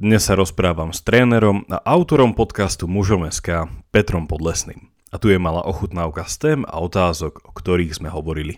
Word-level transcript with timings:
Dnes 0.00 0.24
sa 0.24 0.32
rozprávam 0.32 0.96
s 0.96 1.04
trénerom 1.04 1.68
a 1.68 1.76
autorom 1.84 2.32
podcastu 2.32 2.88
Mužom.sk 2.88 3.68
Petrom 3.92 4.24
Podlesným. 4.24 4.88
A 5.12 5.20
tu 5.20 5.28
je 5.28 5.36
malá 5.36 5.60
ochutnávka 5.60 6.24
z 6.24 6.34
tém 6.40 6.60
a 6.64 6.80
otázok, 6.80 7.44
o 7.44 7.52
ktorých 7.52 8.00
sme 8.00 8.08
hovorili. 8.08 8.56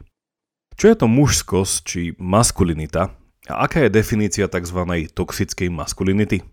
Čo 0.78 0.94
je 0.94 0.96
to 1.02 1.10
mužskosť 1.10 1.74
či 1.82 2.14
maskulinita 2.14 3.10
a 3.50 3.54
aká 3.66 3.82
je 3.82 3.90
definícia 3.90 4.46
tzv. 4.46 4.86
toxickej 5.10 5.66
maskulinity? 5.66 6.46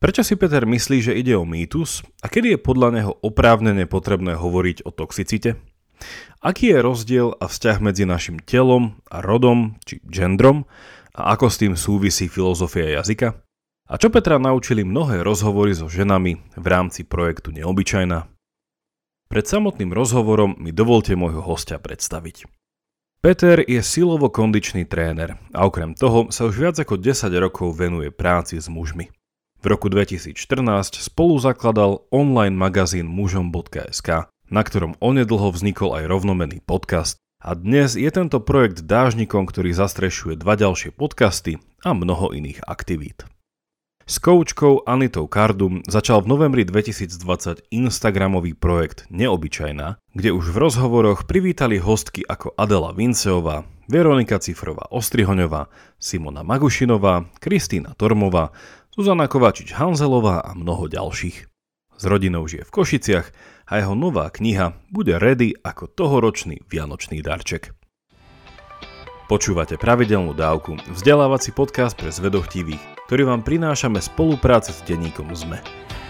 Prečo 0.00 0.24
si 0.24 0.40
Peter 0.40 0.64
myslí, 0.64 1.04
že 1.04 1.12
ide 1.12 1.36
o 1.36 1.44
mýtus 1.44 2.00
a 2.24 2.32
kedy 2.32 2.56
je 2.56 2.64
podľa 2.64 2.88
neho 2.96 3.12
oprávnene 3.20 3.84
potrebné 3.84 4.40
hovoriť 4.40 4.88
o 4.88 4.90
toxicite? 4.96 5.60
Aký 6.40 6.72
je 6.72 6.80
rozdiel 6.80 7.36
a 7.36 7.44
vzťah 7.44 7.76
medzi 7.84 8.08
našim 8.08 8.40
telom 8.40 8.96
a 9.04 9.20
rodom 9.20 9.76
či 9.84 10.00
gendrom 10.08 10.64
a 11.12 11.36
ako 11.36 11.52
s 11.52 11.60
tým 11.60 11.76
súvisí 11.76 12.24
filozofia 12.32 12.88
jazyka? 13.04 13.43
A 13.84 14.00
čo 14.00 14.08
Petra 14.08 14.40
naučili 14.40 14.80
mnohé 14.80 15.20
rozhovory 15.20 15.76
so 15.76 15.92
ženami 15.92 16.40
v 16.56 16.66
rámci 16.66 17.04
projektu 17.04 17.52
Neobyčajná? 17.52 18.24
Pred 19.28 19.44
samotným 19.44 19.92
rozhovorom 19.92 20.56
mi 20.56 20.72
dovolte 20.72 21.12
môjho 21.12 21.44
hostia 21.44 21.76
predstaviť. 21.76 22.48
Peter 23.20 23.60
je 23.60 23.80
silovo-kondičný 23.80 24.88
tréner 24.88 25.36
a 25.52 25.68
okrem 25.68 25.92
toho 25.92 26.32
sa 26.32 26.48
už 26.48 26.54
viac 26.60 26.76
ako 26.80 26.96
10 27.00 27.28
rokov 27.40 27.76
venuje 27.76 28.08
práci 28.08 28.56
s 28.56 28.72
mužmi. 28.72 29.12
V 29.60 29.64
roku 29.68 29.88
2014 29.88 30.36
spolu 31.00 31.40
zakladal 31.40 32.04
online 32.12 32.52
magazín 32.52 33.08
mužom.sk, 33.08 34.28
na 34.28 34.60
ktorom 34.60 34.96
onedlho 35.00 35.48
vznikol 35.52 35.96
aj 35.96 36.04
rovnomenný 36.08 36.60
podcast 36.64 37.16
a 37.40 37.56
dnes 37.56 37.96
je 37.96 38.08
tento 38.12 38.40
projekt 38.44 38.84
dážnikom, 38.84 39.48
ktorý 39.48 39.76
zastrešuje 39.76 40.40
dva 40.40 40.56
ďalšie 40.56 40.92
podcasty 40.92 41.60
a 41.80 41.96
mnoho 41.96 42.32
iných 42.32 42.60
aktivít. 42.64 43.24
S 44.04 44.20
koučkou 44.20 44.84
Anitou 44.84 45.24
Kardum 45.24 45.80
začal 45.88 46.20
v 46.20 46.36
novembri 46.36 46.68
2020 46.68 47.72
Instagramový 47.72 48.52
projekt 48.52 49.08
Neobyčajná, 49.08 49.96
kde 50.12 50.28
už 50.28 50.52
v 50.52 50.60
rozhovoroch 50.60 51.24
privítali 51.24 51.80
hostky 51.80 52.20
ako 52.20 52.52
Adela 52.52 52.92
Vinceová, 52.92 53.64
Veronika 53.88 54.36
Cifrová 54.36 54.92
Ostrihoňová, 54.92 55.72
Simona 55.96 56.44
Magušinová, 56.44 57.32
Kristýna 57.40 57.96
Tormová, 57.96 58.52
Zuzana 58.92 59.24
Kovačič-Hanzelová 59.24 60.44
a 60.44 60.52
mnoho 60.52 60.84
ďalších. 60.84 61.48
S 61.96 62.04
rodinou 62.04 62.44
žije 62.44 62.68
v 62.68 62.74
Košiciach 62.76 63.26
a 63.72 63.72
jeho 63.80 63.96
nová 63.96 64.28
kniha 64.28 64.76
bude 64.92 65.16
ready 65.16 65.56
ako 65.64 65.88
tohoročný 65.88 66.60
vianočný 66.68 67.24
darček. 67.24 67.72
Počúvate 69.32 69.80
pravidelnú 69.80 70.36
dávku, 70.36 70.76
vzdelávací 70.92 71.56
podcast 71.56 71.96
pre 71.96 72.12
zvedochtivých, 72.12 72.93
ktorý 73.06 73.28
vám 73.28 73.44
prinášame 73.44 74.00
spolupráce 74.00 74.72
s 74.72 74.80
denníkom 74.84 75.32
ZME. 75.32 75.60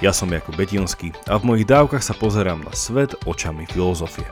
Ja 0.03 0.11
som 0.11 0.31
Jakub 0.31 0.59
Betinský 0.59 1.15
a 1.31 1.39
v 1.39 1.47
mojich 1.55 1.67
dávkach 1.71 2.03
sa 2.03 2.15
pozerám 2.19 2.63
na 2.63 2.73
svet 2.75 3.15
očami 3.25 3.67
filozofie. 3.67 4.27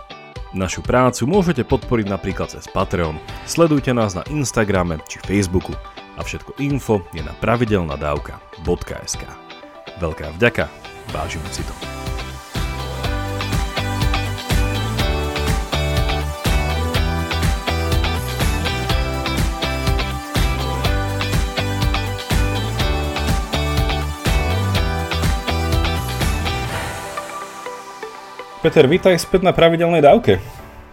Našu 0.52 0.84
prácu 0.84 1.24
môžete 1.24 1.64
podporiť 1.64 2.12
napríklad 2.12 2.52
cez 2.52 2.68
Patreon, 2.68 3.16
sledujte 3.48 3.96
nás 3.96 4.12
na 4.12 4.20
Instagrame 4.28 5.00
či 5.08 5.16
Facebooku 5.24 5.72
a 6.16 6.20
všetko 6.20 6.60
info 6.60 7.00
je 7.16 7.24
na 7.24 7.33
pravidelnadavka.sk. 7.40 9.24
Veľká 9.96 10.28
vďaka, 10.36 10.68
vážime 11.08 11.48
si 11.48 11.64
to. 11.64 11.74
Peter, 28.62 28.86
vítaj 28.86 29.18
späť 29.18 29.42
na 29.42 29.50
pravidelnej 29.50 29.98
dávke. 29.98 30.38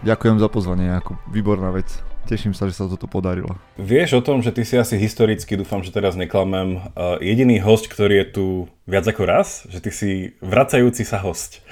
Ďakujem 0.02 0.42
za 0.42 0.50
pozvanie, 0.50 0.90
ako 0.90 1.14
výborná 1.30 1.70
vec. 1.70 1.86
Teším 2.26 2.50
sa, 2.50 2.66
že 2.66 2.74
sa 2.74 2.90
toto 2.90 3.06
podarilo. 3.06 3.54
Vieš 3.78 4.18
o 4.18 4.22
tom, 4.26 4.42
že 4.42 4.50
ty 4.50 4.66
si 4.66 4.74
asi 4.74 4.98
historicky, 4.98 5.54
dúfam, 5.54 5.78
že 5.78 5.94
teraz 5.94 6.18
neklamem, 6.18 6.82
uh, 6.82 7.22
jediný 7.22 7.62
host, 7.62 7.86
ktorý 7.86 8.26
je 8.26 8.28
tu 8.34 8.46
viac 8.90 9.06
ako 9.06 9.22
raz? 9.22 9.70
Že 9.70 9.78
ty 9.86 9.90
si 9.94 10.10
vracajúci 10.42 11.06
sa 11.06 11.22
host. 11.22 11.62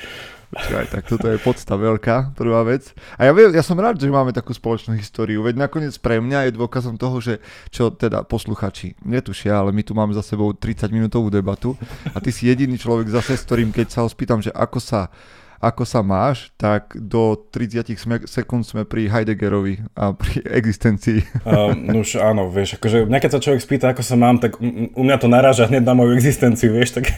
Aj, 0.54 0.86
tak 0.86 1.10
toto 1.10 1.26
je 1.26 1.34
podsta 1.42 1.75
veľká, 1.75 2.30
prvá 2.38 2.62
vec. 2.62 2.94
A 3.19 3.26
ja, 3.26 3.34
ja 3.34 3.65
som 3.66 3.75
rád, 3.75 3.98
že 3.98 4.06
máme 4.06 4.30
takú 4.30 4.54
spoločnú 4.54 4.94
históriu, 4.94 5.42
veď 5.42 5.66
nakoniec 5.66 5.98
pre 5.98 6.22
mňa 6.22 6.47
je 6.47 6.56
dôkazom 6.62 6.94
toho, 6.94 7.19
že 7.19 7.42
čo 7.75 7.91
teda 7.91 8.22
posluchači 8.22 8.94
netušia, 9.03 9.50
ale 9.50 9.75
my 9.75 9.82
tu 9.82 9.98
máme 9.98 10.15
za 10.15 10.22
sebou 10.22 10.54
30 10.54 10.94
minútovú 10.94 11.26
debatu 11.26 11.75
a 12.15 12.22
ty 12.22 12.30
si 12.30 12.47
jediný 12.47 12.78
človek 12.78 13.10
zase, 13.10 13.34
s 13.34 13.42
ktorým 13.42 13.75
keď 13.75 13.98
sa 13.98 14.06
ho 14.06 14.09
spýtam, 14.09 14.38
že 14.38 14.54
ako 14.54 14.78
sa 14.78 15.10
ako 15.58 15.82
sa 15.82 16.06
máš, 16.06 16.54
tak 16.54 16.94
do 16.94 17.34
30 17.34 17.98
sekúnd 18.30 18.62
sme 18.62 18.86
pri 18.86 19.10
Heideggerovi 19.10 19.82
a 19.98 20.14
pri 20.14 20.46
existencii. 20.58 21.26
Uh, 21.42 21.74
no 21.74 22.06
už 22.06 22.22
áno, 22.22 22.46
vieš, 22.46 22.78
akože 22.78 23.10
mňa 23.10 23.19
keď 23.19 23.30
sa 23.34 23.41
človek 23.42 23.60
spýta, 23.62 23.86
ako 23.91 24.02
sa 24.06 24.14
mám, 24.14 24.38
tak 24.38 24.62
u 24.62 25.02
mňa 25.02 25.16
to 25.18 25.26
naráža 25.26 25.66
hneď 25.66 25.82
na 25.82 25.98
moju 25.98 26.14
existenciu, 26.14 26.70
vieš, 26.70 27.02
tak 27.02 27.10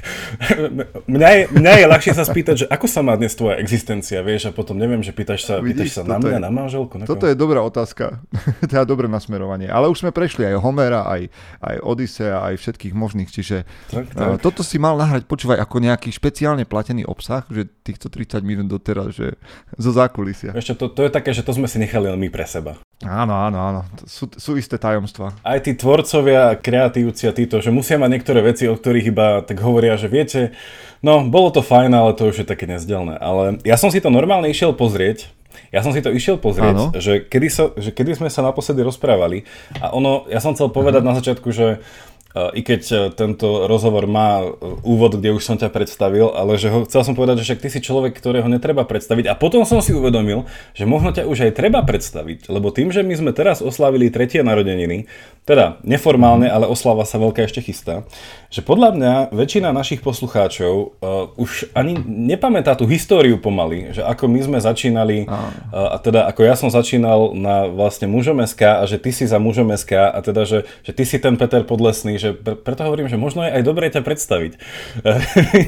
mňa 1.14 1.28
je, 1.28 1.42
mňa 1.52 1.72
je 1.76 1.84
ľahšie 1.84 2.12
sa 2.16 2.24
spýtať, 2.24 2.54
že 2.64 2.66
ako 2.72 2.86
sa 2.88 3.00
má 3.04 3.12
dnes 3.20 3.36
tvoja 3.36 3.60
existencia, 3.60 4.24
vieš, 4.24 4.48
a 4.48 4.50
potom 4.56 4.80
neviem, 4.80 5.04
že 5.04 5.12
pýtaš 5.12 5.44
sa, 5.44 5.54
Vidíš, 5.60 5.92
pýtaš 5.92 6.00
sa 6.00 6.02
na 6.08 6.16
mňa, 6.16 6.40
je, 6.40 6.40
na 6.40 6.50
manželku. 6.50 6.94
Na 6.96 7.04
toto 7.04 7.28
je 7.28 7.36
dobrá 7.36 7.60
otázka, 7.60 8.24
teda 8.72 8.88
dobré 8.88 9.04
nasmerovanie, 9.04 9.68
ale 9.68 9.92
už 9.92 10.00
sme 10.00 10.16
prešli 10.16 10.48
aj 10.48 10.64
Homera, 10.64 11.04
aj, 11.04 11.28
aj 11.60 11.76
Odisea, 11.84 12.40
aj 12.40 12.56
všetkých 12.56 12.96
možných, 12.96 13.28
čiže 13.28 13.68
tak, 13.92 14.08
tak. 14.16 14.24
Uh, 14.24 14.36
toto 14.40 14.64
si 14.64 14.80
mal 14.80 14.96
nahrať, 14.96 15.28
počúvaj, 15.28 15.60
ako 15.60 15.76
nejaký 15.84 16.08
špeciálne 16.08 16.64
platený 16.64 17.04
obsah, 17.04 17.44
že 17.52 17.68
týchto 17.84 18.08
30 18.08 18.29
40 18.30 18.46
minút 18.46 18.70
doteraz, 18.70 19.10
že 19.10 19.34
zo 19.74 19.90
zákulisia. 19.90 20.54
Ešte 20.54 20.78
to, 20.78 20.86
to 20.86 21.02
je 21.02 21.10
také, 21.10 21.34
že 21.34 21.42
to 21.42 21.50
sme 21.50 21.66
si 21.66 21.82
nechali 21.82 22.06
len 22.06 22.14
my 22.22 22.30
pre 22.30 22.46
seba. 22.46 22.78
Áno, 23.02 23.34
áno, 23.34 23.58
áno. 23.58 23.80
Sú, 24.06 24.30
sú 24.38 24.54
isté 24.54 24.78
tajomstva. 24.78 25.34
Aj 25.42 25.58
tí 25.58 25.74
tvorcovia, 25.74 26.54
kreatívci 26.54 27.26
a 27.26 27.34
títo, 27.34 27.58
že 27.58 27.74
musia 27.74 27.98
mať 27.98 28.10
niektoré 28.14 28.40
veci, 28.46 28.70
o 28.70 28.78
ktorých 28.78 29.10
iba 29.10 29.42
tak 29.42 29.58
hovoria, 29.58 29.98
že 29.98 30.06
viete, 30.06 30.54
no 31.02 31.26
bolo 31.26 31.50
to 31.50 31.66
fajn, 31.66 31.90
ale 31.90 32.14
to 32.14 32.30
už 32.30 32.44
je 32.44 32.46
také 32.46 32.70
nezdelné. 32.70 33.18
Ale 33.18 33.58
ja 33.66 33.74
som 33.74 33.90
si 33.90 33.98
to 33.98 34.14
normálne 34.14 34.46
išiel 34.46 34.70
pozrieť, 34.78 35.32
ja 35.70 35.86
som 35.86 35.94
si 35.94 36.02
to 36.02 36.10
išiel 36.10 36.38
pozrieť, 36.38 36.98
že 36.98 37.22
kedy, 37.26 37.48
sa, 37.50 37.70
že 37.78 37.94
kedy 37.94 38.18
sme 38.18 38.30
sa 38.30 38.42
naposledy 38.42 38.82
rozprávali 38.82 39.46
a 39.78 39.94
ono, 39.94 40.26
ja 40.26 40.42
som 40.42 40.54
chcel 40.54 40.70
povedať 40.70 41.02
uh-huh. 41.02 41.14
na 41.14 41.18
začiatku, 41.18 41.48
že 41.54 41.82
i 42.30 42.62
keď 42.62 42.82
e, 42.86 42.96
tento 43.10 43.66
rozhovor 43.66 44.06
má 44.06 44.38
e, 44.38 44.54
úvod, 44.86 45.18
kde 45.18 45.34
už 45.34 45.42
som 45.42 45.58
ťa 45.58 45.66
predstavil, 45.66 46.30
ale 46.30 46.62
že 46.62 46.70
ho, 46.70 46.86
chcel 46.86 47.02
som 47.02 47.18
povedať, 47.18 47.42
že 47.42 47.50
však 47.50 47.62
ty 47.66 47.68
si 47.74 47.80
človek, 47.82 48.14
ktorého 48.14 48.46
netreba 48.46 48.86
predstaviť. 48.86 49.26
A 49.26 49.34
potom 49.34 49.66
som 49.66 49.82
si 49.82 49.90
uvedomil, 49.90 50.46
že 50.70 50.86
možno 50.86 51.10
ťa 51.10 51.26
už 51.26 51.50
aj 51.50 51.58
treba 51.58 51.82
predstaviť, 51.82 52.46
lebo 52.46 52.70
tým, 52.70 52.94
že 52.94 53.02
my 53.02 53.18
sme 53.18 53.30
teraz 53.34 53.58
oslavili 53.58 54.14
tretie 54.14 54.46
narodeniny, 54.46 55.10
teda 55.48 55.80
neformálne, 55.82 56.46
ale 56.46 56.68
oslava 56.68 57.02
sa 57.08 57.16
veľká 57.16 57.42
ešte 57.42 57.64
chystá, 57.64 58.06
že 58.52 58.60
podľa 58.60 58.94
mňa 58.94 59.14
väčšina 59.32 59.72
našich 59.72 60.04
poslucháčov 60.04 60.74
uh, 60.74 61.30
už 61.40 61.72
ani 61.72 61.96
nepamätá 62.04 62.76
tú 62.76 62.84
históriu 62.84 63.40
pomaly, 63.40 63.96
že 63.96 64.02
ako 64.04 64.28
my 64.28 64.40
sme 64.46 64.58
začínali, 64.60 65.24
uh, 65.26 65.94
a 65.94 65.96
teda 65.98 66.28
ako 66.28 66.40
ja 66.44 66.54
som 66.54 66.68
začínal 66.68 67.32
na 67.34 67.66
vlastne 67.66 68.06
mužom 68.06 68.42
SK 68.44 68.82
a 68.82 68.84
že 68.84 69.00
ty 69.00 69.10
si 69.10 69.24
za 69.24 69.40
mužom 69.40 69.72
SK 69.72 70.12
a 70.12 70.18
teda, 70.20 70.44
že, 70.44 70.68
že 70.84 70.92
ty 70.92 71.02
si 71.08 71.16
ten 71.16 71.34
Peter 71.40 71.64
Podlesný, 71.64 72.20
že 72.20 72.36
preto 72.36 72.84
hovorím, 72.84 73.08
že 73.08 73.16
možno 73.16 73.42
je 73.42 73.54
aj 73.54 73.62
dobré 73.64 73.88
ťa 73.88 74.04
predstaviť. 74.04 74.52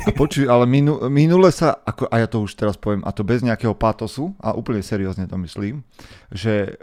A 0.09 0.11
počuj, 0.13 0.47
ale 0.47 0.69
minu, 0.69 1.01
minule 1.09 1.49
sa, 1.49 1.81
ako, 1.83 2.07
a 2.13 2.21
ja 2.21 2.29
to 2.29 2.45
už 2.45 2.55
teraz 2.55 2.77
poviem, 2.77 3.03
a 3.03 3.11
to 3.11 3.25
bez 3.25 3.41
nejakého 3.41 3.73
pátosu, 3.73 4.37
a 4.39 4.53
úplne 4.53 4.85
seriózne 4.85 5.25
to 5.27 5.39
myslím, 5.41 5.83
že 6.29 6.77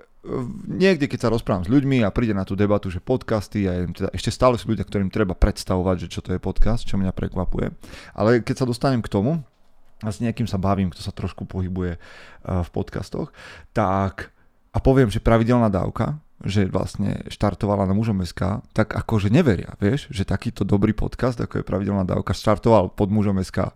niekde, 0.68 1.08
keď 1.08 1.20
sa 1.28 1.34
rozprávam 1.34 1.64
s 1.64 1.72
ľuďmi 1.72 2.04
a 2.04 2.12
príde 2.12 2.36
na 2.36 2.44
tú 2.44 2.54
debatu, 2.60 2.92
že 2.92 3.00
podcasty, 3.00 3.66
a 3.66 3.88
teda 3.88 4.10
ešte 4.12 4.36
stále 4.36 4.60
sú 4.60 4.72
ľudia, 4.72 4.84
ktorým 4.84 5.08
treba 5.08 5.32
predstavovať, 5.32 6.08
že 6.08 6.12
čo 6.12 6.20
to 6.20 6.36
je 6.36 6.44
podcast, 6.44 6.84
čo 6.84 7.00
mňa 7.00 7.16
prekvapuje. 7.16 7.72
Ale 8.16 8.44
keď 8.44 8.64
sa 8.64 8.70
dostanem 8.70 9.00
k 9.00 9.12
tomu, 9.12 9.40
a 10.00 10.10
s 10.16 10.24
niekým 10.24 10.48
sa 10.48 10.56
bavím, 10.56 10.92
kto 10.92 11.04
sa 11.04 11.12
trošku 11.12 11.44
pohybuje 11.44 11.96
e, 11.96 12.00
v 12.44 12.70
podcastoch, 12.72 13.36
tak 13.76 14.32
a 14.72 14.78
poviem, 14.80 15.12
že 15.12 15.20
pravidelná 15.20 15.68
dávka, 15.68 16.24
že 16.40 16.72
vlastne 16.72 17.28
štartovala 17.28 17.84
na 17.84 17.92
mužom 17.92 18.24
SK, 18.24 18.64
tak 18.72 18.96
akože 18.96 19.28
neveria, 19.28 19.76
vieš, 19.76 20.08
že 20.08 20.24
takýto 20.24 20.64
dobrý 20.64 20.96
podcast, 20.96 21.36
ako 21.36 21.60
je 21.60 21.68
pravidelná 21.68 22.08
dávka, 22.08 22.32
štartoval 22.32 22.96
pod 22.96 23.12
mužom 23.12 23.44
SK. 23.44 23.76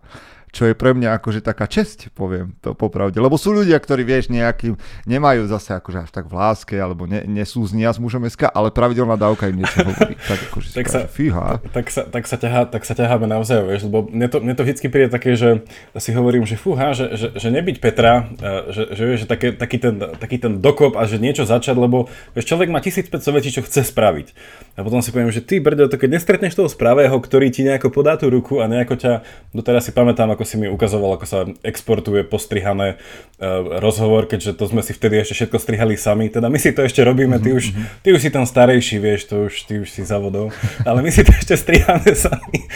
Čo 0.54 0.70
je 0.70 0.78
pre 0.78 0.94
mňa 0.94 1.18
akože 1.18 1.42
taká 1.42 1.66
česť, 1.66 2.14
poviem 2.14 2.54
to 2.62 2.78
popravde. 2.78 3.18
Lebo 3.18 3.42
sú 3.42 3.50
ľudia, 3.50 3.82
ktorí, 3.82 4.06
vieš, 4.06 4.30
nejakým, 4.30 4.78
nemajú 5.10 5.50
zase 5.50 5.74
akože 5.74 6.06
až 6.06 6.10
tak 6.14 6.30
v 6.30 6.38
láske, 6.38 6.78
alebo 6.78 7.10
ne, 7.10 7.26
nesúznia 7.26 7.90
s 7.90 7.98
mužom 7.98 8.22
SK, 8.30 8.54
ale 8.54 8.70
pravidelná 8.70 9.18
dávka 9.18 9.50
im 9.50 9.66
niečo 9.66 9.82
hovorí. 9.82 10.16
Tak, 10.24 10.40
akože 10.54 10.70
tak, 10.72 10.88
sa, 10.88 11.00
fíha. 11.10 11.60
Tak, 11.74 11.86
sa, 11.90 12.02
tak, 12.08 12.24
sa 12.30 12.38
ťahá, 12.38 12.70
tak 12.70 12.86
sa 12.86 12.94
ťaháme 12.94 13.28
naozaj, 13.28 13.66
vieš, 13.66 13.82
lebo 13.90 14.08
mne 14.08 14.30
to, 14.30 14.38
mne 14.40 14.56
to 14.56 14.64
vždy 14.64 14.88
príde 14.88 15.10
také, 15.10 15.36
že 15.36 15.66
si 15.98 16.14
hovorím, 16.14 16.46
že 16.46 16.56
fúha, 16.56 16.94
že, 16.94 17.18
že, 17.18 17.28
že 17.34 17.48
nebyť 17.50 17.82
Petra, 17.82 18.30
že, 18.70 18.94
že, 18.94 19.04
vieš, 19.04 19.20
že 19.26 19.28
také, 19.28 19.52
taký, 19.52 19.82
ten, 19.82 20.00
taký 20.00 20.38
ten 20.38 20.62
dokop 20.62 20.96
a 20.96 21.04
že 21.10 21.18
niečo 21.18 21.50
začať, 21.50 21.76
lebo 21.76 22.08
vieš, 22.38 22.46
človek 22.46 22.70
má 22.70 22.80
1500 22.80 23.20
vecí, 23.36 23.50
čo 23.50 23.66
chce 23.66 23.90
spraviť. 23.90 24.28
A 24.78 24.82
potom 24.82 25.04
si 25.06 25.12
poviem, 25.12 25.34
že 25.34 25.44
ty, 25.44 25.60
brďo, 25.60 25.90
to 25.90 25.98
keď 26.00 26.18
nestretneš 26.18 26.56
toho 26.56 26.70
spravého, 26.72 27.14
ktorý 27.14 27.52
ti 27.52 27.66
nejako 27.66 27.92
podá 27.92 28.16
tú 28.16 28.32
ruku 28.32 28.64
a 28.64 28.70
nejako 28.70 28.96
ťa, 28.96 29.12
doteraz 29.54 29.86
si 29.86 29.92
pamätám, 29.92 30.32
ako 30.34 30.43
si 30.44 30.56
mi 30.60 30.72
ukazoval, 30.72 31.18
ako 31.18 31.26
sa 31.28 31.40
exportuje 31.64 32.24
postrihané 32.28 32.96
uh, 32.96 33.80
rozhovor, 33.84 34.30
keďže 34.30 34.56
to 34.56 34.70
sme 34.70 34.80
si 34.86 34.96
vtedy 34.96 35.20
ešte 35.20 35.44
všetko 35.44 35.58
strihali 35.60 35.96
sami, 36.00 36.30
teda 36.30 36.48
my 36.48 36.60
si 36.60 36.72
to 36.72 36.84
ešte 36.84 37.04
robíme, 37.04 37.40
ty 37.44 37.52
už, 37.52 37.76
ty 38.06 38.16
už 38.16 38.22
si 38.24 38.30
tam 38.32 38.48
starejší, 38.48 38.98
vieš, 39.02 39.32
to 39.32 39.36
už, 39.50 39.54
ty 39.66 39.74
už 39.82 39.90
si 39.90 40.04
zavodol, 40.04 40.54
ale 40.88 41.00
my 41.02 41.10
si 41.12 41.26
to 41.26 41.32
ešte 41.34 41.56
striháme 41.58 42.12
sami. 42.28 42.68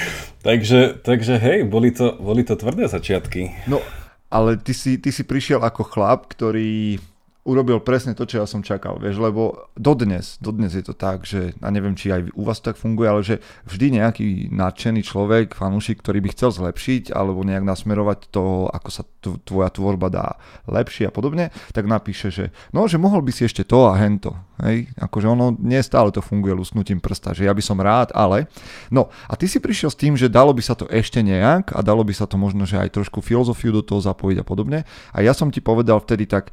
takže, 0.41 0.99
takže 1.03 1.39
hej, 1.39 1.67
boli 1.67 1.95
to, 1.95 2.15
boli 2.17 2.41
to 2.43 2.59
tvrdé 2.59 2.87
začiatky. 2.87 3.53
No, 3.67 3.83
ale 4.27 4.59
ty 4.59 4.75
si, 4.75 4.99
ty 4.99 5.11
si 5.11 5.23
prišiel 5.23 5.63
ako 5.63 5.87
chlap, 5.87 6.27
ktorý 6.27 6.99
urobil 7.47 7.79
presne 7.79 8.11
to, 8.11 8.27
čo 8.27 8.43
ja 8.43 8.45
som 8.45 8.59
čakal, 8.59 8.99
vieš, 8.99 9.23
lebo 9.23 9.71
dodnes, 9.79 10.35
dodnes 10.43 10.75
je 10.75 10.83
to 10.83 10.91
tak, 10.91 11.23
že, 11.23 11.55
a 11.63 11.71
neviem, 11.71 11.95
či 11.95 12.11
aj 12.11 12.35
u 12.35 12.43
vás 12.43 12.59
tak 12.59 12.75
funguje, 12.75 13.07
ale 13.07 13.23
že 13.23 13.39
vždy 13.63 14.03
nejaký 14.03 14.51
nadšený 14.51 15.07
človek, 15.07 15.55
fanúšik, 15.55 16.03
ktorý 16.03 16.19
by 16.27 16.35
chcel 16.35 16.51
zlepšiť, 16.51 17.15
alebo 17.15 17.47
nejak 17.47 17.63
nasmerovať 17.63 18.19
to, 18.35 18.67
ako 18.67 18.89
sa 18.91 19.07
tvoja 19.47 19.71
tvorba 19.71 20.11
dá 20.11 20.35
lepšie 20.67 21.07
a 21.07 21.15
podobne, 21.15 21.55
tak 21.71 21.87
napíše, 21.87 22.27
že 22.27 22.51
no, 22.75 22.83
že 22.91 22.99
mohol 22.99 23.23
by 23.23 23.31
si 23.31 23.47
ešte 23.47 23.63
to 23.63 23.87
a 23.87 23.95
hento, 23.95 24.35
hej, 24.67 24.91
akože 24.99 25.27
ono 25.31 25.55
nie 25.55 25.79
stále 25.79 26.11
to 26.11 26.19
funguje 26.19 26.51
lusnutím 26.51 26.99
prsta, 26.99 27.31
že 27.31 27.47
ja 27.47 27.55
by 27.55 27.63
som 27.63 27.79
rád, 27.79 28.11
ale, 28.11 28.51
no, 28.91 29.07
a 29.31 29.33
ty 29.39 29.47
si 29.47 29.63
prišiel 29.63 29.87
s 29.87 29.95
tým, 29.95 30.19
že 30.19 30.27
dalo 30.27 30.51
by 30.51 30.59
sa 30.59 30.75
to 30.75 30.83
ešte 30.91 31.23
nejak 31.23 31.71
a 31.71 31.79
dalo 31.79 32.03
by 32.03 32.11
sa 32.11 32.27
to 32.27 32.35
možno, 32.35 32.67
že 32.67 32.75
aj 32.75 32.91
trošku 32.91 33.23
filozofiu 33.23 33.71
do 33.71 33.79
toho 33.79 34.03
zapojiť 34.03 34.37
a 34.43 34.45
podobne, 34.45 34.79
a 35.15 35.17
ja 35.23 35.31
som 35.31 35.47
ti 35.47 35.63
povedal 35.63 36.03
vtedy 36.03 36.27
tak, 36.27 36.51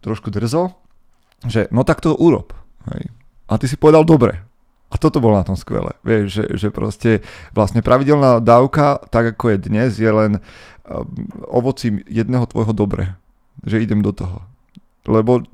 trošku 0.00 0.30
drzo, 0.30 0.74
že 1.46 1.70
no 1.70 1.86
tak 1.86 2.02
to 2.02 2.14
urob. 2.14 2.54
Hej. 2.90 3.10
A 3.48 3.56
ty 3.56 3.70
si 3.70 3.78
povedal 3.80 4.04
dobre. 4.04 4.42
A 4.88 4.96
toto 4.96 5.20
bolo 5.20 5.36
na 5.36 5.44
tom 5.44 5.56
skvelé. 5.56 5.92
Vieš, 6.00 6.24
že, 6.32 6.44
že 6.56 6.68
proste 6.72 7.20
vlastne 7.52 7.84
pravidelná 7.84 8.40
dávka, 8.40 9.04
tak 9.12 9.36
ako 9.36 9.52
je 9.52 9.58
dnes, 9.60 9.90
je 10.00 10.08
len 10.08 10.40
um, 10.40 11.04
ovocím 11.44 12.00
jedného 12.08 12.48
tvojho 12.48 12.72
dobre. 12.72 13.12
Že 13.68 13.84
idem 13.84 14.00
do 14.00 14.16
toho. 14.16 14.40
Lebo, 15.04 15.44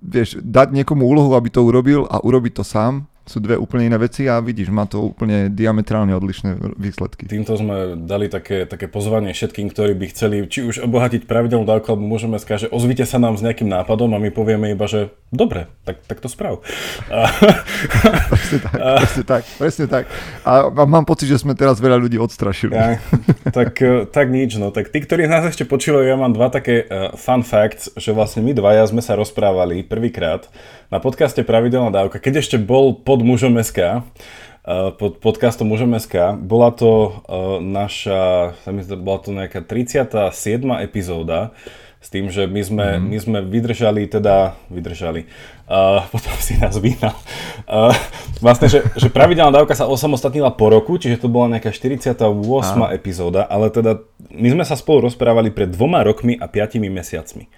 vieš, 0.00 0.40
dať 0.40 0.72
niekomu 0.72 1.04
úlohu, 1.04 1.36
aby 1.36 1.52
to 1.52 1.64
urobil 1.64 2.08
a 2.08 2.20
urobiť 2.20 2.60
to 2.60 2.64
sám, 2.64 3.08
sú 3.28 3.38
dve 3.44 3.60
úplne 3.60 3.92
iné 3.92 3.98
veci 4.00 4.24
a 4.26 4.40
vidíš, 4.40 4.72
má 4.72 4.88
to 4.88 5.04
úplne 5.12 5.52
diametrálne 5.52 6.16
odlišné 6.16 6.56
výsledky. 6.80 7.28
Týmto 7.28 7.54
sme 7.54 7.94
dali 8.08 8.32
také, 8.32 8.64
také 8.64 8.88
pozvanie 8.88 9.36
všetkým, 9.36 9.68
ktorí 9.68 9.92
by 9.94 10.06
chceli 10.10 10.36
či 10.48 10.64
už 10.64 10.82
obohatiť 10.88 11.28
pravidelnú 11.28 11.68
dávku, 11.68 11.92
alebo 11.92 12.08
môžeme 12.08 12.40
skáže, 12.40 12.72
ozvite 12.72 13.04
sa 13.04 13.20
nám 13.20 13.36
s 13.36 13.44
nejakým 13.44 13.68
nápadom 13.68 14.10
a 14.16 14.18
my 14.18 14.32
povieme 14.32 14.72
iba, 14.72 14.88
že 14.88 15.12
dobre, 15.28 15.68
tak, 15.84 16.00
tak 16.08 16.24
to 16.24 16.28
sprav. 16.32 16.64
A... 17.12 17.28
presne 18.32 18.58
tak, 18.64 18.74
a... 18.80 18.88
presne 19.04 19.24
tak, 19.28 19.42
presne 19.60 19.86
tak. 19.86 20.04
A, 20.42 20.72
mám 20.88 21.04
pocit, 21.04 21.28
že 21.28 21.38
sme 21.38 21.52
teraz 21.52 21.76
veľa 21.78 22.00
ľudí 22.00 22.16
odstrašili. 22.16 22.72
Ja, 22.72 22.96
tak, 23.52 23.76
e, 23.84 24.08
tak 24.08 24.32
nič, 24.32 24.56
no. 24.56 24.72
Tak 24.72 24.88
tí, 24.88 25.04
ktorí 25.04 25.28
nás 25.28 25.44
ešte 25.44 25.68
počúvajú, 25.68 26.08
ja 26.08 26.16
mám 26.16 26.32
dva 26.32 26.48
také 26.48 26.88
uh, 26.88 27.12
fun 27.20 27.44
facts, 27.44 27.92
že 28.00 28.16
vlastne 28.16 28.40
my 28.40 28.56
dvaja 28.56 28.88
sme 28.88 29.04
sa 29.04 29.12
rozprávali 29.14 29.84
prvýkrát 29.84 30.48
na 30.88 30.98
podcaste 31.04 31.44
Pravidelná 31.44 31.92
dávka, 31.92 32.16
keď 32.16 32.40
ešte 32.40 32.56
bol 32.56 32.96
pod 32.96 33.20
mužom 33.20 33.60
SK, 33.60 33.78
eh, 34.00 34.90
pod 34.96 35.20
podcastom 35.20 35.68
mužom 35.68 35.92
SK. 35.92 36.40
Bola 36.40 36.72
to 36.72 37.20
uh, 37.28 37.60
naša, 37.60 38.56
bola 38.96 39.18
to 39.20 39.30
nejaká 39.36 39.60
37. 39.60 40.32
epizóda, 40.80 41.52
s 41.98 42.14
tým, 42.14 42.30
že 42.30 42.46
my 42.46 42.62
sme, 42.62 42.86
mm. 42.94 43.04
my 43.04 43.18
sme 43.18 43.38
vydržali, 43.42 44.06
teda 44.06 44.56
vydržali, 44.72 45.28
uh, 45.68 46.06
potom 46.14 46.32
si 46.40 46.56
nás 46.56 46.78
vyhnal. 46.80 47.12
Uh, 47.68 47.92
vlastne, 48.40 48.72
že, 48.72 48.80
že 48.96 49.12
pravidelná 49.12 49.52
dávka 49.52 49.76
sa 49.76 49.90
osamostatnila 49.90 50.56
po 50.56 50.72
roku, 50.72 50.96
čiže 50.96 51.20
to 51.20 51.28
bola 51.28 51.58
nejaká 51.58 51.68
48. 51.68 52.24
A. 52.24 52.96
epizóda, 52.96 53.44
ale 53.44 53.68
teda 53.68 54.00
my 54.32 54.48
sme 54.56 54.64
sa 54.64 54.72
spolu 54.72 55.10
rozprávali 55.10 55.52
pred 55.52 55.68
dvoma 55.68 56.00
rokmi 56.00 56.38
a 56.38 56.48
piatimi 56.48 56.88
mesiacmi. 56.88 57.50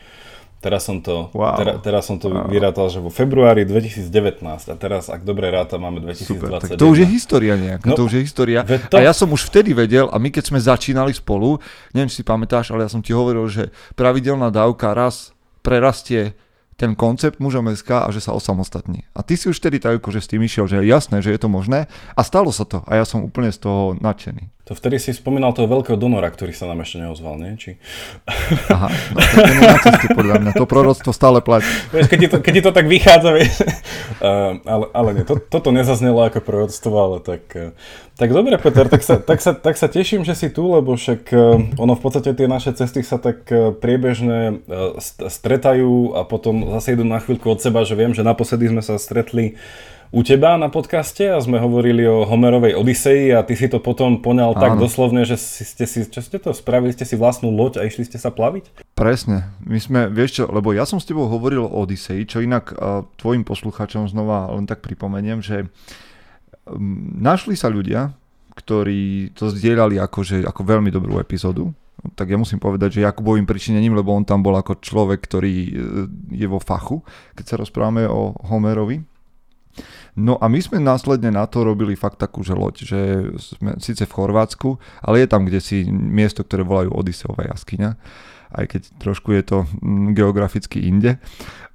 Teraz 0.60 0.84
som 0.84 1.00
to, 1.00 1.32
wow. 1.32 1.56
tera, 1.56 1.80
teraz 1.80 2.04
som 2.04 2.20
to 2.20 2.28
wow. 2.28 2.44
vyrátal, 2.44 2.92
že 2.92 3.00
vo 3.00 3.08
februári 3.08 3.64
2019 3.64 4.44
a 4.44 4.74
teraz, 4.76 5.08
ak 5.08 5.24
dobre 5.24 5.48
ráta, 5.48 5.80
máme 5.80 6.04
2021. 6.04 6.28
Super, 6.28 6.50
tak 6.60 6.76
to 6.76 6.84
už 6.92 7.00
je 7.00 7.08
história 7.08 7.56
nejaká, 7.56 7.88
no, 7.88 7.96
to 7.96 8.04
už 8.04 8.20
je 8.20 8.22
história. 8.28 8.60
To... 8.92 9.00
A 9.00 9.00
ja 9.00 9.16
som 9.16 9.32
už 9.32 9.48
vtedy 9.48 9.72
vedel, 9.72 10.12
a 10.12 10.20
my 10.20 10.28
keď 10.28 10.52
sme 10.52 10.60
začínali 10.60 11.16
spolu, 11.16 11.56
neviem, 11.96 12.12
či 12.12 12.20
si 12.20 12.24
pamätáš, 12.28 12.76
ale 12.76 12.84
ja 12.84 12.92
som 12.92 13.00
ti 13.00 13.16
hovoril, 13.16 13.48
že 13.48 13.72
pravidelná 13.96 14.52
dávka 14.52 14.92
raz 14.92 15.32
prerastie 15.64 16.36
ten 16.76 16.96
koncept 16.96 17.40
mužom 17.40 17.68
SK 17.72 18.04
a 18.04 18.08
že 18.08 18.24
sa 18.24 18.36
osamostatní. 18.36 19.04
A 19.16 19.20
ty 19.20 19.40
si 19.40 19.48
už 19.48 19.60
vtedy 19.60 19.80
tak 19.80 20.00
že 20.00 20.20
s 20.20 20.28
tým 20.28 20.44
išiel, 20.44 20.64
že 20.64 20.80
je 20.80 20.88
jasné, 20.88 21.20
že 21.20 21.32
je 21.32 21.40
to 21.40 21.48
možné 21.48 21.88
a 22.16 22.20
stalo 22.20 22.48
sa 22.52 22.64
to 22.64 22.84
a 22.88 23.00
ja 23.00 23.04
som 23.04 23.24
úplne 23.24 23.52
z 23.52 23.64
toho 23.64 23.96
nadšený. 24.00 24.59
To 24.70 24.78
vtedy 24.78 25.02
si 25.02 25.10
spomínal 25.10 25.50
toho 25.50 25.66
veľkého 25.66 25.98
donora, 25.98 26.30
ktorý 26.30 26.54
sa 26.54 26.70
nám 26.70 26.86
ešte 26.86 27.02
neozval, 27.02 27.42
nie? 27.42 27.58
Či... 27.58 27.74
Aha, 28.70 28.86
no, 28.86 29.18
ten 29.18 29.50
je 29.50 29.62
na 29.66 29.78
ceste 29.82 30.08
podľa 30.14 30.36
mňa, 30.38 30.50
to 30.54 30.62
proroctvo 30.62 31.10
stále 31.10 31.42
platí. 31.42 31.66
Vieš, 31.90 32.06
keď 32.06 32.18
ti 32.22 32.28
to, 32.30 32.36
keď 32.38 32.52
ti 32.54 32.62
to 32.62 32.70
tak 32.70 32.86
vychádza, 32.86 33.34
vieš. 33.34 33.66
Uh, 34.22 34.62
ale, 34.78 34.86
ale 34.94 35.08
nie, 35.18 35.24
to, 35.26 35.42
toto 35.42 35.74
nezaznelo 35.74 36.22
ako 36.22 36.38
proroctvo, 36.46 36.94
ale 36.94 37.16
tak... 37.18 37.42
Uh, 37.50 37.74
tak 38.14 38.30
dobre, 38.30 38.54
Peter, 38.62 38.86
tak 38.86 39.02
sa, 39.02 39.18
tak, 39.18 39.42
sa, 39.42 39.58
tak 39.58 39.74
sa 39.74 39.90
teším, 39.90 40.22
že 40.22 40.38
si 40.38 40.54
tu, 40.54 40.62
lebo 40.70 40.94
však 40.94 41.34
uh, 41.34 41.58
ono 41.74 41.98
v 41.98 42.02
podstate 42.06 42.30
tie 42.30 42.46
naše 42.46 42.70
cesty 42.70 43.02
sa 43.02 43.18
tak 43.18 43.50
uh, 43.50 43.74
priebežne 43.74 44.62
uh, 44.70 44.94
stretajú 45.02 46.14
a 46.14 46.22
potom 46.22 46.78
zase 46.78 46.94
idú 46.94 47.02
na 47.02 47.18
chvíľku 47.18 47.50
od 47.50 47.58
seba, 47.58 47.82
že 47.82 47.98
viem, 47.98 48.14
že 48.14 48.22
naposledy 48.22 48.70
sme 48.70 48.86
sa 48.86 49.02
stretli 49.02 49.58
u 50.10 50.20
teba 50.26 50.58
na 50.58 50.66
podcaste 50.66 51.22
a 51.22 51.38
sme 51.38 51.62
hovorili 51.62 52.02
o 52.02 52.26
Homerovej 52.26 52.74
Odisei 52.74 53.30
a 53.30 53.46
ty 53.46 53.54
si 53.54 53.70
to 53.70 53.78
potom 53.78 54.18
poňal 54.18 54.58
tak 54.58 54.74
doslovne, 54.74 55.22
že 55.22 55.38
si, 55.38 55.62
ste 55.62 55.86
si, 55.86 56.02
čo 56.10 56.18
ste 56.18 56.42
to 56.42 56.50
spravili, 56.50 56.90
ste 56.90 57.06
si 57.06 57.14
vlastnú 57.14 57.54
loď 57.54 57.78
a 57.78 57.86
išli 57.86 58.02
ste 58.02 58.18
sa 58.18 58.34
plaviť? 58.34 58.90
Presne. 58.98 59.54
My 59.62 59.78
sme, 59.78 60.00
vieš 60.10 60.42
čo, 60.42 60.44
lebo 60.50 60.74
ja 60.74 60.82
som 60.82 60.98
s 60.98 61.06
tebou 61.06 61.30
hovoril 61.30 61.62
o 61.62 61.86
Odisei, 61.86 62.26
čo 62.26 62.42
inak 62.42 62.74
uh, 62.74 63.06
tvojim 63.22 63.46
poslucháčom 63.46 64.10
znova 64.10 64.50
len 64.50 64.66
tak 64.66 64.82
pripomeniem, 64.82 65.38
že 65.38 65.70
um, 66.66 67.14
našli 67.22 67.54
sa 67.54 67.70
ľudia, 67.70 68.10
ktorí 68.58 69.30
to 69.38 69.54
zdieľali 69.54 70.02
ako, 70.02 70.20
že, 70.26 70.42
ako 70.42 70.66
veľmi 70.66 70.90
dobrú 70.90 71.22
epizódu, 71.22 71.70
tak 72.16 72.32
ja 72.32 72.38
musím 72.40 72.58
povedať, 72.58 72.98
že 72.98 73.04
Jakubovým 73.04 73.44
pričinením, 73.44 73.92
lebo 73.92 74.10
on 74.10 74.24
tam 74.24 74.40
bol 74.40 74.56
ako 74.56 74.80
človek, 74.80 75.20
ktorý 75.20 75.54
e, 75.68 75.72
je 76.32 76.46
vo 76.48 76.56
fachu, 76.56 77.04
keď 77.36 77.44
sa 77.44 77.60
rozprávame 77.60 78.08
o 78.08 78.32
Homerovi. 78.48 79.04
No 80.18 80.36
a 80.36 80.50
my 80.50 80.60
sme 80.60 80.82
následne 80.82 81.30
na 81.30 81.46
to 81.46 81.62
robili 81.64 81.94
fakt 81.94 82.18
takú 82.18 82.42
že 82.42 82.52
loď, 82.52 82.74
že 82.84 83.00
sme 83.38 83.78
síce 83.78 84.04
v 84.04 84.14
Chorvátsku, 84.14 84.76
ale 85.00 85.24
je 85.24 85.28
tam 85.30 85.46
kde 85.46 85.60
si 85.62 85.86
miesto, 85.88 86.42
ktoré 86.44 86.66
volajú 86.66 86.92
Odiseová 86.92 87.48
jaskyňa, 87.48 87.90
aj 88.60 88.64
keď 88.66 88.82
trošku 88.98 89.32
je 89.32 89.42
to 89.46 89.58
mm, 89.80 90.12
geograficky 90.12 90.84
inde. 90.84 91.16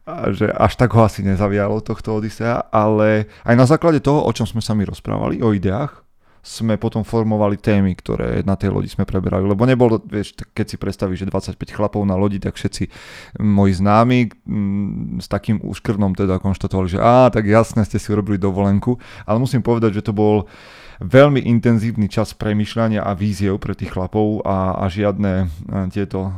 A 0.05 0.29
že 0.29 0.53
až 0.53 0.77
tak 0.77 0.93
ho 0.93 1.01
asi 1.01 1.25
nezavialo 1.25 1.81
tohto 1.81 2.21
Odisea, 2.21 2.69
ale 2.69 3.25
aj 3.41 3.55
na 3.57 3.65
základe 3.65 4.05
toho, 4.05 4.21
o 4.21 4.29
čom 4.29 4.45
sme 4.45 4.61
sa 4.61 4.77
mi 4.77 4.85
rozprávali, 4.85 5.41
o 5.41 5.49
ideách, 5.49 6.04
sme 6.45 6.77
potom 6.77 7.01
formovali 7.01 7.57
témy, 7.57 7.97
ktoré 7.97 8.45
na 8.45 8.53
tej 8.53 8.69
lodi 8.69 8.85
sme 8.85 9.01
preberali. 9.01 9.49
Lebo 9.49 9.65
nebolo, 9.65 9.97
vieš, 9.97 10.37
keď 10.53 10.65
si 10.69 10.77
predstavíš, 10.77 11.25
že 11.25 11.57
25 11.57 11.57
chlapov 11.73 12.05
na 12.05 12.13
lodi, 12.13 12.37
tak 12.37 12.53
všetci 12.53 12.85
moji 13.41 13.73
známi 13.73 14.29
m, 14.45 15.17
mm, 15.17 15.25
s 15.25 15.27
takým 15.27 15.57
úškrnom 15.65 16.13
teda 16.13 16.37
konštatovali, 16.37 16.93
že 16.93 16.99
á, 17.01 17.33
tak 17.33 17.49
jasne 17.49 17.81
ste 17.81 17.97
si 17.97 18.13
urobili 18.13 18.37
dovolenku. 18.37 19.01
Ale 19.25 19.41
musím 19.41 19.65
povedať, 19.65 19.97
že 19.97 20.05
to 20.05 20.13
bol 20.13 20.45
veľmi 20.99 21.43
intenzívny 21.43 22.07
čas 22.07 22.31
premyšľania 22.35 23.03
a 23.03 23.11
víziev 23.17 23.59
pre 23.59 23.75
tých 23.75 23.91
chlapov 23.91 24.43
a, 24.47 24.79
a 24.79 24.85
žiadne 24.87 25.49
tieto 25.91 26.31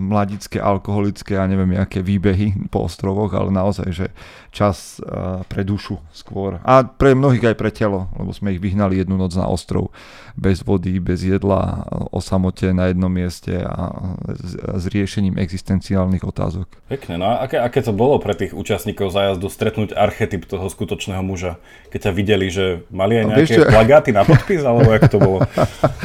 mladické, 0.00 0.60
alkoholické 0.60 1.40
a 1.40 1.48
neviem, 1.48 1.76
aké 1.78 2.04
výbehy 2.04 2.68
po 2.68 2.84
ostrovoch, 2.84 3.32
ale 3.32 3.48
naozaj, 3.48 3.88
že 3.92 4.06
čas 4.52 5.00
pre 5.48 5.62
dušu 5.64 5.98
skôr. 6.12 6.60
A 6.62 6.84
pre 6.84 7.16
mnohých 7.16 7.54
aj 7.54 7.56
pre 7.56 7.70
telo, 7.72 8.12
lebo 8.16 8.30
sme 8.34 8.54
ich 8.54 8.60
vyhnali 8.60 9.00
jednu 9.00 9.16
noc 9.16 9.32
na 9.34 9.48
ostrov 9.48 9.90
bez 10.34 10.66
vody, 10.66 10.98
bez 10.98 11.22
jedla, 11.22 11.86
o 12.10 12.18
samote 12.18 12.74
na 12.74 12.90
jednom 12.90 13.10
mieste 13.10 13.54
a 13.62 13.94
s, 14.34 14.58
s 14.58 14.84
riešením 14.90 15.38
existenciálnych 15.38 16.26
otázok. 16.26 16.66
Pekne, 16.90 17.22
no 17.22 17.30
a 17.30 17.46
aké, 17.46 17.62
aké 17.62 17.80
to 17.86 17.94
bolo 17.94 18.18
pre 18.18 18.34
tých 18.34 18.50
účastníkov 18.50 19.14
zájazdu 19.14 19.46
stretnúť 19.46 19.94
archetyp 19.94 20.46
toho 20.50 20.66
skutočného 20.66 21.22
muža, 21.22 21.62
keď 21.94 22.10
ťa 22.10 22.12
videli, 22.12 22.46
že 22.50 22.82
mali 22.90 23.22
aj 23.22 23.24
nejaké 23.30 23.62
gaty 23.86 24.10
na 24.10 24.26
podpis, 24.26 24.62
alebo 24.66 24.90
jak 24.90 25.06
to 25.06 25.18
bolo? 25.22 25.38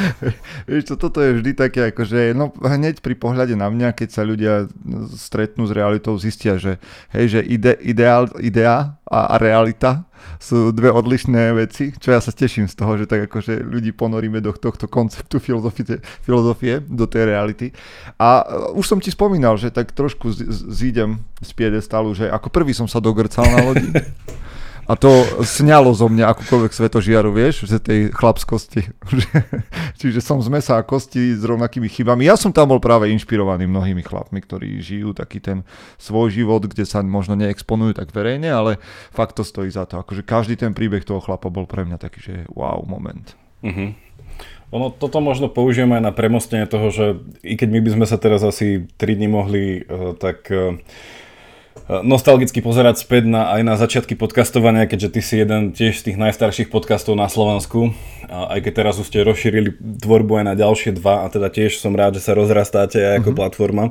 Vieš 0.70 0.94
čo, 0.94 0.96
toto 1.00 1.26
je 1.26 1.42
vždy 1.42 1.52
také, 1.58 1.90
akože 1.90 2.38
no 2.38 2.54
hneď 2.62 3.02
pri 3.02 3.18
pohľade 3.18 3.58
na 3.58 3.74
mňa, 3.74 3.98
keď 3.98 4.10
sa 4.14 4.22
ľudia 4.22 4.70
stretnú 5.18 5.66
s 5.66 5.74
realitou, 5.74 6.14
zistia, 6.22 6.62
že 6.62 6.78
hej, 7.18 7.40
že 7.40 7.42
ide, 7.42 7.74
ideál, 7.82 8.30
idea 8.38 9.00
a, 9.10 9.20
a 9.34 9.36
realita 9.42 10.09
sú 10.38 10.72
dve 10.76 10.92
odlišné 10.92 11.54
veci, 11.56 11.96
čo 11.96 12.14
ja 12.14 12.20
sa 12.20 12.34
teším 12.34 12.68
z 12.68 12.76
toho, 12.76 12.98
že 12.98 13.06
tak 13.06 13.32
akože 13.32 13.64
ľudí 13.64 13.96
ponoríme 13.96 14.40
do 14.44 14.52
tohto 14.56 14.90
konceptu 14.90 15.40
filozofie, 15.40 16.00
filozofie 16.24 16.84
do 16.86 17.06
tej 17.06 17.30
reality. 17.30 17.68
A 18.18 18.44
uh, 18.44 18.80
už 18.80 18.86
som 18.86 19.00
ti 19.00 19.10
spomínal, 19.10 19.56
že 19.56 19.72
tak 19.72 19.92
trošku 19.96 20.32
zídem 20.74 21.24
z 21.40 21.52
piedestalu, 21.56 22.14
že 22.16 22.28
ako 22.28 22.52
prvý 22.52 22.76
som 22.76 22.88
sa 22.88 23.00
dogrcal 23.04 23.48
na 23.48 23.60
lodi. 23.64 23.90
A 24.90 24.98
to 24.98 25.22
sňalo 25.46 25.94
zo 25.94 26.10
mňa 26.10 26.34
akúkoľvek 26.34 26.74
svetožiaru, 26.74 27.30
vieš, 27.30 27.70
z 27.70 27.78
tej 27.78 28.00
chlapskosti. 28.10 28.90
Čiže 30.02 30.18
som 30.18 30.42
z 30.42 30.50
mesa 30.50 30.82
a 30.82 30.88
kosti 30.88 31.38
s 31.38 31.46
rovnakými 31.46 31.86
chybami. 31.86 32.26
Ja 32.26 32.34
som 32.34 32.50
tam 32.50 32.74
bol 32.74 32.82
práve 32.82 33.14
inšpirovaný 33.14 33.70
mnohými 33.70 34.02
chlapmi, 34.02 34.42
ktorí 34.42 34.82
žijú 34.82 35.14
taký 35.14 35.46
ten 35.46 35.62
svoj 36.02 36.34
život, 36.34 36.66
kde 36.66 36.90
sa 36.90 37.06
možno 37.06 37.38
neexponujú 37.38 38.02
tak 38.02 38.10
verejne, 38.10 38.50
ale 38.50 38.82
fakt 39.14 39.38
to 39.38 39.46
stojí 39.46 39.70
za 39.70 39.86
to. 39.86 40.02
Akože 40.02 40.26
každý 40.26 40.58
ten 40.58 40.74
príbeh 40.74 41.06
toho 41.06 41.22
chlapa 41.22 41.54
bol 41.54 41.70
pre 41.70 41.86
mňa 41.86 42.02
taký, 42.02 42.20
že 42.26 42.36
wow, 42.58 42.82
moment. 42.82 43.38
Uh-huh. 43.62 43.94
Ono, 44.74 44.90
toto 44.90 45.22
možno 45.22 45.54
použijeme 45.54 46.02
aj 46.02 46.04
na 46.10 46.14
premostenie 46.18 46.66
toho, 46.66 46.90
že 46.90 47.22
i 47.46 47.58
keď 47.58 47.70
my 47.74 47.80
by 47.86 47.90
sme 47.94 48.06
sa 48.10 48.18
teraz 48.18 48.42
asi 48.42 48.90
3 48.98 49.18
dní 49.22 49.30
mohli 49.30 49.86
uh, 49.86 50.18
tak 50.18 50.50
uh, 50.50 50.78
nostalgicky 51.88 52.60
pozerať 52.60 53.02
späť 53.02 53.30
na, 53.30 53.54
aj 53.56 53.62
na 53.64 53.76
začiatky 53.80 54.18
podcastovania, 54.18 54.90
keďže 54.90 55.10
ty 55.16 55.22
si 55.24 55.36
jeden 55.40 55.72
tiež 55.72 55.96
z 56.02 56.12
tých 56.12 56.18
najstarších 56.18 56.70
podcastov 56.74 57.16
na 57.16 57.32
Slovensku. 57.32 57.96
A 58.30 58.58
aj 58.58 58.60
keď 58.62 58.74
teraz 58.86 58.96
už 59.02 59.10
ste 59.10 59.26
rozšírili 59.26 59.74
tvorbu 60.06 60.42
aj 60.42 60.46
na 60.46 60.54
ďalšie 60.54 60.94
dva 60.94 61.26
a 61.26 61.34
teda 61.34 61.50
tiež 61.50 61.82
som 61.82 61.98
rád, 61.98 62.22
že 62.22 62.30
sa 62.30 62.38
rozrastáte 62.38 63.02
aj 63.02 63.26
ako 63.26 63.34
mm-hmm. 63.34 63.40
platforma. 63.42 63.84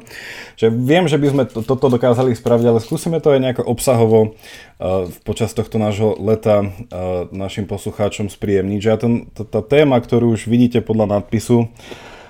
Že 0.55 0.67
viem, 0.79 1.05
že 1.11 1.19
by 1.19 1.27
sme 1.27 1.43
to, 1.51 1.67
toto 1.67 1.91
dokázali 1.91 2.39
spraviť, 2.39 2.67
ale 2.71 2.79
skúsime 2.79 3.19
to 3.19 3.35
aj 3.35 3.43
nejako 3.43 3.67
obsahovo 3.67 4.39
uh, 4.79 5.11
počas 5.27 5.51
tohto 5.51 5.83
nášho 5.83 6.15
leta 6.23 6.63
uh, 6.63 7.27
našim 7.35 7.67
poslucháčom 7.67 8.31
spríjemniť. 8.31 8.79
Že 8.79 8.91
ten, 9.03 9.13
tá 9.35 9.59
téma, 9.59 9.99
ktorú 9.99 10.39
už 10.39 10.47
vidíte 10.47 10.87
podľa 10.87 11.19
nadpisu, 11.19 11.67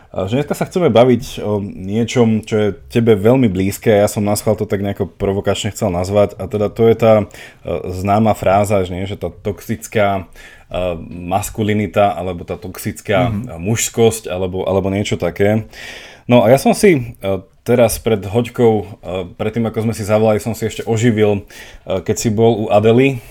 že 0.09 0.41
dneska 0.41 0.57
sa 0.57 0.65
chceme 0.65 0.89
baviť 0.89 1.45
o 1.45 1.61
niečom, 1.61 2.41
čo 2.41 2.57
je 2.57 2.69
tebe 2.89 3.13
veľmi 3.13 3.53
blízke, 3.53 3.93
ja 3.93 4.09
som 4.09 4.25
na 4.25 4.33
to 4.33 4.65
tak 4.65 4.81
nejako 4.81 5.05
provokačne 5.05 5.69
chcel 5.77 5.93
nazvať 5.93 6.33
a 6.41 6.49
teda 6.49 6.73
to 6.73 6.89
je 6.89 6.97
tá 6.97 7.15
e, 7.21 7.25
známa 7.93 8.33
fráza, 8.33 8.81
že, 8.89 8.97
nie, 8.97 9.05
že 9.05 9.21
tá 9.21 9.29
toxická 9.29 10.25
e, 10.73 10.83
maskulinita 11.13 12.17
alebo 12.17 12.49
tá 12.49 12.57
toxická 12.57 13.29
mm-hmm. 13.29 13.61
mužskosť 13.61 14.33
alebo, 14.33 14.65
alebo 14.65 14.89
niečo 14.89 15.21
také. 15.21 15.69
No 16.25 16.45
a 16.45 16.53
ja 16.53 16.61
som 16.61 16.77
si 16.77 17.17
teraz 17.65 17.97
pred 18.01 18.21
hoďkou, 18.21 19.01
predtým 19.41 19.65
ako 19.65 19.89
sme 19.89 19.95
si 19.97 20.05
zavolali, 20.05 20.41
som 20.41 20.53
si 20.53 20.69
ešte 20.69 20.85
oživil, 20.85 21.49
keď 21.89 22.17
si 22.21 22.29
bol 22.29 22.65
u 22.65 22.67
Adely 22.69 23.25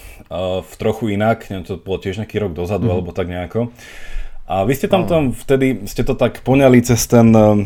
v 0.61 0.73
trochu 0.81 1.13
inak, 1.13 1.45
neviem, 1.45 1.61
to 1.61 1.77
bolo 1.77 2.01
tiež 2.01 2.17
nejaký 2.17 2.41
rok 2.41 2.57
dozadu 2.57 2.89
mm-hmm. 2.89 2.93
alebo 2.97 3.09
tak 3.13 3.29
nejako. 3.29 3.69
A 4.47 4.63
vy 4.63 4.79
ste 4.79 4.87
tam, 4.87 5.03
tam 5.03 5.35
vtedy, 5.35 5.83
ste 5.91 6.07
to 6.07 6.15
tak 6.15 6.39
poňali 6.39 6.79
cez 6.79 7.03
ten, 7.03 7.35
uh, 7.35 7.59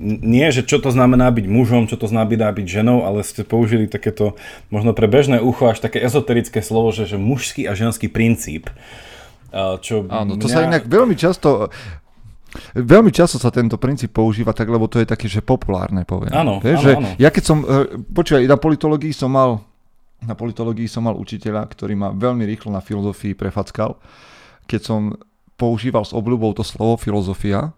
nie 0.00 0.48
že 0.48 0.64
čo 0.64 0.80
to 0.80 0.88
znamená 0.88 1.28
byť 1.28 1.44
mužom, 1.44 1.92
čo 1.92 2.00
to 2.00 2.08
znamená 2.08 2.48
byť 2.56 2.66
ženou, 2.66 3.04
ale 3.04 3.20
ste 3.20 3.44
použili 3.44 3.84
takéto, 3.84 4.32
možno 4.72 4.96
pre 4.96 5.04
bežné 5.12 5.44
ucho, 5.44 5.68
až 5.68 5.84
také 5.84 6.00
ezoterické 6.00 6.64
slovo, 6.64 6.88
že, 6.88 7.04
že 7.04 7.20
mužský 7.20 7.68
a 7.68 7.76
ženský 7.76 8.08
princíp. 8.08 8.72
Čo 9.52 10.08
Áno, 10.08 10.40
to 10.40 10.48
mňa... 10.48 10.54
sa 10.56 10.64
inak 10.64 10.88
veľmi 10.88 11.14
často, 11.20 11.68
Veľmi 12.74 13.14
často 13.14 13.38
sa 13.38 13.54
tento 13.54 13.78
princíp 13.78 14.10
používa 14.10 14.50
tak, 14.50 14.66
lebo 14.66 14.90
to 14.90 14.98
je 14.98 15.06
také, 15.06 15.30
že 15.30 15.38
populárne, 15.38 16.02
poviem. 16.02 16.34
Áno, 16.34 16.58
Vieš, 16.58 16.82
áno, 16.82 16.86
že 16.86 16.92
áno. 16.98 17.08
Ja 17.14 17.30
keď 17.30 17.44
som, 17.46 17.62
počúvaj, 18.10 18.42
na 18.42 18.58
politológii 18.58 19.14
som 19.14 19.30
mal, 19.30 19.62
na 20.18 20.34
politológii 20.34 20.90
som 20.90 21.06
mal 21.06 21.14
učiteľa, 21.14 21.70
ktorý 21.70 21.94
ma 21.94 22.10
veľmi 22.10 22.42
rýchlo 22.42 22.74
na 22.74 22.82
filozofii 22.82 23.38
prefackal. 23.38 24.02
Keď 24.66 24.80
som 24.82 25.14
používal 25.60 26.08
s 26.08 26.16
obľubou 26.16 26.56
to 26.56 26.64
slovo 26.64 26.96
filozofia, 26.96 27.76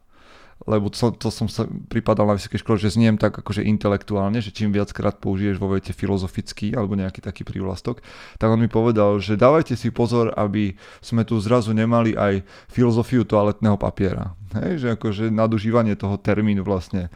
lebo 0.63 0.95
to, 0.95 1.11
to 1.19 1.29
som 1.35 1.51
sa 1.51 1.67
pripadal 1.67 2.31
na 2.31 2.39
vysokej 2.39 2.63
škole, 2.63 2.79
že 2.79 2.95
zniem 2.95 3.19
tak 3.19 3.35
akože 3.35 3.67
intelektuálne, 3.67 4.39
že 4.39 4.55
čím 4.55 4.71
viackrát 4.71 5.19
použiješ 5.19 5.59
vo 5.59 5.75
vete 5.75 5.91
filozofický 5.91 6.79
alebo 6.79 6.95
nejaký 6.95 7.19
taký 7.19 7.43
prívlastok, 7.43 7.99
tak 8.39 8.47
on 8.47 8.63
mi 8.63 8.71
povedal, 8.71 9.19
že 9.19 9.35
dávajte 9.35 9.75
si 9.75 9.91
pozor, 9.91 10.31
aby 10.39 10.79
sme 11.03 11.27
tu 11.27 11.43
zrazu 11.43 11.75
nemali 11.75 12.15
aj 12.15 12.47
filozofiu 12.71 13.27
toaletného 13.27 13.75
papiera. 13.75 14.39
Hej, 14.55 14.87
že 14.87 14.89
akože 14.95 15.25
nadužívanie 15.35 15.99
toho 15.99 16.15
termínu 16.21 16.63
vlastne 16.63 17.11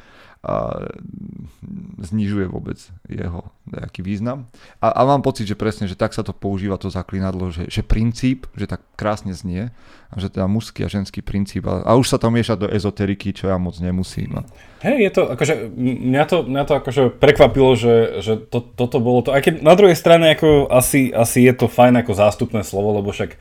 a 0.46 0.86
znižuje 1.98 2.46
vôbec 2.46 2.78
jeho 3.10 3.50
nejaký 3.66 4.06
význam. 4.06 4.46
A, 4.78 4.94
a 4.94 5.02
mám 5.02 5.26
pocit, 5.26 5.50
že 5.50 5.58
presne, 5.58 5.90
že 5.90 5.98
tak 5.98 6.14
sa 6.14 6.22
to 6.22 6.30
používa 6.30 6.78
to 6.78 6.86
zaklinadlo, 6.86 7.50
že, 7.50 7.66
že 7.66 7.82
princíp, 7.82 8.46
že 8.54 8.70
tak 8.70 8.86
krásne 8.94 9.34
znie, 9.34 9.74
a 10.06 10.22
že 10.22 10.30
teda 10.30 10.46
mužský 10.46 10.86
a 10.86 10.92
ženský 10.92 11.18
princíp. 11.18 11.66
A, 11.66 11.82
a 11.82 11.98
už 11.98 12.06
sa 12.06 12.18
to 12.22 12.30
mieša 12.30 12.54
do 12.54 12.70
ezoteriky, 12.70 13.34
čo 13.34 13.50
ja 13.50 13.58
moc 13.58 13.74
nemusím. 13.82 14.46
Hej, 14.86 14.96
je 15.02 15.10
to, 15.10 15.22
akože, 15.34 15.54
mňa 15.74 16.24
to, 16.30 16.36
mňa 16.46 16.62
to 16.62 16.72
akože 16.78 17.02
prekvapilo, 17.18 17.74
že, 17.74 18.22
že 18.22 18.38
to, 18.38 18.62
toto 18.62 19.02
bolo 19.02 19.26
to, 19.26 19.34
aj 19.34 19.42
keď 19.50 19.54
na 19.66 19.74
druhej 19.74 19.98
strane 19.98 20.30
ako 20.38 20.70
asi, 20.70 21.10
asi 21.10 21.42
je 21.42 21.54
to 21.58 21.66
fajn 21.66 22.06
ako 22.06 22.12
zástupné 22.14 22.62
slovo, 22.62 23.02
lebo 23.02 23.10
však 23.10 23.34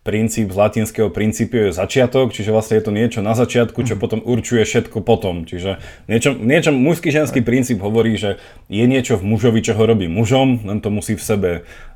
princíp 0.00 0.48
z 0.48 0.56
latinského 0.56 1.12
princípiu 1.12 1.68
je 1.68 1.76
začiatok, 1.76 2.32
čiže 2.32 2.56
vlastne 2.56 2.80
je 2.80 2.84
to 2.88 2.92
niečo 2.92 3.20
na 3.20 3.36
začiatku, 3.36 3.84
čo 3.84 3.94
mhm. 3.96 4.00
potom 4.00 4.20
určuje 4.24 4.64
všetko 4.64 5.04
potom. 5.04 5.44
Čiže 5.44 5.76
niečo, 6.08 6.32
niečo 6.32 6.72
mužský 6.72 7.12
ženský 7.12 7.44
princíp 7.44 7.84
hovorí, 7.84 8.16
že 8.16 8.40
je 8.72 8.84
niečo 8.88 9.20
v 9.20 9.28
mužovi, 9.28 9.60
čo 9.60 9.76
ho 9.76 9.84
robí 9.84 10.08
mužom, 10.08 10.64
len 10.64 10.80
to 10.80 10.88
musí 10.88 11.20
v 11.20 11.24
sebe 11.24 11.50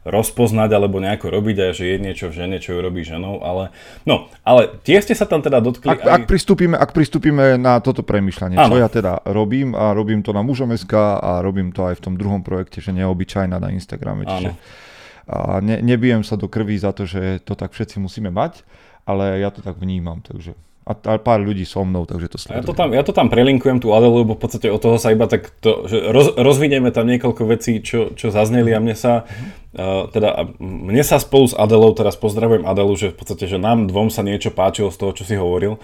rozpoznať 0.04 0.68
alebo 0.68 1.00
nejako 1.00 1.32
robiť 1.32 1.56
a 1.64 1.66
že 1.72 1.96
je 1.96 1.96
niečo 1.96 2.28
v 2.28 2.36
žene, 2.36 2.60
čo 2.60 2.76
ju 2.76 2.84
robí 2.84 3.00
ženou, 3.00 3.40
ale 3.40 3.72
no, 4.04 4.28
ale 4.44 4.68
tie 4.84 5.00
ste 5.00 5.16
sa 5.16 5.24
tam 5.24 5.40
teda 5.40 5.64
dotkli 5.64 5.96
ak, 5.96 6.04
aj... 6.04 6.12
ak, 6.12 6.22
pristúpime, 6.28 6.76
ak 6.76 6.92
pristúpime 6.92 7.56
na 7.56 7.80
toto 7.80 8.04
premyšľanie, 8.04 8.60
ano. 8.60 8.68
čo 8.68 8.76
ja 8.76 8.92
teda 8.92 9.24
robím 9.32 9.72
a 9.72 9.96
robím 9.96 10.20
to 10.20 10.36
na 10.36 10.44
mužom.sk 10.44 10.92
a 11.24 11.40
robím 11.40 11.72
to 11.72 11.88
aj 11.88 11.96
v 11.96 12.02
tom 12.04 12.14
druhom 12.20 12.44
projekte, 12.44 12.84
že 12.84 12.92
neobyčajná 12.92 13.56
na 13.56 13.72
Instagrame, 13.72 14.28
čiže 14.28 14.52
ano 14.52 14.83
a 15.24 15.60
ne, 15.64 15.80
nebijem 15.80 16.20
sa 16.22 16.36
do 16.36 16.46
krví 16.48 16.76
za 16.76 16.92
to, 16.92 17.08
že 17.08 17.40
to 17.44 17.56
tak 17.56 17.72
všetci 17.72 18.00
musíme 18.00 18.28
mať, 18.28 18.64
ale 19.08 19.40
ja 19.40 19.48
to 19.48 19.64
tak 19.64 19.80
vnímam, 19.80 20.20
takže 20.20 20.52
a, 20.84 20.92
a 20.92 21.16
pár 21.16 21.40
ľudí 21.40 21.64
so 21.64 21.80
mnou, 21.80 22.04
takže 22.04 22.28
to 22.28 22.36
sledujem. 22.36 22.60
Ja 22.60 22.68
to 22.68 22.76
tam, 22.76 22.88
ja 22.92 23.02
to 23.02 23.12
tam 23.16 23.32
prelinkujem, 23.32 23.80
tú 23.80 23.96
Adelu, 23.96 24.20
lebo 24.20 24.36
v 24.36 24.40
podstate 24.44 24.68
od 24.68 24.76
toho 24.84 25.00
sa 25.00 25.16
iba 25.16 25.24
tak 25.24 25.48
to, 25.64 25.88
že 25.88 25.96
roz, 26.12 26.36
rozvinieme 26.36 26.92
tam 26.92 27.08
niekoľko 27.08 27.42
vecí, 27.48 27.80
čo, 27.80 28.12
čo 28.12 28.28
zazneli 28.28 28.76
a 28.76 28.84
mne 28.84 28.92
sa, 28.92 29.24
uh, 29.24 29.63
teda 30.10 30.54
mne 30.62 31.02
sa 31.02 31.18
spolu 31.18 31.50
s 31.50 31.54
Adelou, 31.54 31.90
teraz 31.92 32.14
pozdravujem 32.14 32.62
Adelu, 32.62 32.94
že 32.94 33.10
v 33.10 33.16
podstate, 33.18 33.50
že 33.50 33.58
nám 33.58 33.90
dvom 33.90 34.08
sa 34.08 34.22
niečo 34.22 34.54
páčilo 34.54 34.94
z 34.94 34.98
toho, 35.02 35.12
čo 35.12 35.26
si 35.26 35.34
hovoril, 35.34 35.82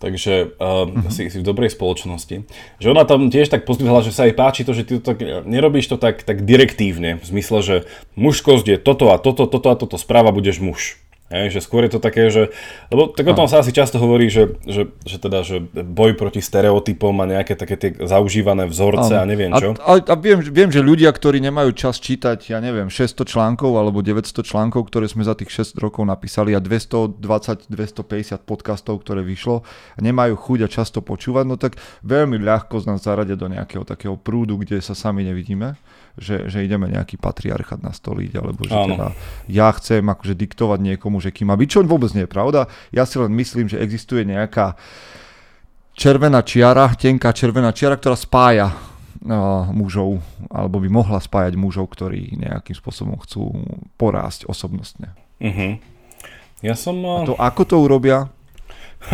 takže 0.00 0.56
uh, 0.56 0.88
uh-huh. 0.88 1.12
si, 1.12 1.28
si 1.28 1.38
v 1.40 1.44
dobrej 1.44 1.72
spoločnosti. 1.72 2.44
Že 2.80 2.86
ona 2.92 3.08
tam 3.08 3.32
tiež 3.32 3.48
tak 3.48 3.64
pozdvihla, 3.64 4.04
že 4.04 4.12
sa 4.12 4.28
jej 4.28 4.36
páči 4.36 4.64
to, 4.64 4.76
že 4.76 4.84
ty 4.84 5.00
to 5.00 5.12
tak, 5.12 5.20
nerobíš 5.44 5.92
to 5.92 5.96
tak, 5.96 6.24
tak 6.24 6.44
direktívne, 6.44 7.20
v 7.20 7.24
zmysle, 7.24 7.58
že 7.60 7.76
mužskosť 8.16 8.66
je 8.66 8.78
toto 8.80 9.12
a 9.12 9.16
toto, 9.16 9.48
toto 9.48 9.68
a 9.72 9.76
toto 9.76 9.96
správa, 9.96 10.32
budeš 10.32 10.60
muž. 10.60 11.00
Hej, 11.30 11.54
že 11.54 11.60
skôr 11.62 11.86
je 11.86 11.94
to 11.94 12.02
také, 12.02 12.26
že, 12.26 12.50
lebo 12.90 13.06
tak 13.14 13.22
o 13.22 13.38
tom 13.38 13.46
sa 13.46 13.62
asi 13.62 13.70
často 13.70 14.02
hovorí, 14.02 14.26
že, 14.26 14.58
že, 14.66 14.90
že 15.06 15.22
teda, 15.22 15.46
že 15.46 15.62
boj 15.70 16.18
proti 16.18 16.42
stereotypom 16.42 17.14
a 17.22 17.38
nejaké 17.38 17.54
také 17.54 17.78
tie 17.78 17.94
zaužívané 18.02 18.66
vzorce 18.66 19.14
ano. 19.14 19.22
a 19.22 19.24
neviem 19.30 19.54
čo. 19.54 19.78
A, 19.78 20.02
a, 20.02 20.10
a 20.10 20.14
viem, 20.18 20.42
viem, 20.42 20.66
že 20.74 20.82
ľudia, 20.82 21.06
ktorí 21.06 21.38
nemajú 21.38 21.70
čas 21.70 22.02
čítať, 22.02 22.50
ja 22.50 22.58
neviem, 22.58 22.90
600 22.90 23.22
článkov 23.30 23.78
alebo 23.78 24.02
900 24.02 24.42
článkov, 24.42 24.90
ktoré 24.90 25.06
sme 25.06 25.22
za 25.22 25.38
tých 25.38 25.54
6 25.54 25.78
rokov 25.78 26.02
napísali 26.02 26.50
a 26.50 26.58
220-250 26.58 28.42
podcastov, 28.42 28.98
ktoré 29.06 29.22
vyšlo, 29.22 29.62
nemajú 30.02 30.34
chuť 30.34 30.66
a 30.66 30.68
často 30.68 30.98
počúvať, 30.98 31.46
no 31.46 31.54
tak 31.54 31.78
veľmi 32.02 32.42
ľahko 32.42 32.82
z 32.82 32.90
nás 32.90 33.06
zaradia 33.06 33.38
do 33.38 33.46
nejakého 33.46 33.86
takého 33.86 34.18
prúdu, 34.18 34.58
kde 34.58 34.82
sa 34.82 34.98
sami 34.98 35.22
nevidíme 35.22 35.78
že, 36.18 36.50
že 36.50 36.64
ideme 36.64 36.90
nejaký 36.90 37.20
patriarchat 37.20 37.82
nastoliť, 37.82 38.32
alebo 38.38 38.66
že 38.66 38.74
teda 38.74 39.06
ja 39.46 39.68
chcem 39.76 40.02
akože 40.02 40.34
diktovať 40.34 40.78
niekomu, 40.94 41.22
že 41.22 41.30
kým 41.30 41.52
má 41.52 41.56
byť, 41.58 41.68
čo 41.68 41.78
vôbec 41.86 42.10
nie 42.16 42.24
je 42.26 42.30
pravda. 42.30 42.66
Ja 42.90 43.06
si 43.06 43.20
len 43.20 43.30
myslím, 43.36 43.70
že 43.70 43.78
existuje 43.78 44.26
nejaká 44.26 44.74
červená 45.94 46.40
čiara, 46.40 46.90
tenká 46.96 47.34
červená 47.34 47.70
čiara, 47.76 48.00
ktorá 48.00 48.16
spája 48.16 48.90
mužov, 49.70 50.24
alebo 50.48 50.80
by 50.80 50.88
mohla 50.88 51.20
spájať 51.20 51.52
mužov, 51.60 51.92
ktorí 51.92 52.40
nejakým 52.40 52.72
spôsobom 52.72 53.20
chcú 53.20 53.52
porásť 54.00 54.48
osobnostne. 54.48 55.12
Uh-huh. 55.36 55.76
Ja 56.64 56.72
som... 56.72 56.96
A 57.04 57.28
to 57.28 57.36
ako 57.36 57.62
to 57.68 57.76
urobia? 57.84 58.32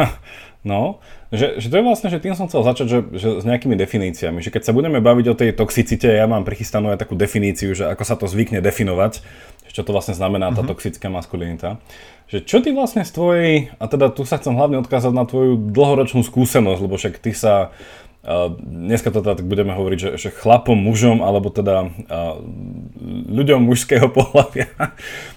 No, 0.67 0.99
že, 1.31 1.63
že 1.63 1.71
to 1.71 1.79
je 1.79 1.87
vlastne, 1.87 2.11
že 2.11 2.19
tým 2.19 2.35
som 2.35 2.51
chcel 2.51 2.67
začať, 2.67 2.87
že, 2.91 2.99
že 3.15 3.29
s 3.39 3.45
nejakými 3.47 3.79
definíciami, 3.79 4.43
že 4.43 4.51
keď 4.51 4.67
sa 4.67 4.75
budeme 4.75 4.99
baviť 4.99 5.27
o 5.31 5.39
tej 5.39 5.55
toxicite, 5.55 6.11
ja 6.11 6.27
mám 6.27 6.43
prichystanú 6.43 6.91
aj 6.91 7.07
takú 7.07 7.15
definíciu, 7.15 7.71
že 7.71 7.87
ako 7.87 8.03
sa 8.03 8.19
to 8.19 8.27
zvykne 8.27 8.59
definovať, 8.59 9.23
čo 9.71 9.87
to 9.87 9.95
vlastne 9.95 10.19
znamená 10.19 10.51
tá 10.51 10.67
mm-hmm. 10.67 10.73
toxická 10.75 11.07
maskulinita. 11.07 11.79
Že 12.27 12.39
čo 12.43 12.59
ty 12.59 12.75
vlastne 12.75 13.07
z 13.07 13.13
tvojej, 13.15 13.53
a 13.79 13.87
teda 13.87 14.11
tu 14.11 14.27
sa 14.27 14.43
chcem 14.43 14.59
hlavne 14.59 14.83
odkázať 14.83 15.15
na 15.15 15.23
tvoju 15.23 15.71
dlhoročnú 15.71 16.27
skúsenosť, 16.27 16.81
lebo 16.83 16.99
však 16.99 17.23
ty 17.23 17.31
sa 17.31 17.71
dneska 18.59 19.15
to 19.15 19.23
teda 19.23 19.39
tak 19.39 19.47
budeme 19.47 19.71
hovoriť, 19.71 19.99
že, 19.99 20.11
že 20.19 20.29
chlapom, 20.35 20.75
mužom, 20.75 21.23
alebo 21.23 21.49
teda 21.55 21.95
ľuďom 23.31 23.63
mužského 23.63 24.11
pohľavia 24.17 24.67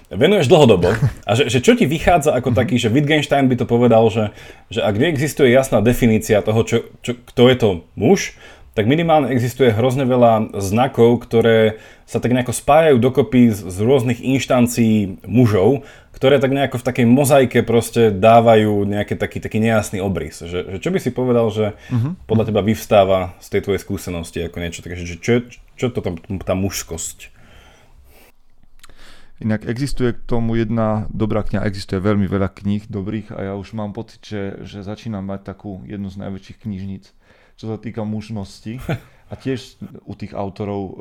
venuješ 0.10 0.50
dlhodobo. 0.50 0.98
A 1.26 1.32
že, 1.38 1.54
že 1.54 1.62
čo 1.62 1.78
ti 1.78 1.86
vychádza 1.86 2.34
ako 2.34 2.58
taký, 2.58 2.82
že 2.82 2.90
Wittgenstein 2.90 3.46
by 3.46 3.56
to 3.62 3.70
povedal, 3.70 4.10
že, 4.10 4.34
že 4.74 4.82
ak 4.82 4.98
neexistuje 4.98 5.54
jasná 5.54 5.86
definícia 5.86 6.42
toho, 6.42 6.66
čo, 6.66 6.78
čo, 7.06 7.14
kto 7.14 7.42
je 7.46 7.56
to 7.56 7.70
muž, 7.94 8.34
tak 8.74 8.90
minimálne 8.90 9.30
existuje 9.34 9.74
hrozne 9.74 10.06
veľa 10.08 10.56
znakov, 10.62 11.26
ktoré 11.26 11.82
sa 12.10 12.18
tak 12.18 12.34
nejako 12.34 12.54
spájajú 12.54 12.98
dokopy 12.98 13.54
z, 13.54 13.70
z 13.70 13.78
rôznych 13.86 14.24
inštancií 14.24 15.22
mužov, 15.26 15.86
ktoré 16.20 16.36
tak 16.44 16.52
nejako 16.52 16.84
v 16.84 16.88
takej 16.92 17.06
mozaike 17.08 17.60
proste 17.64 18.12
dávajú 18.12 18.84
nejaký 18.84 19.16
taký, 19.16 19.40
taký 19.40 19.64
nejasný 19.64 20.04
obrys. 20.04 20.44
Že, 20.44 20.76
že 20.76 20.78
čo 20.84 20.92
by 20.92 21.00
si 21.00 21.16
povedal, 21.16 21.48
že 21.48 21.80
uh-huh. 21.88 22.20
podľa 22.28 22.52
teba 22.52 22.60
vyvstáva 22.60 23.40
z 23.40 23.48
tej 23.56 23.62
tvojej 23.64 23.80
skúsenosti 23.80 24.44
ako 24.44 24.60
niečo 24.60 24.84
také, 24.84 25.00
že 25.00 25.16
čo, 25.16 25.48
čo 25.80 25.88
to 25.88 26.04
tam, 26.04 26.20
tá 26.44 26.60
mužskosť? 26.60 27.32
Inak 29.40 29.64
existuje 29.64 30.12
k 30.12 30.20
tomu 30.28 30.60
jedna 30.60 31.08
dobrá 31.16 31.40
kniha, 31.48 31.64
existuje 31.64 32.04
veľmi 32.04 32.28
veľa 32.28 32.52
kníh 32.52 32.92
dobrých 32.92 33.32
a 33.32 33.40
ja 33.40 33.54
už 33.56 33.72
mám 33.72 33.96
pocit, 33.96 34.20
že, 34.20 34.60
že 34.68 34.84
začínam 34.84 35.24
mať 35.24 35.48
takú 35.48 35.80
jednu 35.88 36.12
z 36.12 36.20
najväčších 36.20 36.68
knižníc 36.68 37.16
čo 37.60 37.68
sa 37.68 37.76
týka 37.76 38.08
mužnosti. 38.08 38.80
A 39.30 39.38
tiež 39.38 39.78
u 40.10 40.18
tých 40.18 40.34
autorov 40.34 40.82
o, 40.82 40.94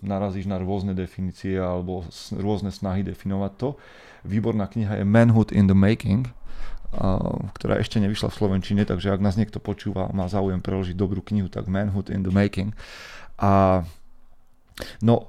narazíš 0.00 0.48
na 0.48 0.56
rôzne 0.56 0.96
definície 0.96 1.60
alebo 1.60 2.00
s, 2.08 2.32
rôzne 2.32 2.72
snahy 2.72 3.04
definovať 3.04 3.52
to. 3.60 3.68
Výborná 4.24 4.64
kniha 4.72 5.02
je 5.02 5.04
Manhood 5.04 5.52
in 5.52 5.68
the 5.68 5.76
Making, 5.76 6.32
a, 6.96 7.20
ktorá 7.52 7.76
ešte 7.76 8.00
nevyšla 8.00 8.32
v 8.32 8.38
Slovenčine, 8.40 8.82
takže 8.88 9.12
ak 9.12 9.20
nás 9.20 9.36
niekto 9.36 9.60
počúva 9.60 10.08
a 10.08 10.14
má 10.16 10.24
záujem 10.32 10.64
preložiť 10.64 10.96
dobrú 10.96 11.20
knihu, 11.20 11.52
tak 11.52 11.68
Manhood 11.68 12.08
in 12.08 12.24
the 12.24 12.32
Making. 12.32 12.72
A 13.36 13.84
no, 15.04 15.28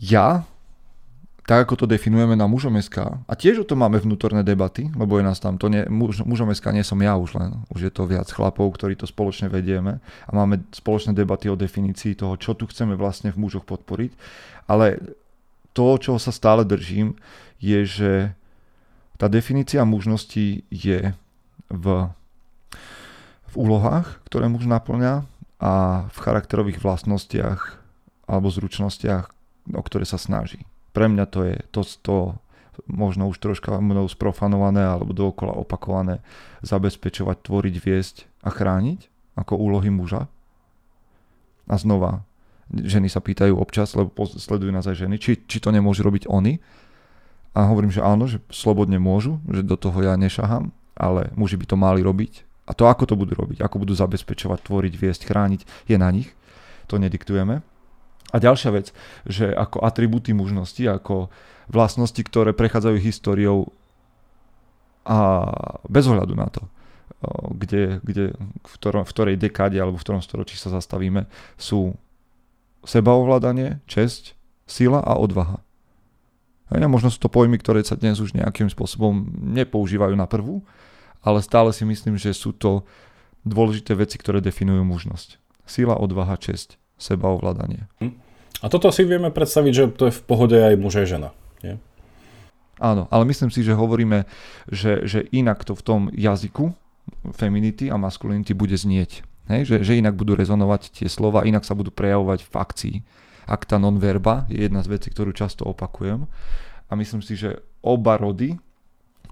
ja 0.00 0.48
tak 1.48 1.64
ako 1.64 1.80
to 1.80 1.86
definujeme 1.88 2.36
na 2.36 2.44
mužom 2.44 2.76
SK. 2.76 3.24
A 3.24 3.32
tiež 3.32 3.64
o 3.64 3.68
tom 3.68 3.80
máme 3.80 3.96
vnútorné 3.96 4.44
debaty, 4.44 4.92
lebo 4.92 5.16
je 5.16 5.24
nás 5.24 5.40
tam, 5.40 5.56
to 5.56 5.72
nie, 5.72 5.80
muž, 5.88 6.20
mužom 6.20 6.52
SK 6.52 6.76
nie 6.76 6.84
som 6.84 7.00
ja 7.00 7.16
už 7.16 7.40
len, 7.40 7.64
už 7.72 7.88
je 7.88 7.92
to 7.96 8.04
viac 8.04 8.28
chlapov, 8.28 8.68
ktorí 8.76 9.00
to 9.00 9.08
spoločne 9.08 9.48
vedieme 9.48 10.04
a 10.28 10.30
máme 10.36 10.60
spoločné 10.76 11.16
debaty 11.16 11.48
o 11.48 11.56
definícii 11.56 12.20
toho, 12.20 12.36
čo 12.36 12.52
tu 12.52 12.68
chceme 12.68 13.00
vlastne 13.00 13.32
v 13.32 13.40
mužoch 13.40 13.64
podporiť. 13.64 14.12
Ale 14.68 15.00
to, 15.72 15.96
čo 15.96 16.20
sa 16.20 16.36
stále 16.36 16.68
držím, 16.68 17.16
je, 17.64 17.80
že 17.88 18.12
tá 19.16 19.32
definícia 19.32 19.88
mužnosti 19.88 20.68
je 20.68 21.00
v, 21.72 21.86
v 23.48 23.54
úlohách, 23.56 24.20
ktoré 24.28 24.52
muž 24.52 24.68
naplňa 24.68 25.24
a 25.64 25.72
v 26.12 26.18
charakterových 26.20 26.84
vlastnostiach 26.84 27.80
alebo 28.28 28.52
zručnostiach, 28.52 29.32
o 29.72 29.80
ktoré 29.80 30.04
sa 30.04 30.20
snaží 30.20 30.68
pre 30.98 31.06
mňa 31.06 31.24
to 31.30 31.46
je 31.46 31.54
to, 31.70 31.80
to 32.02 32.16
možno 32.90 33.30
už 33.30 33.38
troška 33.38 33.78
mnou 33.78 34.10
sprofanované 34.10 34.82
alebo 34.82 35.14
dookola 35.14 35.54
opakované 35.54 36.18
zabezpečovať, 36.66 37.38
tvoriť, 37.38 37.74
viesť 37.78 38.26
a 38.42 38.50
chrániť 38.50 39.06
ako 39.38 39.54
úlohy 39.54 39.94
muža. 39.94 40.26
A 41.70 41.78
znova, 41.78 42.26
ženy 42.74 43.06
sa 43.06 43.22
pýtajú 43.22 43.54
občas, 43.54 43.94
lebo 43.94 44.10
sledujú 44.26 44.74
nás 44.74 44.90
aj 44.90 45.06
ženy, 45.06 45.22
či, 45.22 45.38
či 45.38 45.62
to 45.62 45.70
nemôžu 45.70 46.02
robiť 46.02 46.26
oni. 46.26 46.58
A 47.54 47.70
hovorím, 47.70 47.94
že 47.94 48.02
áno, 48.02 48.26
že 48.26 48.42
slobodne 48.50 48.98
môžu, 48.98 49.38
že 49.46 49.62
do 49.62 49.78
toho 49.78 50.02
ja 50.02 50.18
nešahám, 50.18 50.74
ale 50.98 51.30
muži 51.38 51.54
by 51.54 51.66
to 51.70 51.78
mali 51.78 52.02
robiť. 52.02 52.42
A 52.66 52.74
to, 52.74 52.90
ako 52.90 53.06
to 53.06 53.14
budú 53.14 53.38
robiť, 53.38 53.62
ako 53.62 53.86
budú 53.86 53.94
zabezpečovať, 53.94 54.66
tvoriť, 54.66 54.94
viesť, 54.98 55.30
chrániť, 55.30 55.60
je 55.86 55.94
na 55.94 56.10
nich. 56.10 56.34
To 56.90 56.98
nediktujeme. 56.98 57.62
A 58.28 58.36
ďalšia 58.36 58.70
vec, 58.76 58.92
že 59.24 59.48
ako 59.48 59.80
atributy 59.80 60.36
mužnosti, 60.36 60.84
ako 60.84 61.32
vlastnosti, 61.72 62.20
ktoré 62.20 62.52
prechádzajú 62.52 62.96
históriou 63.00 63.72
a 65.08 65.48
bez 65.88 66.04
ohľadu 66.04 66.36
na 66.36 66.52
to, 66.52 66.68
kde, 67.56 68.04
kde, 68.04 68.36
v, 68.36 68.72
ktorom, 68.76 69.08
v 69.08 69.12
ktorej 69.16 69.36
dekáde 69.40 69.80
alebo 69.80 69.96
v 69.96 70.04
ktorom 70.04 70.20
storočí 70.20 70.60
sa 70.60 70.68
zastavíme, 70.68 71.24
sú 71.56 71.96
sebaovládanie, 72.84 73.80
česť, 73.88 74.36
sila 74.68 75.00
a 75.00 75.16
odvaha. 75.16 75.64
A 76.68 76.76
možno 76.84 77.08
sú 77.08 77.16
to 77.16 77.32
pojmy, 77.32 77.56
ktoré 77.56 77.80
sa 77.80 77.96
dnes 77.96 78.20
už 78.20 78.36
nejakým 78.36 78.68
spôsobom 78.68 79.24
nepoužívajú 79.56 80.12
na 80.12 80.28
prvú, 80.28 80.60
ale 81.24 81.40
stále 81.40 81.72
si 81.72 81.88
myslím, 81.88 82.20
že 82.20 82.36
sú 82.36 82.52
to 82.52 82.84
dôležité 83.48 83.96
veci, 83.96 84.20
ktoré 84.20 84.44
definujú 84.44 84.84
mužnosť. 84.84 85.40
Sila, 85.64 85.96
odvaha, 85.96 86.36
česť 86.36 86.76
sebaovládanie. 86.98 87.86
Hm. 88.02 88.14
A 88.58 88.66
toto 88.66 88.90
si 88.90 89.06
vieme 89.06 89.30
predstaviť, 89.30 89.72
že 89.72 89.84
to 89.94 90.10
je 90.10 90.18
v 90.18 90.22
pohode 90.26 90.58
aj 90.58 90.74
muž 90.74 91.00
aj 91.02 91.06
žena. 91.06 91.30
Nie? 91.62 91.78
Áno, 92.82 93.06
ale 93.10 93.24
myslím 93.30 93.50
si, 93.54 93.62
že 93.62 93.78
hovoríme, 93.78 94.26
že, 94.70 95.06
že 95.06 95.22
inak 95.30 95.62
to 95.62 95.78
v 95.78 95.82
tom 95.82 96.00
jazyku 96.10 96.74
feminity 97.34 97.90
a 97.90 97.96
masculinity 97.98 98.54
bude 98.58 98.74
znieť. 98.74 99.22
Hej? 99.46 99.60
Že, 99.70 99.76
že 99.86 99.92
inak 99.98 100.18
budú 100.18 100.34
rezonovať 100.34 100.90
tie 100.90 101.08
slova, 101.10 101.46
inak 101.46 101.62
sa 101.62 101.78
budú 101.78 101.94
prejavovať 101.94 102.50
v 102.50 102.54
akcii. 102.54 102.96
Akta 103.48 103.80
non 103.80 103.96
verba 103.96 104.44
je 104.52 104.66
jedna 104.66 104.84
z 104.84 104.92
vecí, 104.92 105.08
ktorú 105.08 105.32
často 105.32 105.64
opakujem. 105.64 106.28
A 106.88 106.92
myslím 106.98 107.24
si, 107.24 107.38
že 107.38 107.62
oba 107.80 108.20
rody 108.20 108.58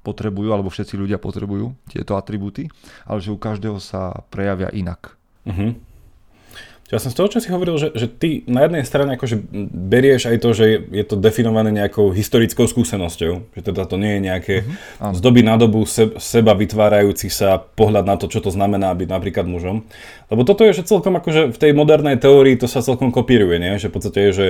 potrebujú, 0.06 0.54
alebo 0.54 0.70
všetci 0.70 0.94
ľudia 0.94 1.18
potrebujú 1.18 1.74
tieto 1.90 2.14
atribúty, 2.14 2.70
ale 3.04 3.18
že 3.18 3.34
u 3.34 3.38
každého 3.38 3.82
sa 3.82 4.22
prejavia 4.30 4.70
inak. 4.70 5.18
Uh-huh. 5.42 5.74
Ja 6.86 7.02
som 7.02 7.10
z 7.10 7.18
toho, 7.18 7.26
čo 7.26 7.42
si 7.42 7.50
hovoril, 7.50 7.82
že, 7.82 7.90
že 7.98 8.06
ty 8.06 8.46
na 8.46 8.62
jednej 8.62 8.86
strane 8.86 9.18
akože 9.18 9.42
berieš 9.74 10.30
aj 10.30 10.38
to, 10.38 10.50
že 10.54 10.66
je 10.86 11.02
to 11.02 11.18
definované 11.18 11.74
nejakou 11.74 12.14
historickou 12.14 12.70
skúsenosťou, 12.70 13.58
že 13.58 13.62
teda 13.66 13.90
to 13.90 13.98
nie 13.98 14.18
je 14.18 14.20
nejaké 14.22 14.54
uh-huh. 14.62 15.10
z 15.10 15.18
doby 15.18 15.42
na 15.42 15.58
dobu 15.58 15.82
se, 15.82 16.14
seba 16.22 16.54
vytvárajúci 16.54 17.26
sa 17.26 17.58
pohľad 17.58 18.06
na 18.06 18.14
to, 18.14 18.30
čo 18.30 18.38
to 18.38 18.54
znamená 18.54 18.94
byť 18.94 19.08
napríklad 19.10 19.50
mužom. 19.50 19.82
Lebo 20.30 20.46
toto 20.46 20.62
je, 20.62 20.78
že 20.78 20.86
celkom 20.86 21.18
akože 21.18 21.50
v 21.50 21.58
tej 21.58 21.74
modernej 21.74 22.22
teórii 22.22 22.54
to 22.54 22.70
sa 22.70 22.78
celkom 22.86 23.10
kopíruje, 23.10 23.58
nie? 23.58 23.82
že 23.82 23.90
v 23.90 23.94
podstate 23.98 24.30
je, 24.30 24.30
že 24.30 24.48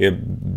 je 0.00 0.08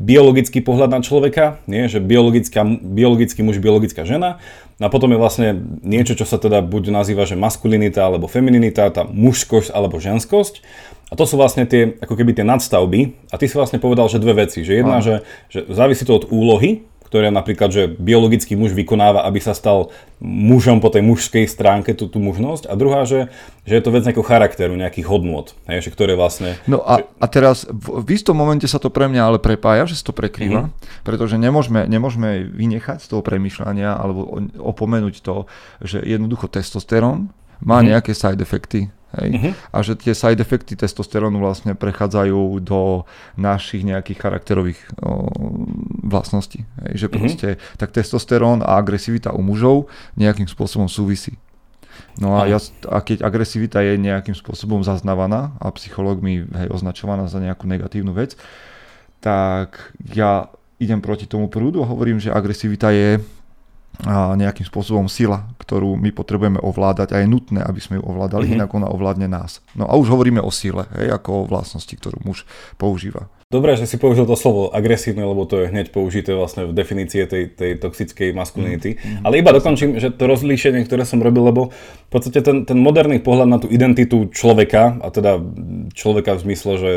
biologický 0.08 0.64
pohľad 0.64 0.88
na 0.88 1.04
človeka, 1.04 1.60
nie? 1.68 1.92
že 1.92 2.00
biologická, 2.00 2.64
biologický 2.80 3.44
muž, 3.44 3.60
biologická 3.60 4.08
žena 4.08 4.40
a 4.80 4.88
potom 4.88 5.12
je 5.12 5.20
vlastne 5.20 5.48
niečo, 5.84 6.16
čo 6.16 6.24
sa 6.24 6.40
teda 6.40 6.64
buď 6.64 6.96
nazýva, 6.96 7.28
že 7.28 7.36
maskulinita 7.36 8.00
alebo 8.00 8.32
femininita, 8.32 8.88
tá 8.96 9.04
mužskosť 9.04 9.76
alebo 9.76 10.00
ženskosť. 10.00 10.64
A 11.10 11.18
to 11.18 11.26
sú 11.26 11.42
vlastne 11.42 11.66
tie, 11.66 11.98
ako 11.98 12.14
keby 12.14 12.38
tie 12.38 12.46
nadstavby. 12.46 13.30
A 13.34 13.36
ty 13.42 13.50
si 13.50 13.58
vlastne 13.58 13.82
povedal, 13.82 14.06
že 14.08 14.22
dve 14.22 14.46
veci. 14.46 14.62
Že 14.62 14.74
jedna, 14.78 15.02
že, 15.02 15.26
že 15.50 15.66
závisí 15.70 16.06
to 16.06 16.22
od 16.22 16.30
úlohy, 16.30 16.86
ktoré 17.10 17.34
napríklad, 17.34 17.74
že 17.74 17.90
biologický 17.90 18.54
muž 18.54 18.78
vykonáva, 18.78 19.26
aby 19.26 19.42
sa 19.42 19.58
stal 19.58 19.90
mužom 20.22 20.78
po 20.78 20.94
tej 20.94 21.02
mužskej 21.02 21.50
stránke, 21.50 21.98
tú, 21.98 22.06
tú 22.06 22.22
mužnosť. 22.22 22.70
A 22.70 22.78
druhá, 22.78 23.10
že, 23.10 23.34
že 23.66 23.82
je 23.82 23.84
to 23.84 23.90
vec 23.90 24.06
nejakého 24.06 24.22
charakteru, 24.22 24.78
nejakých 24.78 25.10
hodnôt, 25.10 25.50
hej, 25.66 25.82
že 25.82 25.90
ktoré 25.90 26.14
vlastne... 26.14 26.62
No 26.70 26.86
a, 26.86 27.02
že... 27.02 27.10
a 27.18 27.26
teraz 27.26 27.66
v, 27.66 28.06
v 28.06 28.10
istom 28.14 28.38
momente 28.38 28.70
sa 28.70 28.78
to 28.78 28.94
pre 28.94 29.10
mňa 29.10 29.26
ale 29.26 29.38
prepája, 29.42 29.90
že 29.90 29.98
sa 29.98 30.14
to 30.14 30.14
prekrýva, 30.14 30.70
mm-hmm. 30.70 31.02
pretože 31.02 31.42
nemôžeme, 31.42 31.90
nemôžeme 31.90 32.46
vynechať 32.46 33.02
z 33.02 33.10
toho 33.10 33.26
premyšľania 33.26 33.90
alebo 33.90 34.38
opomenúť 34.62 35.26
to, 35.26 35.50
že 35.82 36.06
jednoducho 36.06 36.46
testosterón 36.46 37.34
má 37.60 37.80
mm-hmm. 37.80 37.90
nejaké 37.92 38.12
side 38.16 38.42
efekty 38.42 38.92
Hej? 39.18 39.30
Uh-huh. 39.34 39.54
A 39.74 39.78
že 39.82 39.98
tie 39.98 40.14
side 40.14 40.38
efekty 40.38 40.78
testosterónu 40.78 41.42
vlastne 41.42 41.74
prechádzajú 41.74 42.62
do 42.62 43.10
našich 43.34 43.82
nejakých 43.82 44.22
charakterových 44.22 44.80
o, 45.02 45.34
vlastností. 46.06 46.70
Hej? 46.86 47.06
Že 47.06 47.08
mhm. 47.10 47.14
proste, 47.18 47.50
uh-huh. 47.58 47.78
tak 47.82 47.90
testosterón 47.90 48.62
a 48.62 48.78
agresivita 48.78 49.34
u 49.34 49.42
mužov 49.42 49.90
nejakým 50.14 50.46
spôsobom 50.46 50.86
súvisí. 50.86 51.42
No 52.20 52.36
a, 52.36 52.48
ja, 52.48 52.60
a 52.88 53.00
keď 53.00 53.24
agresivita 53.24 53.80
je 53.80 53.96
nejakým 54.00 54.36
spôsobom 54.36 54.84
zaznávaná 54.84 55.56
a 55.60 55.72
psychológmi 55.72 56.48
hej, 56.48 56.68
označovaná 56.72 57.28
za 57.32 57.40
nejakú 57.40 57.68
negatívnu 57.68 58.12
vec, 58.12 58.36
tak 59.24 59.96
ja 60.16 60.48
idem 60.80 61.04
proti 61.04 61.28
tomu 61.28 61.52
prúdu 61.52 61.84
a 61.84 61.90
hovorím, 61.92 62.20
že 62.20 62.32
agresivita 62.32 62.92
je 62.92 63.20
nejakým 64.08 64.64
spôsobom 64.64 65.12
sila, 65.12 65.44
ktorú 65.60 66.00
my 66.00 66.16
potrebujeme 66.16 66.60
ovládať 66.64 67.12
a 67.12 67.20
je 67.20 67.28
nutné, 67.28 67.60
aby 67.60 67.84
sme 67.84 68.00
ju 68.00 68.04
ovládali, 68.08 68.48
mm-hmm. 68.48 68.60
inak 68.64 68.72
ona 68.72 68.88
ovládne 68.88 69.28
nás. 69.28 69.60
No 69.76 69.92
a 69.92 69.94
už 70.00 70.08
hovoríme 70.08 70.40
o 70.40 70.52
sile, 70.54 70.88
hej, 70.96 71.12
ako 71.12 71.44
o 71.44 71.48
vlastnosti, 71.52 71.92
ktorú 71.92 72.24
muž 72.24 72.48
používa. 72.80 73.28
Dobré, 73.50 73.74
že 73.74 73.90
si 73.90 73.98
použil 73.98 74.30
to 74.30 74.38
slovo 74.38 74.70
agresívne, 74.70 75.26
lebo 75.26 75.42
to 75.42 75.66
je 75.66 75.74
hneď 75.74 75.90
použité 75.90 76.38
vlastne 76.38 76.70
v 76.70 76.74
definície 76.78 77.26
tej, 77.26 77.50
tej 77.50 77.82
toxickej 77.82 78.30
maskulinity. 78.30 79.02
Mm, 79.02 79.26
Ale 79.26 79.42
iba 79.42 79.50
dokončím, 79.50 79.98
že 79.98 80.14
to 80.14 80.30
rozlíšenie, 80.30 80.86
ktoré 80.86 81.02
som 81.02 81.18
robil, 81.18 81.50
lebo 81.50 81.74
v 81.74 82.10
podstate 82.14 82.46
ten, 82.46 82.70
ten 82.70 82.78
moderný 82.78 83.18
pohľad 83.18 83.50
na 83.50 83.58
tú 83.58 83.66
identitu 83.66 84.30
človeka, 84.30 85.02
a 85.02 85.10
teda 85.10 85.42
človeka 85.98 86.38
v 86.38 86.46
zmysle, 86.46 86.72
že 86.78 86.92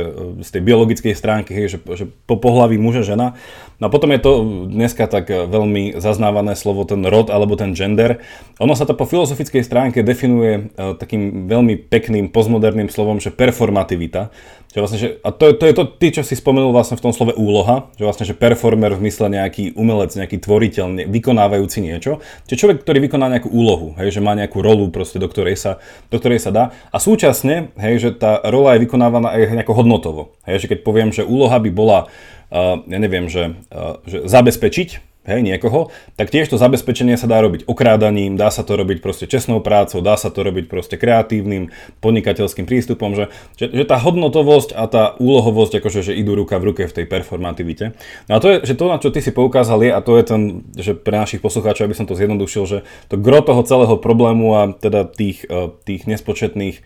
z 0.44 0.48
tej 0.52 0.60
biologickej 0.60 1.16
stránky, 1.16 1.56
že, 1.72 1.80
že 1.80 2.04
po 2.28 2.36
pohlaví 2.36 2.76
muža, 2.76 3.00
žena, 3.00 3.32
No 3.82 3.90
a 3.90 3.94
potom 3.98 4.14
je 4.14 4.22
to 4.22 4.32
dneska 4.70 5.10
tak 5.10 5.26
veľmi 5.26 5.98
zaznávané 5.98 6.54
slovo 6.54 6.86
ten 6.86 7.02
rod 7.02 7.34
alebo 7.34 7.58
ten 7.58 7.74
gender. 7.74 8.22
Ono 8.62 8.78
sa 8.78 8.86
to 8.86 8.94
po 8.94 9.10
filozofickej 9.10 9.58
stránke 9.66 10.06
definuje 10.06 10.70
e, 10.70 10.94
takým 10.94 11.50
veľmi 11.50 11.90
pekným 11.90 12.30
postmoderným 12.30 12.86
slovom, 12.86 13.18
že 13.18 13.34
performativita. 13.34 14.30
Že 14.72 14.78
vlastne, 14.80 14.98
že, 14.98 15.08
a 15.20 15.28
to, 15.36 15.52
to 15.52 15.64
je 15.68 15.74
to, 15.76 15.84
ty, 15.84 16.08
čo 16.08 16.24
si 16.24 16.32
spomenul 16.32 16.72
vlastne 16.72 16.96
v 16.96 17.04
tom 17.04 17.12
slove 17.12 17.36
úloha, 17.36 17.92
že 18.00 18.08
vlastne, 18.08 18.24
že 18.24 18.32
performer 18.32 18.96
v 18.96 19.04
mysle 19.04 19.28
nejaký 19.28 19.76
umelec, 19.76 20.16
nejaký 20.16 20.40
tvoriteľ, 20.40 21.12
vykonávajúci 21.12 21.84
niečo. 21.84 22.24
Čiže 22.48 22.58
človek, 22.58 22.78
ktorý 22.80 23.04
vykoná 23.04 23.28
nejakú 23.28 23.52
úlohu, 23.52 23.92
hej, 24.00 24.16
že 24.16 24.24
má 24.24 24.32
nejakú 24.32 24.64
rolu, 24.64 24.88
proste, 24.88 25.20
do, 25.20 25.28
ktorej 25.28 25.60
sa, 25.60 25.76
do 26.08 26.16
ktorej 26.16 26.40
sa 26.40 26.50
dá. 26.50 26.64
A 26.88 26.96
súčasne, 26.96 27.76
hej, 27.76 28.00
že 28.00 28.10
tá 28.16 28.40
rola 28.48 28.80
je 28.80 28.88
vykonávaná 28.88 29.36
aj 29.36 29.60
nejako 29.60 29.76
hodnotovo. 29.76 30.22
Hej, 30.48 30.64
že 30.64 30.66
keď 30.72 30.78
poviem, 30.80 31.12
že 31.12 31.28
úloha 31.28 31.60
by 31.60 31.68
bola 31.68 32.08
ja 32.52 32.98
neviem, 33.00 33.32
že, 33.32 33.56
že 34.04 34.28
zabezpečiť 34.28 35.11
hej, 35.22 35.40
niekoho, 35.40 35.94
tak 36.18 36.34
tiež 36.34 36.50
to 36.50 36.58
zabezpečenie 36.58 37.14
sa 37.14 37.30
dá 37.30 37.38
robiť 37.38 37.70
okrádaním, 37.70 38.34
dá 38.34 38.50
sa 38.50 38.66
to 38.66 38.74
robiť 38.74 38.98
proste 38.98 39.30
čestnou 39.30 39.62
prácou, 39.62 40.02
dá 40.02 40.18
sa 40.18 40.34
to 40.34 40.42
robiť 40.42 40.66
proste 40.66 40.98
kreatívnym, 40.98 41.70
podnikateľským 42.02 42.66
prístupom, 42.66 43.14
že, 43.14 43.30
že, 43.54 43.70
že 43.70 43.84
tá 43.86 44.02
hodnotovosť 44.02 44.74
a 44.74 44.84
tá 44.90 45.04
úlohovosť 45.18 45.78
akože 45.78 46.00
že 46.02 46.12
idú 46.18 46.34
ruka 46.34 46.58
v 46.58 46.74
ruke 46.74 46.82
v 46.90 46.94
tej 46.94 47.06
performativite. 47.06 47.94
No 48.26 48.32
a 48.34 48.42
to 48.42 48.50
je, 48.50 48.56
že 48.66 48.74
to, 48.74 48.90
na 48.90 48.98
čo 48.98 49.14
ty 49.14 49.22
si 49.22 49.30
poukázal 49.30 49.78
je, 49.86 49.90
a 49.94 50.00
to 50.02 50.18
je 50.18 50.24
ten, 50.26 50.42
že 50.74 50.92
pre 50.98 51.14
našich 51.14 51.38
poslucháčov, 51.38 51.86
aby 51.86 51.96
som 51.96 52.06
to 52.10 52.18
zjednodušil, 52.18 52.64
že 52.66 52.78
to 53.06 53.14
gro 53.14 53.38
toho 53.46 53.62
celého 53.62 53.94
problému 53.98 54.46
a 54.58 54.62
teda 54.74 55.06
tých, 55.06 55.46
e, 55.46 55.70
tých 55.86 56.10
nespočetných 56.10 56.76
e, 56.78 56.82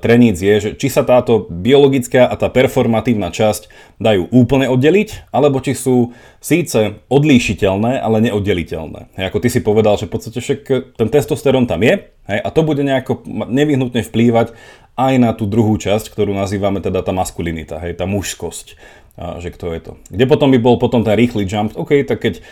treníc 0.00 0.40
je, 0.40 0.54
že 0.56 0.70
či 0.80 0.88
sa 0.88 1.04
táto 1.04 1.44
biologická 1.52 2.24
a 2.24 2.34
tá 2.40 2.48
performatívna 2.48 3.28
časť 3.28 3.68
dajú 4.00 4.32
úplne 4.32 4.72
oddeliť, 4.72 5.28
alebo 5.32 5.60
či 5.60 5.76
sú 5.76 6.16
síce 6.40 7.02
odlíšiteľné, 7.10 7.65
ale 7.74 8.18
neoddeliteľné. 8.30 9.18
Hej, 9.18 9.24
ako 9.30 9.38
ty 9.42 9.48
si 9.50 9.60
povedal, 9.60 9.98
že 9.98 10.06
v 10.06 10.12
podstate 10.14 10.38
však 10.38 10.60
ten 10.94 11.08
testosterón 11.10 11.66
tam 11.66 11.82
je 11.82 12.06
hej, 12.06 12.38
a 12.40 12.48
to 12.54 12.62
bude 12.62 12.82
nejako 12.82 13.26
nevyhnutne 13.26 14.06
vplývať 14.06 14.54
aj 14.96 15.14
na 15.20 15.30
tú 15.36 15.44
druhú 15.44 15.76
časť, 15.76 16.08
ktorú 16.08 16.32
nazývame 16.32 16.80
teda 16.80 17.04
tá 17.04 17.12
maskulinita, 17.12 17.82
hej, 17.82 17.98
tá 17.98 18.08
mužskosť. 18.08 18.78
A, 19.16 19.40
že 19.40 19.48
kto 19.48 19.72
je 19.72 19.80
to. 19.80 19.92
Kde 20.12 20.24
potom 20.28 20.52
by 20.52 20.58
bol 20.60 20.76
potom 20.76 21.00
ten 21.00 21.16
rýchly 21.16 21.48
jump, 21.48 21.72
OK, 21.72 22.04
tak 22.04 22.20
keď 22.20 22.44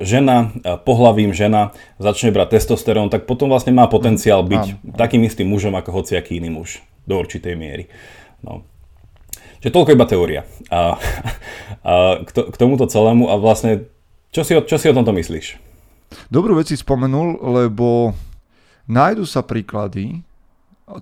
žena, 0.00 0.50
pohlavím 0.82 1.30
žena 1.30 1.76
začne 2.00 2.34
brať 2.34 2.58
testosterón, 2.58 3.12
tak 3.12 3.28
potom 3.28 3.52
vlastne 3.52 3.70
má 3.70 3.86
potenciál 3.86 4.42
byť 4.42 4.94
takým 4.96 5.22
istým 5.24 5.46
mužom 5.46 5.76
ako 5.78 6.02
hociaký 6.02 6.42
iný 6.42 6.50
muž 6.50 6.82
do 7.04 7.20
určitej 7.20 7.54
miery. 7.54 7.92
No. 8.42 8.64
Čiže 9.62 9.72
toľko 9.72 9.90
iba 9.96 10.06
teória. 10.08 10.42
A, 10.68 11.00
a 11.88 11.92
k, 12.20 12.30
to, 12.32 12.40
k 12.52 12.56
tomuto 12.60 12.84
celému 12.88 13.32
a 13.32 13.40
vlastne, 13.40 13.88
čo 14.34 14.42
si, 14.42 14.52
čo 14.58 14.76
si 14.76 14.90
o 14.90 14.96
tomto 14.96 15.14
myslíš? 15.14 15.62
Dobrú 16.26 16.58
vec 16.58 16.66
si 16.66 16.74
spomenul, 16.74 17.38
lebo 17.62 18.10
nájdu 18.90 19.22
sa 19.22 19.46
príklady 19.46 20.26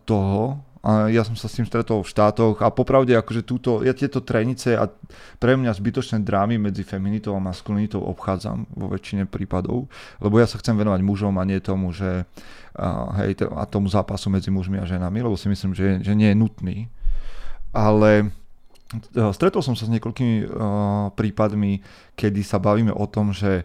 toho, 0.05 0.61
a 0.83 1.07
ja 1.07 1.23
som 1.23 1.39
sa 1.39 1.47
s 1.47 1.55
tým 1.55 1.67
stretol 1.67 2.03
v 2.03 2.11
štátoch 2.11 2.59
a 2.59 2.67
popravde 2.75 3.15
akože 3.15 3.47
túto, 3.47 3.87
ja 3.87 3.95
tieto 3.95 4.19
trenice 4.19 4.75
a 4.75 4.91
pre 5.39 5.55
mňa 5.55 5.79
zbytočné 5.79 6.27
drámy 6.27 6.59
medzi 6.59 6.83
feminitou 6.83 7.39
a 7.39 7.41
maskulinitou 7.41 8.03
obchádzam 8.03 8.67
vo 8.75 8.91
väčšine 8.91 9.31
prípadov, 9.31 9.87
lebo 10.19 10.43
ja 10.43 10.47
sa 10.51 10.59
chcem 10.59 10.75
venovať 10.75 11.01
mužom 11.07 11.39
a 11.39 11.47
nie 11.47 11.63
tomu, 11.63 11.95
že 11.95 12.27
a, 12.75 13.15
hej, 13.23 13.47
a 13.47 13.63
tomu 13.71 13.87
zápasu 13.87 14.27
medzi 14.27 14.51
mužmi 14.51 14.83
a 14.83 14.89
ženami, 14.89 15.23
lebo 15.23 15.39
si 15.39 15.47
myslím, 15.47 15.71
že, 15.71 16.03
že 16.03 16.19
nie 16.19 16.35
je 16.35 16.41
nutný. 16.43 16.77
Ale 17.71 18.35
stretol 19.33 19.63
som 19.65 19.73
sa 19.73 19.89
s 19.89 19.93
niekoľkými 19.93 20.37
uh, 20.45 20.49
prípadmi, 21.17 21.81
kedy 22.19 22.41
sa 22.45 22.61
bavíme 22.61 22.93
o 22.93 23.07
tom, 23.09 23.33
že 23.33 23.65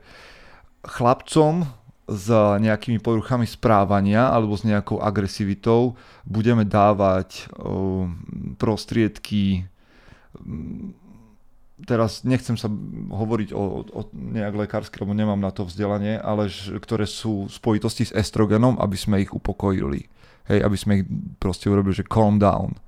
chlapcom 0.87 1.67
s 2.07 2.31
nejakými 2.63 3.03
poruchami 3.03 3.43
správania 3.43 4.31
alebo 4.31 4.55
s 4.55 4.63
nejakou 4.63 5.03
agresivitou 5.03 5.99
budeme 6.23 6.63
dávať 6.63 7.51
uh, 7.51 8.07
prostriedky 8.55 9.67
um, 10.39 10.95
teraz 11.85 12.25
nechcem 12.25 12.57
sa 12.57 12.71
hovoriť 13.13 13.53
o, 13.53 13.85
o 13.85 14.01
nejak 14.13 14.65
lekársky, 14.65 14.97
lebo 14.97 15.13
nemám 15.13 15.37
na 15.37 15.53
to 15.53 15.67
vzdelanie, 15.67 16.17
ale 16.17 16.49
ž, 16.49 16.81
ktoré 16.81 17.05
sú 17.05 17.45
v 17.45 17.53
spojitosti 17.53 18.09
s 18.09 18.15
estrogenom, 18.17 18.81
aby 18.81 18.97
sme 18.97 19.21
ich 19.21 19.29
upokojili. 19.29 20.09
Hej, 20.49 20.59
aby 20.63 20.77
sme 20.79 20.93
ich 21.03 21.05
proste 21.37 21.69
urobili, 21.69 21.93
že 21.93 22.07
calm 22.07 22.41
down 22.41 22.79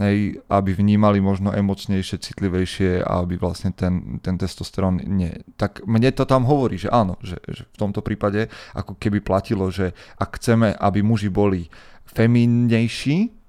hej, 0.00 0.40
aby 0.48 0.70
vnímali 0.72 1.20
možno 1.20 1.52
emocnejšie, 1.52 2.22
citlivejšie 2.22 3.04
a 3.04 3.24
aby 3.24 3.36
vlastne 3.36 3.74
ten, 3.74 4.18
ten 4.24 4.40
testosterón 4.40 5.02
nie. 5.04 5.32
Tak 5.60 5.84
mne 5.84 6.12
to 6.14 6.24
tam 6.24 6.48
hovorí, 6.48 6.80
že 6.80 6.88
áno, 6.88 7.20
že, 7.20 7.36
že 7.48 7.68
v 7.68 7.76
tomto 7.76 8.00
prípade 8.00 8.48
ako 8.72 8.96
keby 8.96 9.20
platilo, 9.20 9.68
že 9.68 9.92
ak 10.16 10.40
chceme, 10.40 10.72
aby 10.76 11.04
muži 11.04 11.28
boli 11.28 11.68
feminnejší, 12.08 13.42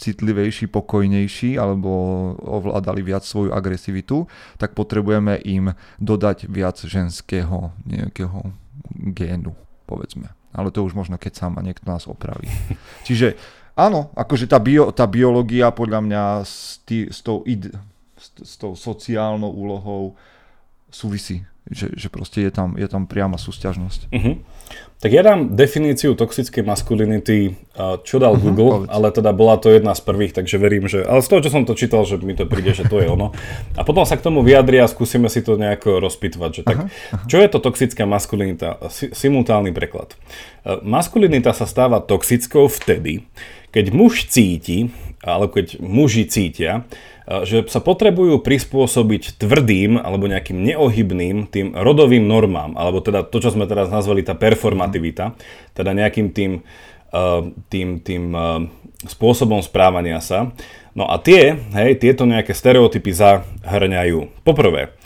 citlivejší, 0.00 0.72
pokojnejší 0.72 1.60
alebo 1.60 1.90
ovládali 2.40 3.04
viac 3.04 3.20
svoju 3.20 3.52
agresivitu, 3.52 4.24
tak 4.56 4.72
potrebujeme 4.72 5.36
im 5.44 5.76
dodať 6.00 6.48
viac 6.48 6.80
ženského 6.80 7.76
nejakého 7.84 8.48
génu, 9.12 9.52
povedzme. 9.84 10.32
Ale 10.50 10.74
to 10.74 10.82
už 10.82 10.98
možno, 10.98 11.14
keď 11.14 11.46
sám 11.46 11.60
a 11.60 11.62
niekto 11.62 11.86
nás 11.86 12.10
opraví. 12.10 12.48
Čiže 13.06 13.38
Áno, 13.80 14.12
akože 14.12 14.44
tá, 14.44 14.60
bio, 14.60 14.92
tá 14.92 15.08
biológia 15.08 15.72
podľa 15.72 16.04
mňa 16.04 16.22
s, 16.44 16.84
tý, 16.84 17.08
s, 17.08 17.24
tou 17.24 17.40
id, 17.48 17.72
s, 18.20 18.28
s 18.44 18.54
tou 18.60 18.76
sociálnou 18.76 19.48
úlohou 19.48 20.20
súvisí. 20.92 21.48
Že, 21.70 21.92
že 21.94 22.08
proste 22.10 22.42
je 22.42 22.50
tam, 22.50 22.74
je 22.74 22.88
tam 22.88 23.06
priama 23.06 23.38
súťažnosť. 23.38 24.10
Uh-huh. 24.10 24.42
Tak 25.00 25.10
ja 25.12 25.22
dám 25.22 25.54
definíciu 25.54 26.18
toxickej 26.18 26.66
maskulinity, 26.66 27.54
čo 28.02 28.16
dal 28.18 28.34
uh-huh, 28.34 28.42
Google, 28.42 28.70
povedz. 28.84 28.90
ale 28.90 29.08
teda 29.14 29.30
bola 29.30 29.54
to 29.60 29.70
jedna 29.70 29.94
z 29.94 30.02
prvých, 30.02 30.34
takže 30.34 30.56
verím, 30.58 30.90
že... 30.90 31.04
Ale 31.04 31.22
z 31.22 31.30
toho, 31.30 31.40
čo 31.46 31.52
som 31.52 31.62
to 31.62 31.78
čítal, 31.78 32.02
že 32.08 32.18
mi 32.18 32.34
to 32.34 32.48
príde, 32.48 32.74
že 32.74 32.88
to 32.90 32.98
je 32.98 33.06
ono. 33.06 33.36
A 33.78 33.86
potom 33.86 34.02
sa 34.02 34.18
k 34.18 34.24
tomu 34.24 34.42
vyjadria 34.42 34.88
a 34.88 34.90
skúsime 34.90 35.30
si 35.30 35.46
to 35.46 35.60
nejako 35.60 36.02
rozpitvať. 36.02 36.50
Že 36.50 36.62
tak, 36.66 36.78
uh-huh. 36.80 37.28
Čo 37.28 37.38
je 37.38 37.48
to 37.52 37.58
toxická 37.62 38.02
maskulinita? 38.08 38.80
Simultálny 38.90 39.70
preklad. 39.70 40.16
Maskulinita 40.82 41.54
sa 41.54 41.70
stáva 41.70 42.02
toxickou 42.02 42.66
vtedy, 42.66 43.30
keď 43.70 43.94
muž 43.94 44.26
cíti, 44.30 44.90
alebo 45.20 45.52
keď 45.52 45.82
muži 45.84 46.24
cítia, 46.24 46.88
že 47.30 47.62
sa 47.68 47.78
potrebujú 47.78 48.42
prispôsobiť 48.42 49.38
tvrdým 49.38 50.00
alebo 50.00 50.26
nejakým 50.26 50.58
neohybným 50.66 51.46
tým 51.46 51.76
rodovým 51.76 52.26
normám, 52.26 52.74
alebo 52.74 52.98
teda 53.04 53.22
to, 53.22 53.38
čo 53.38 53.54
sme 53.54 53.70
teraz 53.70 53.92
nazvali 53.92 54.24
tá 54.26 54.34
performativita, 54.34 55.36
teda 55.76 55.90
nejakým 55.94 56.32
tým, 56.34 56.64
tým, 57.70 57.88
tým 58.02 58.24
spôsobom 59.06 59.62
správania 59.62 60.18
sa. 60.18 60.50
No 60.96 61.06
a 61.06 61.22
tie, 61.22 61.54
hej, 61.54 62.02
tieto 62.02 62.26
nejaké 62.26 62.50
stereotypy 62.50 63.14
zahrňajú. 63.14 64.42
Poprvé, 64.42 64.98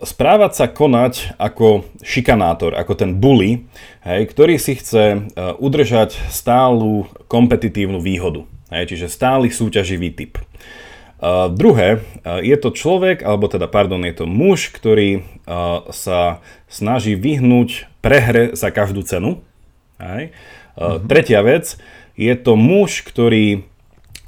správať 0.00 0.52
sa 0.56 0.66
konať 0.72 1.36
ako 1.36 1.84
šikanátor, 2.00 2.72
ako 2.72 2.96
ten 2.96 3.20
bully, 3.20 3.68
hej, 4.00 4.24
ktorý 4.24 4.56
si 4.56 4.80
chce 4.80 5.28
udržať 5.60 6.16
stálu 6.32 7.04
kompetitívnu 7.28 8.00
výhodu. 8.00 8.48
Hej, 8.72 8.96
čiže 8.96 9.12
stály 9.12 9.52
súťaživý 9.52 10.16
typ. 10.16 10.40
Uh, 11.20 11.52
druhé, 11.52 12.00
uh, 12.00 12.40
je 12.40 12.56
to 12.56 12.72
človek, 12.72 13.20
alebo 13.20 13.44
teda, 13.44 13.68
pardon, 13.68 14.00
je 14.08 14.14
to 14.16 14.24
muž, 14.24 14.72
ktorý 14.72 15.20
uh, 15.20 15.84
sa 15.92 16.40
snaží 16.64 17.12
vyhnúť 17.12 17.92
prehre 18.00 18.56
za 18.56 18.72
každú 18.72 19.04
cenu. 19.04 19.44
Hej. 20.00 20.32
Uh, 20.72 20.96
mm-hmm. 20.96 21.06
Tretia 21.12 21.44
vec, 21.44 21.76
je 22.16 22.32
to 22.40 22.56
muž, 22.56 23.04
ktorý 23.04 23.68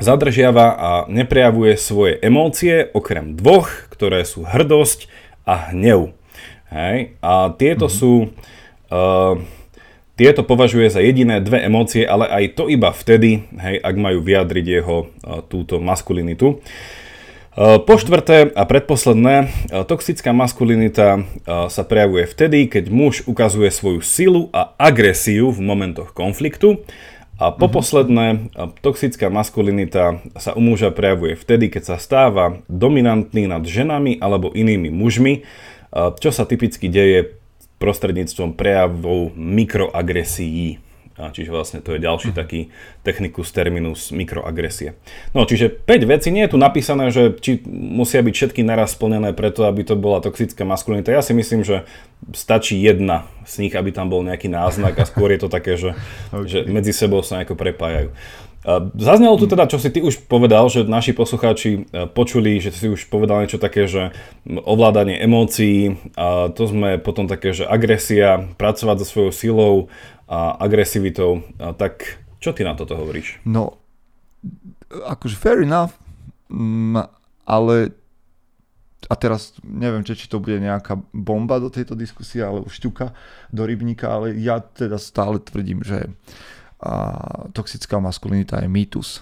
zadržiava 0.05 0.67
a 0.77 0.91
neprejavuje 1.09 1.81
svoje 1.81 2.21
emócie, 2.21 2.93
okrem 2.93 3.41
dvoch, 3.41 3.73
ktoré 3.89 4.29
sú 4.29 4.45
hrdosť 4.45 5.09
a 5.45 5.75
hnev. 5.75 6.15
Hej. 6.73 7.19
A 7.21 7.53
tieto 7.55 7.87
mm-hmm. 7.89 8.01
sú... 8.01 8.13
Uh, 8.93 9.41
tieto 10.13 10.45
považuje 10.45 10.93
za 10.93 11.01
jediné 11.01 11.41
dve 11.41 11.65
emócie, 11.65 12.05
ale 12.05 12.29
aj 12.29 12.61
to 12.61 12.69
iba 12.69 12.93
vtedy, 12.93 13.49
hej, 13.59 13.81
ak 13.81 13.97
majú 13.97 14.21
vyjadriť 14.21 14.67
jeho 14.69 15.09
túto 15.49 15.81
maskulinitu. 15.81 16.61
Po 17.59 17.95
štvrté 17.97 18.53
a 18.53 18.63
predposledné, 18.69 19.49
toxická 19.89 20.37
maskulinita 20.37 21.25
sa 21.49 21.83
prejavuje 21.89 22.29
vtedy, 22.29 22.69
keď 22.69 22.93
muž 22.93 23.25
ukazuje 23.25 23.73
svoju 23.73 24.05
silu 24.05 24.43
a 24.53 24.77
agresiu 24.77 25.49
v 25.49 25.65
momentoch 25.65 26.13
konfliktu 26.13 26.85
A 27.41 27.51
poposledné, 27.51 28.53
toxická 28.85 29.27
maskulinita 29.33 30.21
sa 30.39 30.55
u 30.55 30.63
muža 30.63 30.93
prejavuje 30.95 31.35
vtedy, 31.35 31.73
keď 31.73 31.83
sa 31.83 31.97
stáva 31.99 32.61
dominantný 32.71 33.49
nad 33.51 33.67
ženami 33.67 34.21
alebo 34.21 34.55
inými 34.55 34.93
mužmi, 34.93 35.43
čo 35.93 36.31
sa 36.31 36.45
typicky 36.47 36.87
deje 36.87 37.35
prostredníctvom 37.83 38.55
prejavov 38.55 39.35
mikroagresií. 39.35 40.79
A 41.21 41.29
čiže 41.29 41.53
vlastne 41.53 41.85
to 41.85 41.93
je 41.93 42.01
ďalší 42.01 42.33
uh-huh. 42.33 42.41
taký 42.41 42.61
technicus 43.05 43.53
terminus 43.53 44.09
mikroagresie. 44.09 44.97
No 45.37 45.45
čiže 45.45 45.69
5 45.69 46.09
vecí, 46.09 46.33
nie 46.33 46.49
je 46.49 46.53
tu 46.57 46.59
napísané, 46.59 47.13
že 47.13 47.37
či 47.37 47.61
musia 47.69 48.25
byť 48.25 48.33
všetky 48.33 48.65
naraz 48.65 48.97
splnené 48.97 49.37
preto, 49.37 49.69
aby 49.69 49.85
to 49.85 49.93
bola 49.93 50.25
toxická 50.25 50.65
maskulinita. 50.65 51.13
Ja 51.13 51.21
si 51.21 51.37
myslím, 51.37 51.63
že 51.63 51.85
stačí 52.33 52.81
jedna 52.81 53.29
z 53.45 53.69
nich, 53.69 53.75
aby 53.77 53.93
tam 53.93 54.09
bol 54.09 54.25
nejaký 54.25 54.49
náznak 54.49 54.97
a 54.97 55.05
skôr 55.05 55.35
je 55.37 55.41
to 55.45 55.49
také, 55.53 55.77
že, 55.77 55.93
okay. 56.33 56.49
že 56.49 56.59
medzi 56.65 56.97
sebou 56.97 57.21
sa 57.21 57.41
nejako 57.41 57.61
prepájajú. 57.61 58.11
Zaznelo 58.95 59.35
tu 59.35 59.51
teda, 59.51 59.67
čo 59.67 59.83
si 59.83 59.91
ty 59.91 59.99
už 59.99 60.31
povedal, 60.31 60.71
že 60.71 60.87
naši 60.87 61.11
poslucháči 61.11 61.83
e, 61.91 62.07
počuli, 62.07 62.63
že 62.63 62.71
si 62.71 62.87
už 62.87 63.11
povedal 63.11 63.43
niečo 63.43 63.59
také, 63.59 63.91
že 63.91 64.15
ovládanie 64.47 65.19
emócií, 65.19 65.99
a 66.15 66.47
to 66.47 66.71
sme 66.71 67.03
potom 67.03 67.27
také, 67.27 67.51
že 67.51 67.67
agresia, 67.67 68.55
pracovať 68.55 69.03
so 69.03 69.07
svojou 69.11 69.33
silou, 69.35 69.75
a 70.33 70.57
agresivitou. 70.57 71.45
A 71.61 71.77
tak 71.77 72.25
čo 72.41 72.57
ty 72.57 72.65
na 72.65 72.73
toto 72.73 72.97
hovoríš? 72.97 73.45
No, 73.45 73.77
akože 74.89 75.37
fair 75.37 75.61
enough, 75.61 75.93
mm, 76.49 77.05
ale 77.45 77.93
a 79.11 79.15
teraz 79.19 79.53
neviem, 79.61 80.01
či, 80.07 80.31
to 80.31 80.41
bude 80.41 80.63
nejaká 80.63 80.97
bomba 81.11 81.59
do 81.59 81.69
tejto 81.69 81.99
diskusie, 81.99 82.41
alebo 82.41 82.71
šťuka 82.71 83.13
do 83.51 83.63
rybníka, 83.67 84.09
ale 84.09 84.39
ja 84.39 84.63
teda 84.63 84.97
stále 84.97 85.43
tvrdím, 85.43 85.83
že 85.85 86.07
a, 86.81 87.51
toxická 87.53 87.99
maskulinita 87.99 88.63
je 88.63 88.71
mýtus. 88.71 89.21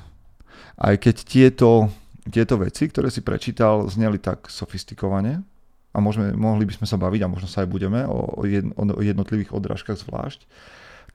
Aj 0.76 0.94
keď 0.94 1.16
tieto, 1.24 1.88
tieto 2.28 2.60
veci, 2.60 2.86
ktoré 2.86 3.08
si 3.08 3.24
prečítal, 3.24 3.88
zneli 3.88 4.20
tak 4.20 4.52
sofistikovane, 4.52 5.42
a 5.90 5.98
môžeme, 5.98 6.36
mohli 6.38 6.68
by 6.68 6.76
sme 6.76 6.86
sa 6.86 7.00
baviť, 7.00 7.20
a 7.26 7.32
možno 7.32 7.48
sa 7.50 7.66
aj 7.66 7.68
budeme, 7.72 8.06
o, 8.06 8.46
o 8.46 9.00
jednotlivých 9.02 9.50
odrážkach 9.50 9.98
zvlášť, 9.98 10.46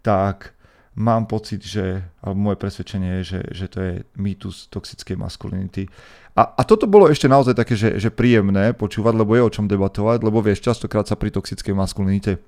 tak 0.05 0.53
mám 0.95 1.25
pocit, 1.27 1.65
že, 1.65 2.05
alebo 2.23 2.39
moje 2.39 2.57
presvedčenie 2.61 3.19
je, 3.19 3.23
že, 3.35 3.39
že 3.51 3.65
to 3.67 3.77
je 3.81 3.93
mýtus 4.15 4.71
toxickej 4.71 5.19
maskulinity. 5.19 5.89
A, 6.37 6.55
a 6.55 6.61
toto 6.63 6.87
bolo 6.87 7.11
ešte 7.11 7.27
naozaj 7.27 7.55
také, 7.57 7.75
že, 7.75 7.99
že 7.99 8.13
príjemné 8.13 8.71
počúvať, 8.71 9.13
lebo 9.17 9.35
je 9.35 9.43
o 9.43 9.51
čom 9.51 9.67
debatovať, 9.67 10.23
lebo 10.23 10.39
vieš, 10.39 10.63
častokrát 10.63 11.03
sa 11.03 11.19
pri 11.19 11.35
toxickej 11.35 11.75
maskulinite 11.75 12.39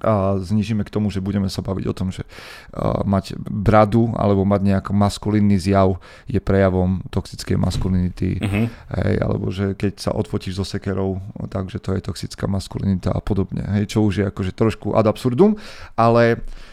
a 0.00 0.38
znižíme 0.38 0.86
k 0.86 0.94
tomu, 0.94 1.10
že 1.10 1.20
budeme 1.20 1.50
sa 1.50 1.60
baviť 1.66 1.84
o 1.90 1.92
tom, 1.92 2.08
že 2.14 2.22
uh, 2.22 3.02
mať 3.04 3.36
bradu 3.42 4.14
alebo 4.16 4.46
mať 4.46 4.60
nejaký 4.62 4.92
maskulínny 4.94 5.58
zjav 5.60 5.98
je 6.30 6.38
prejavom 6.40 7.04
toxickej 7.10 7.58
maskulinity, 7.58 8.38
uh-huh. 8.38 8.70
hej, 9.02 9.14
alebo 9.18 9.50
že 9.50 9.74
keď 9.74 9.92
sa 10.00 10.10
odfotíš 10.14 10.62
so 10.62 10.64
sekerou, 10.64 11.20
takže 11.50 11.82
to 11.82 11.92
je 11.98 12.06
toxická 12.06 12.46
maskulinita 12.46 13.12
a 13.12 13.20
podobne, 13.20 13.66
hej, 13.76 13.90
čo 13.92 14.06
už 14.06 14.14
je 14.14 14.24
akože 14.30 14.54
trošku 14.54 14.94
ad 14.94 15.10
absurdum, 15.10 15.58
ale 15.98 16.38
uh, 16.38 16.69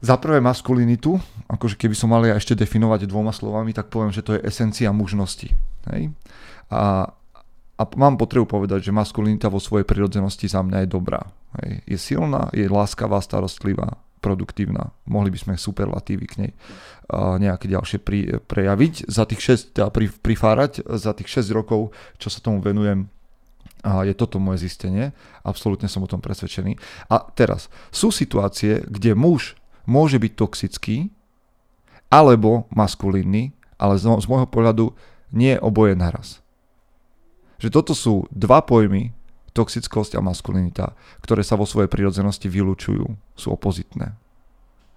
za 0.00 0.16
prvé 0.16 0.40
maskulinitu, 0.40 1.20
akože 1.44 1.76
keby 1.76 1.92
som 1.92 2.08
mal 2.08 2.24
ja 2.24 2.32
ešte 2.36 2.56
definovať 2.56 3.04
dvoma 3.04 3.36
slovami, 3.36 3.76
tak 3.76 3.92
poviem, 3.92 4.12
že 4.12 4.24
to 4.24 4.36
je 4.36 4.44
esencia 4.48 4.88
mužnosti. 4.96 5.52
Hej? 5.92 6.08
A, 6.72 7.12
a 7.76 7.82
mám 8.00 8.16
potrebu 8.16 8.48
povedať, 8.48 8.88
že 8.88 8.96
maskulinita 8.96 9.52
vo 9.52 9.60
svojej 9.60 9.84
prirodzenosti 9.84 10.48
za 10.48 10.64
mňa 10.64 10.84
je 10.84 10.88
dobrá. 10.88 11.20
Hej? 11.60 11.70
Je 11.84 11.98
silná, 12.00 12.48
je 12.56 12.64
láskavá, 12.64 13.20
starostlivá, 13.20 14.00
produktívna. 14.24 14.92
Mohli 15.04 15.36
by 15.36 15.38
sme 15.38 15.52
superlatívy 15.60 16.24
k 16.28 16.34
nej 16.44 16.52
a 17.10 17.36
nejaké 17.42 17.66
ďalšie 17.66 17.98
pri, 18.00 18.38
prejaviť. 18.40 19.10
Za 19.10 19.26
tých 19.26 19.42
6, 19.74 19.76
teda 19.76 19.90
pri, 19.90 20.08
prifárať, 20.08 20.86
za 20.96 21.12
tých 21.12 21.42
6 21.42 21.50
rokov, 21.50 21.90
čo 22.16 22.30
sa 22.30 22.38
tomu 22.38 22.62
venujem, 22.62 23.10
a 23.80 24.04
je 24.04 24.12
toto 24.12 24.36
moje 24.36 24.68
zistenie. 24.68 25.12
Absolútne 25.40 25.88
som 25.88 26.04
o 26.04 26.10
tom 26.10 26.20
presvedčený. 26.20 26.76
A 27.08 27.24
teraz, 27.32 27.72
sú 27.88 28.12
situácie, 28.12 28.84
kde 28.84 29.16
muž 29.16 29.56
môže 29.90 30.22
byť 30.22 30.32
toxický 30.38 31.10
alebo 32.06 32.70
maskulínny, 32.70 33.50
ale 33.74 33.98
z, 33.98 34.06
môjho 34.06 34.46
pohľadu 34.46 34.94
nie 35.34 35.58
oboje 35.58 35.98
naraz. 35.98 36.38
Že 37.58 37.68
toto 37.74 37.92
sú 37.98 38.14
dva 38.30 38.62
pojmy, 38.62 39.12
toxickosť 39.50 40.14
a 40.14 40.24
maskulinita, 40.24 40.94
ktoré 41.20 41.42
sa 41.42 41.58
vo 41.58 41.66
svojej 41.66 41.90
prirodzenosti 41.90 42.46
vylúčujú, 42.46 43.06
sú 43.34 43.48
opozitné. 43.50 44.14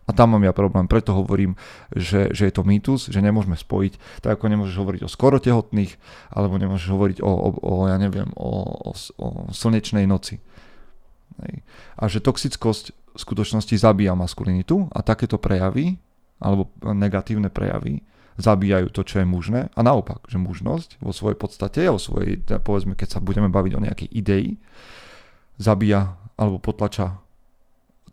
A 0.04 0.12
tam 0.12 0.36
mám 0.36 0.44
ja 0.44 0.52
problém, 0.52 0.84
preto 0.84 1.16
hovorím, 1.16 1.56
že, 1.96 2.28
že 2.36 2.52
je 2.52 2.54
to 2.54 2.68
mýtus, 2.68 3.08
že 3.08 3.24
nemôžeme 3.24 3.56
spojiť, 3.56 4.20
tak 4.20 4.36
ako 4.36 4.52
nemôžeš 4.52 4.76
hovoriť 4.76 5.02
o 5.08 5.10
skoro 5.10 5.40
tehotných, 5.40 5.96
alebo 6.28 6.60
nemôžeš 6.60 6.92
hovoriť 6.92 7.18
o, 7.24 7.32
o, 7.32 7.50
o 7.64 7.74
ja 7.88 7.96
neviem, 7.96 8.28
o, 8.36 8.52
o, 8.84 8.92
o 8.94 9.28
slnečnej 9.56 10.04
noci. 10.04 10.44
A 11.96 12.04
že 12.12 12.20
toxickosť 12.20 12.92
v 13.14 13.20
skutočnosti 13.20 13.78
zabíja 13.78 14.18
maskulinitu 14.18 14.90
a 14.90 15.06
takéto 15.06 15.38
prejavy, 15.38 16.02
alebo 16.42 16.74
negatívne 16.82 17.54
prejavy, 17.54 18.02
zabíjajú 18.42 18.90
to, 18.90 19.06
čo 19.06 19.22
je 19.22 19.28
mužné 19.30 19.70
a 19.78 19.80
naopak, 19.86 20.26
že 20.26 20.42
mužnosť 20.42 20.98
vo 20.98 21.14
svojej 21.14 21.38
podstate, 21.38 21.86
vo 21.86 22.02
svojej, 22.02 22.42
povedzme, 22.42 22.98
keď 22.98 23.18
sa 23.18 23.20
budeme 23.22 23.48
baviť 23.54 23.74
o 23.78 23.84
nejakej 23.86 24.10
idei, 24.10 24.58
zabíja 25.62 26.18
alebo 26.34 26.58
potlača 26.58 27.22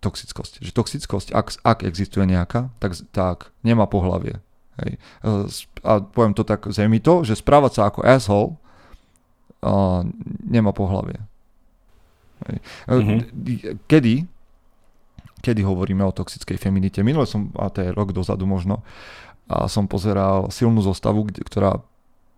toxickosť. 0.05 0.61
Že 0.61 0.71
toxickosť, 0.77 1.29
ak, 1.33 1.47
ak 1.65 1.79
existuje 1.89 2.29
nejaká, 2.29 2.69
tak, 2.81 2.97
tak 3.13 3.37
nemá 3.65 3.89
pohlavie. 3.89 4.41
Hej. 4.81 5.01
A 5.85 6.01
poviem 6.01 6.37
to 6.37 6.45
tak 6.45 6.69
to, 6.69 7.15
že 7.25 7.41
správať 7.41 7.73
sa 7.81 7.83
ako 7.89 8.01
asshole 8.05 8.49
uh, 9.65 10.05
nemá 10.45 10.73
pohlavie. 10.73 11.21
Hej. 12.49 12.57
Mm-hmm. 12.89 13.21
Kedy 13.89 14.15
kedy 15.41 15.65
hovoríme 15.65 16.05
o 16.05 16.15
toxickej 16.15 16.61
feminite. 16.61 17.03
Minule 17.05 17.25
som, 17.27 17.53
a 17.57 17.69
to 17.73 17.85
je 17.85 17.97
rok 17.97 18.13
dozadu 18.13 18.45
možno, 18.45 18.85
a 19.51 19.67
som 19.67 19.91
pozeral 19.91 20.53
silnú 20.55 20.79
zostavu, 20.79 21.27
ktorá 21.27 21.83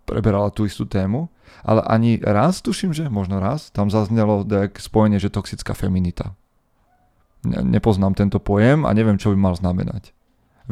preberala 0.09 0.49
tú 0.51 0.65
istú 0.65 0.89
tému, 0.89 1.29
ale 1.63 1.85
ani 1.87 2.19
raz, 2.19 2.65
tuším, 2.65 2.97
že 2.97 3.13
možno 3.13 3.39
raz, 3.39 3.71
tam 3.71 3.93
zaznelo 3.93 4.43
spojenie, 4.81 5.21
že 5.21 5.31
toxická 5.31 5.77
feminita. 5.77 6.35
Nepoznám 7.45 8.15
tento 8.15 8.39
pojem 8.39 8.87
a 8.87 8.91
neviem, 8.95 9.19
čo 9.19 9.35
by 9.35 9.39
mal 9.39 9.55
znamenať. 9.55 10.15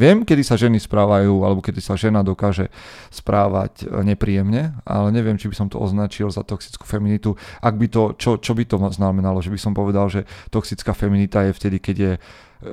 Viem, 0.01 0.25
kedy 0.25 0.41
sa 0.41 0.57
ženy 0.57 0.81
správajú, 0.81 1.45
alebo 1.45 1.61
kedy 1.61 1.85
sa 1.85 1.93
žena 1.93 2.25
dokáže 2.25 2.73
správať 3.13 3.85
e, 3.85 4.01
nepríjemne, 4.01 4.81
ale 4.89 5.09
neviem, 5.13 5.37
či 5.37 5.53
by 5.53 5.57
som 5.61 5.69
to 5.69 5.77
označil 5.77 6.33
za 6.33 6.41
toxickú 6.41 6.89
feminitu. 6.89 7.37
Ak 7.61 7.77
by 7.77 7.85
to, 7.93 8.17
čo, 8.17 8.41
čo 8.41 8.57
by 8.57 8.65
to 8.65 8.81
znamenalo? 8.97 9.45
Že 9.45 9.53
by 9.53 9.61
som 9.61 9.73
povedal, 9.77 10.09
že 10.09 10.25
toxická 10.49 10.97
feminita 10.97 11.45
je 11.45 11.53
vtedy, 11.53 11.77
keď 11.85 11.97
je 12.01 12.13
e, 12.17 12.21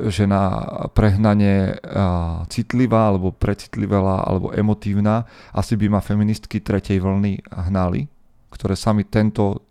žena 0.07 0.63
prehnane 0.95 1.83
citlivá, 2.47 3.11
alebo 3.11 3.35
precitlivá, 3.35 4.23
alebo 4.23 4.55
emotívna. 4.55 5.27
Asi 5.51 5.75
by 5.75 5.91
ma 5.91 5.99
feministky 5.99 6.63
tretej 6.63 7.03
vlny 7.03 7.43
hnali, 7.51 8.07
ktoré 8.55 8.79
sami 8.79 9.03
tento 9.03 9.67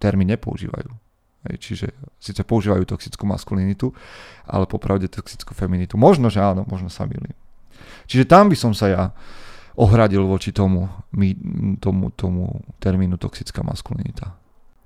termín 0.00 0.32
nepoužívajú. 0.32 1.01
Hej, 1.42 1.56
čiže 1.58 1.86
síce 2.22 2.46
používajú 2.46 2.86
toxickú 2.86 3.26
maskulinitu, 3.26 3.90
ale 4.46 4.70
popravde 4.70 5.10
toxickú 5.10 5.58
feminitu. 5.58 5.98
Možno, 5.98 6.30
že 6.30 6.38
áno, 6.38 6.62
možno 6.70 6.86
sa 6.86 7.02
milím. 7.02 7.34
Čiže 8.06 8.30
tam 8.30 8.46
by 8.46 8.56
som 8.58 8.72
sa 8.74 8.86
ja 8.86 9.02
ohradil 9.74 10.22
voči 10.22 10.52
tomu, 10.52 10.86
tomu, 11.80 12.12
tomu 12.14 12.62
termínu 12.78 13.16
toxická 13.18 13.64
maskulinita. 13.66 14.36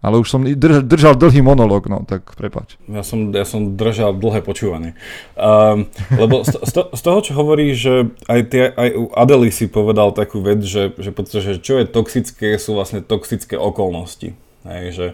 Ale 0.04 0.22
už 0.22 0.28
som 0.28 0.44
držal 0.86 1.18
dlhý 1.18 1.42
monolog, 1.42 1.90
no 1.90 2.06
tak 2.06 2.36
prepač. 2.38 2.78
Ja 2.86 3.02
som, 3.02 3.34
ja 3.34 3.42
som 3.42 3.74
držal 3.74 4.14
dlhé 4.14 4.44
počúvanie. 4.44 4.94
Um, 5.34 5.90
lebo 6.14 6.46
z, 6.46 6.62
to, 6.70 6.94
z 6.94 7.00
toho, 7.02 7.18
čo 7.24 7.32
hovorí, 7.34 7.74
že 7.74 8.14
aj, 8.30 8.40
tie, 8.52 8.70
aj 8.70 8.88
u 8.94 9.10
Adely 9.18 9.50
si 9.50 9.66
povedal 9.66 10.14
takú 10.14 10.44
vec, 10.44 10.62
že, 10.62 10.94
že, 11.00 11.10
že 11.10 11.58
čo 11.58 11.82
je 11.82 11.90
toxické, 11.90 12.54
sú 12.54 12.78
vlastne 12.78 13.02
toxické 13.02 13.58
okolnosti. 13.58 14.36
Hej, 14.62 14.84
že, 14.94 15.06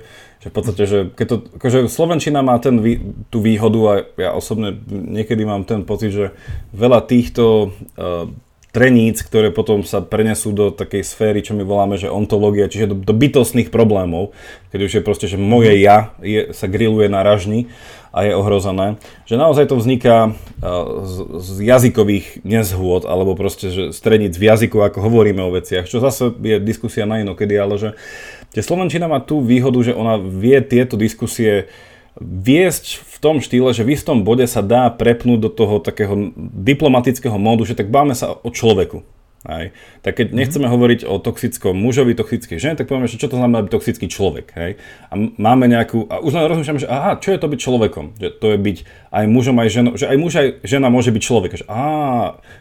že 0.43 0.51
v 0.51 0.55
podstate, 0.59 0.83
že 0.91 0.99
keď 1.15 1.27
to, 1.31 1.37
akože 1.55 1.79
Slovenčina 1.87 2.43
má 2.43 2.59
ten, 2.59 2.83
tú 3.31 3.39
výhodu 3.39 3.81
a 3.87 3.93
ja 4.19 4.31
osobne 4.35 4.75
niekedy 4.91 5.47
mám 5.47 5.63
ten 5.63 5.87
pocit, 5.87 6.11
že 6.11 6.35
veľa 6.75 7.07
týchto 7.07 7.71
uh, 7.71 8.27
treníc, 8.75 9.23
ktoré 9.23 9.55
potom 9.55 9.87
sa 9.87 10.03
prenesú 10.03 10.51
do 10.51 10.75
takej 10.75 11.05
sféry, 11.07 11.45
čo 11.45 11.55
my 11.55 11.63
voláme, 11.63 11.95
že 11.95 12.11
ontológia, 12.11 12.67
čiže 12.67 12.91
do, 12.91 12.97
do 12.99 13.15
bytostných 13.15 13.71
problémov, 13.71 14.35
keď 14.75 14.81
už 14.83 14.93
je 14.99 15.03
proste, 15.05 15.27
že 15.31 15.39
moje 15.39 15.79
ja 15.79 16.17
je, 16.25 16.51
sa 16.57 16.67
grilluje 16.67 17.07
na 17.07 17.23
ražni 17.23 17.71
a 18.11 18.27
je 18.27 18.33
ohrozené, 18.35 18.99
že 19.29 19.39
naozaj 19.39 19.71
to 19.71 19.79
vzniká 19.79 20.33
uh, 20.33 21.07
z, 21.07 21.17
z 21.39 21.49
jazykových 21.71 22.43
nezhôd, 22.43 23.07
alebo 23.07 23.39
proste, 23.39 23.71
že 23.71 23.85
streníc 23.95 24.35
v 24.35 24.51
jazyku, 24.51 24.75
ako 24.75 25.07
hovoríme 25.07 25.45
o 25.45 25.55
veciach, 25.55 25.87
čo 25.87 26.03
zase 26.03 26.35
je 26.35 26.59
diskusia 26.59 27.07
na 27.07 27.23
inokedy, 27.23 27.55
ale 27.55 27.79
že 27.79 27.91
Tie 28.53 28.61
Slovenčina 28.61 29.09
má 29.09 29.25
tú 29.25 29.41
výhodu, 29.41 29.81
že 29.81 29.97
ona 29.97 30.21
vie 30.21 30.61
tieto 30.61 31.01
diskusie 31.01 31.73
viesť 32.21 33.01
v 33.01 33.17
tom 33.25 33.41
štýle, 33.41 33.73
že 33.73 33.89
v 33.89 33.97
istom 33.97 34.21
bode 34.21 34.45
sa 34.45 34.61
dá 34.61 34.93
prepnúť 34.93 35.39
do 35.41 35.51
toho 35.51 35.81
takého 35.81 36.37
diplomatického 36.37 37.41
módu, 37.41 37.65
že 37.65 37.73
tak 37.73 37.89
báme 37.89 38.13
sa 38.13 38.37
o 38.37 38.53
človeku. 38.53 39.01
Hej. 39.43 39.75
Tak 40.07 40.23
keď 40.23 40.27
mm-hmm. 40.31 40.39
nechceme 40.39 40.67
hovoriť 40.71 41.01
o 41.03 41.19
toxickom 41.19 41.75
mužovi, 41.75 42.15
toxickej 42.15 42.63
žene, 42.63 42.79
tak 42.79 42.87
povieme, 42.87 43.11
že 43.11 43.19
čo 43.19 43.27
to 43.27 43.35
znamená 43.35 43.67
byť 43.67 43.73
toxický 43.75 44.07
človek. 44.07 44.55
Hej. 44.55 44.79
A 45.11 45.19
máme 45.19 45.67
nejakú, 45.67 46.07
a 46.07 46.23
už 46.23 46.39
len 46.39 46.47
rozmýšľame, 46.47 46.79
že 46.79 46.87
aha, 46.87 47.19
čo 47.19 47.35
je 47.35 47.39
to 47.43 47.51
byť 47.51 47.59
človekom? 47.59 48.05
Že 48.23 48.29
to 48.39 48.47
je 48.55 48.59
byť 48.63 48.79
aj 49.11 49.25
mužom, 49.27 49.57
aj 49.59 49.69
ženou, 49.75 49.93
že 49.99 50.07
aj 50.07 50.17
muž, 50.23 50.33
aj 50.39 50.49
žena 50.63 50.89
môže 50.95 51.11
byť 51.11 51.23
človek. 51.27 51.51
Že 51.59 51.67
á, 51.67 51.87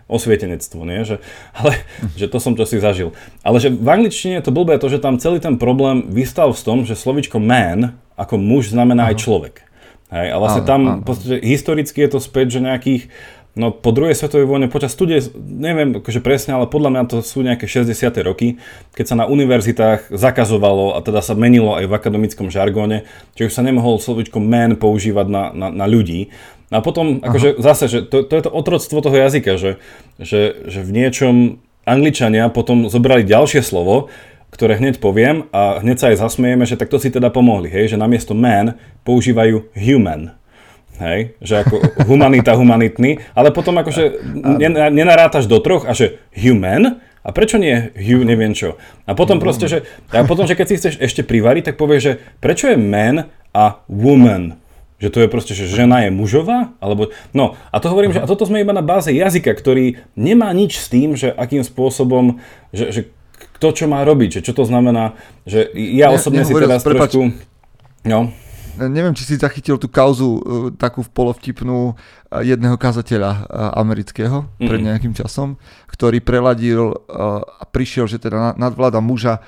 osvietenectvo, 0.10 0.82
nie? 0.82 1.06
Že, 1.06 1.22
ale, 1.62 1.72
že 2.18 2.26
to 2.26 2.38
som 2.42 2.58
čo 2.58 2.66
si 2.66 2.82
zažil. 2.82 3.14
Ale 3.46 3.62
že 3.62 3.70
v 3.70 3.86
angličtine 3.86 4.42
je 4.42 4.46
to 4.50 4.56
blbé 4.56 4.82
to, 4.82 4.90
že 4.90 4.98
tam 4.98 5.22
celý 5.22 5.38
ten 5.38 5.62
problém 5.62 6.10
vystal 6.10 6.50
v 6.50 6.66
tom, 6.66 6.78
že 6.82 6.98
slovičko 6.98 7.38
man 7.38 7.94
ako 8.18 8.42
muž 8.42 8.74
znamená 8.74 9.06
aha. 9.06 9.14
aj 9.14 9.22
človek. 9.22 9.56
Hej. 10.12 10.28
A 10.34 10.36
vlastne 10.44 10.64
tam, 10.68 10.82
v 11.00 11.06
podstate, 11.08 11.40
historicky 11.40 12.04
je 12.04 12.10
to 12.12 12.20
späť, 12.20 12.60
že 12.60 12.68
nejakých 12.68 13.08
No 13.52 13.76
po 13.76 13.92
druhej 13.92 14.16
svetovej 14.16 14.48
vojne, 14.48 14.72
počas 14.72 14.96
studie, 14.96 15.20
neviem 15.36 16.00
akože 16.00 16.24
presne, 16.24 16.56
ale 16.56 16.72
podľa 16.72 16.90
mňa 16.96 17.04
to 17.12 17.18
sú 17.20 17.44
nejaké 17.44 17.68
60. 17.68 17.92
roky, 18.24 18.56
keď 18.96 19.06
sa 19.12 19.16
na 19.20 19.28
univerzitách 19.28 20.08
zakazovalo 20.08 20.96
a 20.96 21.04
teda 21.04 21.20
sa 21.20 21.36
menilo 21.36 21.76
aj 21.76 21.84
v 21.84 21.94
akademickom 22.00 22.48
žargóne, 22.48 23.04
že 23.36 23.52
už 23.52 23.54
sa 23.54 23.60
nemohol 23.60 24.00
slovičko 24.00 24.40
man 24.40 24.80
používať 24.80 25.28
na, 25.28 25.44
na, 25.52 25.68
na 25.68 25.84
ľudí. 25.84 26.32
A 26.72 26.80
potom, 26.80 27.20
akože 27.20 27.60
Aha. 27.60 27.76
zase, 27.76 27.92
že 27.92 28.00
to, 28.08 28.24
to 28.24 28.34
je 28.40 28.44
to 28.48 28.52
otroctvo 28.56 29.04
toho 29.04 29.20
jazyka, 29.20 29.60
že, 29.60 29.84
že, 30.16 30.72
že 30.72 30.80
v 30.80 30.92
niečom 30.96 31.60
Angličania 31.84 32.48
potom 32.48 32.88
zobrali 32.88 33.28
ďalšie 33.28 33.60
slovo, 33.60 34.08
ktoré 34.48 34.80
hneď 34.80 35.04
poviem 35.04 35.52
a 35.52 35.84
hneď 35.84 35.98
sa 36.00 36.08
aj 36.16 36.24
zasmejeme, 36.24 36.64
že 36.64 36.80
takto 36.80 37.04
si 37.04 37.12
teda 37.12 37.28
pomohli, 37.28 37.68
hej, 37.68 37.96
že 37.96 37.98
namiesto 38.00 38.32
man 38.32 38.80
používajú 39.04 39.76
human 39.76 40.40
hej, 41.02 41.34
že 41.42 41.66
ako 41.66 42.06
humanita, 42.06 42.54
humanitný, 42.54 43.18
ale 43.34 43.50
potom 43.50 43.76
akože 43.82 44.22
nenarátaš 44.94 45.50
do 45.50 45.58
troch 45.58 45.90
a 45.90 45.98
že 45.98 46.22
human, 46.38 47.02
a 47.22 47.30
prečo 47.30 47.62
nie 47.62 47.94
Hugh, 47.94 48.26
neviem 48.26 48.58
čo. 48.58 48.82
A 49.06 49.14
potom 49.14 49.38
proste, 49.38 49.70
že, 49.70 49.86
a 50.10 50.26
potom, 50.26 50.50
že 50.50 50.58
keď 50.58 50.66
si 50.66 50.78
chceš 50.82 50.96
ešte 50.98 51.22
privariť, 51.22 51.70
tak 51.70 51.76
povieš, 51.78 52.02
že 52.02 52.14
prečo 52.42 52.66
je 52.66 52.78
man 52.82 53.30
a 53.54 53.86
woman? 53.86 54.58
Že 54.98 55.10
to 55.14 55.20
je 55.22 55.30
proste, 55.30 55.54
že 55.54 55.70
žena 55.70 56.02
je 56.06 56.10
mužová? 56.10 56.74
Alebo, 56.82 57.14
no, 57.34 57.58
a 57.70 57.78
to 57.78 57.94
hovorím, 57.94 58.14
že 58.14 58.22
a 58.22 58.30
toto 58.30 58.50
sme 58.50 58.66
iba 58.66 58.74
na 58.74 58.82
báze 58.82 59.14
jazyka, 59.14 59.54
ktorý 59.54 60.02
nemá 60.18 60.50
nič 60.50 60.82
s 60.82 60.90
tým, 60.90 61.14
že 61.14 61.30
akým 61.30 61.62
spôsobom, 61.62 62.42
že, 62.74 62.90
že 62.90 63.02
kto 63.62 63.70
čo 63.70 63.86
má 63.86 64.02
robiť, 64.02 64.42
že 64.42 64.46
čo 64.50 64.58
to 64.58 64.66
znamená, 64.66 65.14
že 65.46 65.70
ja 65.78 66.10
osobne 66.10 66.42
ne, 66.42 66.50
si 66.50 66.54
teraz 66.58 66.82
trošku... 66.82 67.38
No 68.02 68.34
neviem, 68.78 69.16
či 69.18 69.28
si 69.28 69.36
zachytil 69.36 69.76
tú 69.76 69.92
kauzu 69.92 70.30
uh, 70.30 70.40
takú 70.76 71.04
polovtipnú 71.04 71.92
uh, 71.92 71.96
jedného 72.40 72.76
kazateľa 72.76 73.32
uh, 73.32 73.42
amerického 73.80 74.46
mm-hmm. 74.46 74.68
pred 74.68 74.80
nejakým 74.80 75.14
časom, 75.18 75.60
ktorý 75.92 76.24
preladil 76.24 76.96
a 77.12 77.64
prišiel, 77.68 78.10
že 78.10 78.18
teda 78.18 78.58
nadvláda 78.58 78.98
muža 79.04 79.44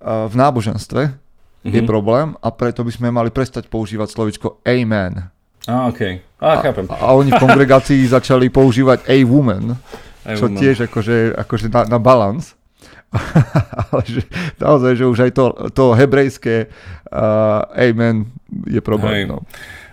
v 0.00 0.32
náboženstve 0.32 1.02
mm-hmm. 1.10 1.74
je 1.74 1.82
problém 1.82 2.32
a 2.40 2.48
preto 2.54 2.86
by 2.86 2.92
sme 2.94 3.08
mali 3.12 3.28
prestať 3.34 3.66
používať 3.68 4.08
slovičko 4.12 4.64
amen. 4.64 5.28
A, 5.68 5.92
okay. 5.92 6.24
a, 6.40 6.62
chápem. 6.64 6.88
A, 6.88 7.12
a 7.12 7.12
oni 7.12 7.34
v 7.34 7.40
kongregácii 7.42 8.00
začali 8.08 8.48
používať 8.48 9.04
a 9.04 9.16
woman, 9.28 9.76
a 10.24 10.36
čo 10.36 10.48
woman. 10.48 10.56
tiež 10.56 10.88
akože, 10.88 11.36
akože 11.36 11.66
na, 11.68 11.84
na 11.84 11.98
balans. 12.00 12.56
ale 13.90 14.02
že, 14.06 14.22
naozaj, 14.62 14.92
že 14.94 15.04
už 15.06 15.18
aj 15.26 15.32
to, 15.34 15.44
to 15.74 15.84
hebrejské 15.98 16.70
uh, 17.10 17.66
amen 17.74 18.30
je 18.70 18.80
problém. 18.80 19.26
No. 19.26 19.42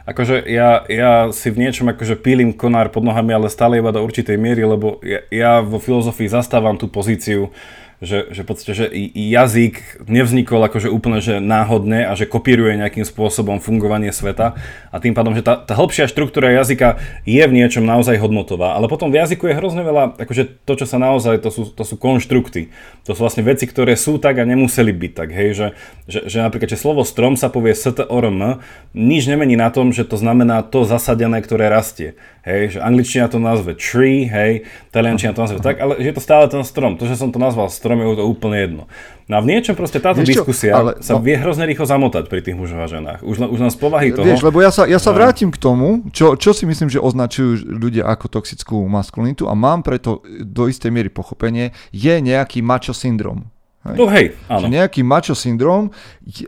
Akože 0.07 0.47
ja, 0.47 0.87
ja 0.87 1.27
si 1.35 1.51
v 1.51 1.67
niečom 1.67 1.91
akože 1.91 2.15
pílim 2.23 2.55
konár 2.55 2.87
pod 2.95 3.03
nohami, 3.03 3.35
ale 3.35 3.51
stále 3.51 3.83
iba 3.83 3.91
do 3.91 3.99
určitej 3.99 4.39
miery, 4.39 4.63
lebo 4.63 5.03
ja, 5.03 5.19
ja 5.27 5.51
vo 5.59 5.83
filozofii 5.83 6.31
zastávam 6.31 6.79
tú 6.79 6.87
pozíciu, 6.87 7.51
že, 7.97 8.29
že, 8.29 8.45
podstate, 8.45 8.73
že 8.77 8.85
jazyk 9.13 10.05
nevznikol 10.05 10.61
akože 10.69 10.85
úplne 10.93 11.17
že 11.17 11.41
náhodne 11.41 12.05
a 12.05 12.13
že 12.13 12.29
kopíruje 12.29 12.77
nejakým 12.77 13.01
spôsobom 13.01 13.57
fungovanie 13.57 14.13
sveta 14.13 14.53
a 14.93 14.95
tým 15.01 15.17
pádom, 15.17 15.33
že 15.33 15.41
tá, 15.41 15.57
tá 15.57 15.73
hĺbšia 15.73 16.05
štruktúra 16.05 16.53
jazyka 16.53 17.01
je 17.25 17.41
v 17.41 17.55
niečom 17.57 17.81
naozaj 17.81 18.21
hodnotová, 18.21 18.77
ale 18.77 18.85
potom 18.85 19.09
v 19.09 19.17
jazyku 19.25 19.49
je 19.49 19.57
hrozne 19.57 19.81
veľa, 19.81 20.13
akože 20.21 20.61
to, 20.61 20.73
čo 20.77 20.85
sa 20.85 21.01
naozaj, 21.01 21.41
to 21.41 21.49
sú, 21.49 21.73
to 21.73 21.81
sú 21.81 21.97
konštrukty, 21.97 22.69
to 23.01 23.17
sú 23.17 23.19
vlastne 23.25 23.41
veci, 23.41 23.65
ktoré 23.65 23.97
sú 23.97 24.21
tak 24.21 24.37
a 24.37 24.45
nemuseli 24.45 24.93
byť 24.93 25.11
tak, 25.17 25.29
hej, 25.33 25.49
že, 25.57 25.67
že, 26.05 26.19
že 26.29 26.37
napríklad, 26.45 26.69
že 26.69 26.77
slovo 26.77 27.01
strom 27.01 27.33
sa 27.33 27.49
povie 27.49 27.73
STORM, 27.73 28.61
nič 28.93 29.25
nemení 29.25 29.57
na 29.57 29.73
tom, 29.73 29.89
že 29.89 30.05
to 30.05 30.21
znamená 30.21 30.61
to 30.61 30.85
zasadené, 30.85 31.41
ktoré 31.41 31.69
rastie. 31.73 32.13
Hej, 32.47 32.77
že 32.77 32.79
angličtina 32.79 33.27
to 33.27 33.43
nazve 33.43 33.75
tree, 33.75 34.23
hej, 34.23 34.63
taliančina 34.95 35.35
to 35.35 35.43
nazve 35.43 35.59
tak, 35.59 35.83
ale 35.83 35.99
je 35.99 36.15
to 36.15 36.23
stále 36.23 36.47
ten 36.47 36.63
strom. 36.63 36.95
To, 36.95 37.03
že 37.03 37.19
som 37.19 37.27
to 37.27 37.43
nazval 37.43 37.67
strom, 37.67 37.86
je 37.95 38.19
to 38.19 38.27
úplne 38.27 38.57
jedno. 38.59 38.83
No 39.27 39.33
a 39.37 39.39
v 39.43 39.51
niečom 39.51 39.75
proste 39.75 39.99
táto 39.99 40.23
vieš 40.23 40.39
diskusia 40.39 40.71
ale, 40.71 40.91
sa 41.03 41.15
no, 41.15 41.23
vie 41.23 41.35
hrozne 41.35 41.67
rýchlo 41.67 41.83
zamotať 41.83 42.31
pri 42.31 42.39
tých 42.43 42.55
mužoch 42.55 42.79
a 42.79 42.87
ženách. 42.87 43.19
Už, 43.27 43.43
už 43.43 43.59
len 43.59 43.71
z 43.71 43.79
povahy 43.79 44.15
toho. 44.15 44.23
Vieš, 44.23 44.39
lebo 44.43 44.63
ja 44.63 44.71
sa, 44.71 44.87
ja 44.87 44.99
sa 44.99 45.11
vrátim 45.11 45.51
k 45.51 45.59
tomu, 45.59 46.07
čo, 46.15 46.39
čo 46.39 46.55
si 46.55 46.63
myslím, 46.63 46.87
že 46.87 47.03
označujú 47.03 47.67
ľudia 47.67 48.07
ako 48.07 48.39
toxickú 48.39 48.79
maskulinitu 48.87 49.51
a 49.51 49.53
mám 49.55 49.83
preto 49.83 50.23
do 50.43 50.71
istej 50.71 50.95
miery 50.95 51.11
pochopenie, 51.11 51.75
je 51.91 52.15
nejaký 52.23 52.63
macho 52.63 52.95
syndrom. 52.95 53.51
Hej? 53.83 53.95
No 53.99 54.07
hej, 54.07 54.35
áno. 54.47 54.63
Že 54.63 54.67
nejaký 54.79 55.01
macho 55.03 55.35
syndrom, 55.35 55.91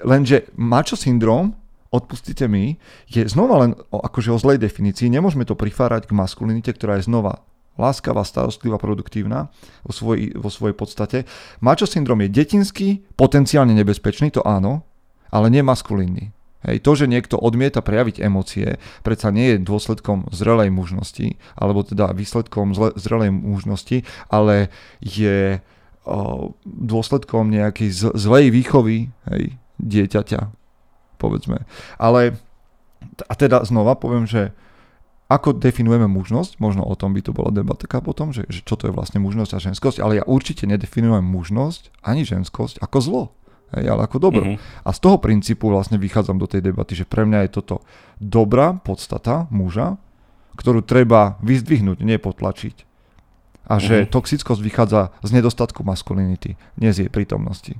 lenže 0.03 0.47
macho 0.55 0.95
syndrom 0.95 1.59
odpustite 1.89 2.45
mi, 2.45 2.77
je 3.09 3.25
znova 3.25 3.65
len 3.65 3.71
o, 3.89 3.97
akože 3.99 4.29
o 4.29 4.37
zlej 4.37 4.61
definícii. 4.61 5.09
Nemôžeme 5.09 5.43
to 5.43 5.57
prifárať 5.57 6.05
k 6.05 6.15
maskulinite, 6.15 6.69
ktorá 6.69 7.01
je 7.01 7.09
znova 7.09 7.41
láskavá, 7.79 8.27
starostlivá, 8.27 8.75
produktívna 8.75 9.47
vo, 9.87 9.95
svoj, 9.95 10.35
vo 10.35 10.51
svojej 10.51 10.75
podstate. 10.75 11.17
Macho 11.63 11.87
syndrom 11.87 12.19
je 12.19 12.29
detinský, 12.29 12.87
potenciálne 13.15 13.71
nebezpečný, 13.71 14.35
to 14.35 14.43
áno, 14.43 14.83
ale 15.31 15.47
nie 15.47 15.63
maskulínny. 15.63 16.35
Hej, 16.59 16.83
to, 16.83 16.91
že 16.91 17.07
niekto 17.07 17.39
odmieta 17.39 17.79
prejaviť 17.79 18.19
emócie, 18.19 18.83
predsa 18.99 19.31
nie 19.31 19.55
je 19.55 19.63
dôsledkom 19.63 20.27
zrelej 20.35 20.67
mužnosti, 20.75 21.39
alebo 21.55 21.87
teda 21.87 22.11
výsledkom 22.11 22.75
zle, 22.75 22.91
zrelej 22.99 23.31
mužnosti, 23.31 24.03
ale 24.27 24.67
je 24.99 25.63
o, 26.03 26.51
dôsledkom 26.67 27.47
nejakej 27.47 27.89
z, 27.95 28.03
zlej 28.11 28.51
výchovy 28.51 29.07
hej, 29.31 29.55
dieťaťa, 29.79 30.51
povedzme. 31.15 31.63
Ale 31.95 32.35
a 33.31 33.33
teda 33.39 33.63
znova 33.63 33.95
poviem, 33.95 34.27
že 34.27 34.51
ako 35.29 35.53
definujeme 35.53 36.09
mužnosť, 36.09 36.57
možno 36.57 36.81
o 36.81 36.97
tom 36.97 37.13
by 37.13 37.21
to 37.21 37.31
bola 37.37 37.53
debatka 37.53 38.01
potom, 38.01 38.33
že, 38.33 38.49
že 38.49 38.65
čo 38.65 38.73
to 38.73 38.89
je 38.89 38.95
vlastne 38.97 39.21
mužnosť 39.21 39.51
a 39.53 39.59
ženskosť, 39.61 40.01
ale 40.01 40.17
ja 40.17 40.23
určite 40.25 40.65
nedefinujem 40.65 41.21
mužnosť 41.21 42.01
ani 42.01 42.25
ženskosť 42.25 42.81
ako 42.81 42.97
zlo, 42.97 43.23
hej, 43.77 43.85
ale 43.85 44.09
ako 44.09 44.17
dobro. 44.17 44.43
Mm-hmm. 44.49 44.83
A 44.83 44.89
z 44.89 44.99
toho 44.99 45.21
princípu 45.21 45.69
vlastne 45.69 46.01
vychádzam 46.01 46.41
do 46.41 46.49
tej 46.49 46.65
debaty, 46.65 46.97
že 46.97 47.05
pre 47.05 47.29
mňa 47.29 47.45
je 47.45 47.61
toto 47.61 47.85
dobrá 48.17 48.73
podstata 48.73 49.45
muža, 49.53 50.01
ktorú 50.57 50.81
treba 50.81 51.37
vyzdvihnúť, 51.45 52.01
nepotlačiť. 52.01 52.75
A 53.69 53.77
že 53.77 54.01
mm-hmm. 54.01 54.11
toxickosť 54.11 54.61
vychádza 54.65 55.13
z 55.21 55.29
nedostatku 55.29 55.85
maskulinity, 55.85 56.57
nie 56.81 56.89
z 56.89 57.05
jej 57.05 57.09
prítomnosti. 57.13 57.77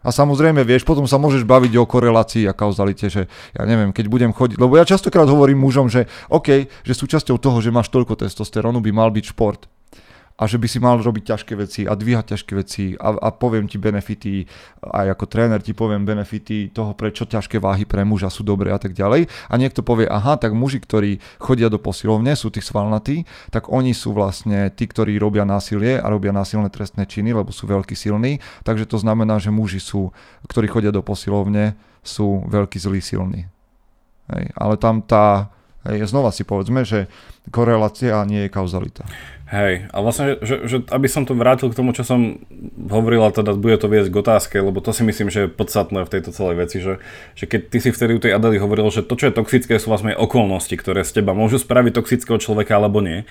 A 0.00 0.08
samozrejme, 0.08 0.64
vieš, 0.64 0.88
potom 0.88 1.04
sa 1.04 1.20
môžeš 1.20 1.44
baviť 1.44 1.76
o 1.76 1.84
korelácii 1.84 2.48
a 2.48 2.56
kauzalite, 2.56 3.12
že 3.12 3.28
ja 3.52 3.62
neviem, 3.68 3.92
keď 3.92 4.08
budem 4.08 4.32
chodiť, 4.32 4.56
lebo 4.56 4.80
ja 4.80 4.88
častokrát 4.88 5.28
hovorím 5.28 5.60
mužom, 5.60 5.92
že 5.92 6.08
OK, 6.32 6.68
že 6.84 6.92
súčasťou 6.96 7.36
toho, 7.36 7.60
že 7.60 7.68
máš 7.68 7.92
toľko 7.92 8.16
testosterónu, 8.16 8.80
by 8.80 8.90
mal 8.96 9.12
byť 9.12 9.24
šport 9.36 9.68
a 10.40 10.48
že 10.48 10.56
by 10.56 10.66
si 10.72 10.80
mal 10.80 10.96
robiť 10.96 11.36
ťažké 11.36 11.52
veci 11.52 11.84
a 11.84 11.92
dvíhať 11.92 12.32
ťažké 12.32 12.52
veci 12.56 12.84
a, 12.96 13.12
a 13.12 13.28
poviem 13.28 13.68
ti 13.68 13.76
benefity, 13.76 14.48
aj 14.80 15.12
ako 15.12 15.24
tréner 15.28 15.60
ti 15.60 15.76
poviem 15.76 16.08
benefity 16.08 16.72
toho, 16.72 16.96
prečo 16.96 17.28
ťažké 17.28 17.60
váhy 17.60 17.84
pre 17.84 18.00
muža 18.08 18.32
sú 18.32 18.40
dobré 18.40 18.72
a 18.72 18.80
tak 18.80 18.96
ďalej. 18.96 19.28
A 19.52 19.54
niekto 19.60 19.84
povie, 19.84 20.08
aha, 20.08 20.40
tak 20.40 20.56
muži, 20.56 20.80
ktorí 20.80 21.20
chodia 21.36 21.68
do 21.68 21.76
posilovne, 21.76 22.32
sú 22.32 22.48
tí 22.48 22.64
svalnatí, 22.64 23.28
tak 23.52 23.68
oni 23.68 23.92
sú 23.92 24.16
vlastne 24.16 24.72
tí, 24.72 24.88
ktorí 24.88 25.20
robia 25.20 25.44
násilie 25.44 26.00
a 26.00 26.08
robia 26.08 26.32
násilné 26.32 26.72
trestné 26.72 27.04
činy, 27.04 27.36
lebo 27.36 27.52
sú 27.52 27.68
veľký 27.68 27.92
silní. 27.92 28.40
Takže 28.64 28.88
to 28.88 28.96
znamená, 28.96 29.36
že 29.36 29.52
muži 29.52 29.84
sú, 29.84 30.08
ktorí 30.48 30.72
chodia 30.72 30.88
do 30.88 31.04
posilovne, 31.04 31.76
sú 32.00 32.48
veľký 32.48 32.80
zlý 32.80 33.04
silní. 33.04 33.44
Hej, 34.32 34.44
ale 34.56 34.74
tam 34.80 35.04
tá, 35.04 35.52
hej, 35.84 36.08
znova 36.08 36.32
si 36.32 36.48
povedzme, 36.48 36.86
že 36.86 37.12
korelácia 37.52 38.16
nie 38.24 38.46
je 38.46 38.50
kauzalita. 38.54 39.04
Hej, 39.50 39.90
a 39.90 39.98
vlastne, 39.98 40.38
že, 40.46 40.62
že 40.70 40.86
aby 40.94 41.10
som 41.10 41.26
to 41.26 41.34
vrátil 41.34 41.74
k 41.74 41.74
tomu, 41.74 41.90
čo 41.90 42.06
som 42.06 42.38
hovoril, 42.78 43.26
a 43.26 43.34
teda 43.34 43.58
bude 43.58 43.74
to 43.82 43.90
viesť 43.90 44.14
k 44.14 44.20
otázke, 44.22 44.56
lebo 44.62 44.78
to 44.78 44.94
si 44.94 45.02
myslím, 45.02 45.26
že 45.26 45.42
je 45.42 45.48
podstatné 45.50 46.06
v 46.06 46.12
tejto 46.14 46.30
celej 46.30 46.54
veci, 46.54 46.78
že, 46.78 47.02
že 47.34 47.50
keď 47.50 47.60
ty 47.66 47.78
si 47.82 47.90
vtedy 47.90 48.14
u 48.14 48.22
tej 48.22 48.38
Adely 48.38 48.62
hovoril, 48.62 48.86
že 48.94 49.02
to, 49.02 49.18
čo 49.18 49.26
je 49.26 49.34
toxické, 49.34 49.74
sú 49.82 49.90
vlastne 49.90 50.14
okolnosti, 50.14 50.70
ktoré 50.70 51.02
z 51.02 51.18
teba 51.18 51.34
môžu 51.34 51.58
spraviť 51.58 51.98
toxického 51.98 52.38
človeka 52.38 52.78
alebo 52.78 53.02
nie, 53.02 53.26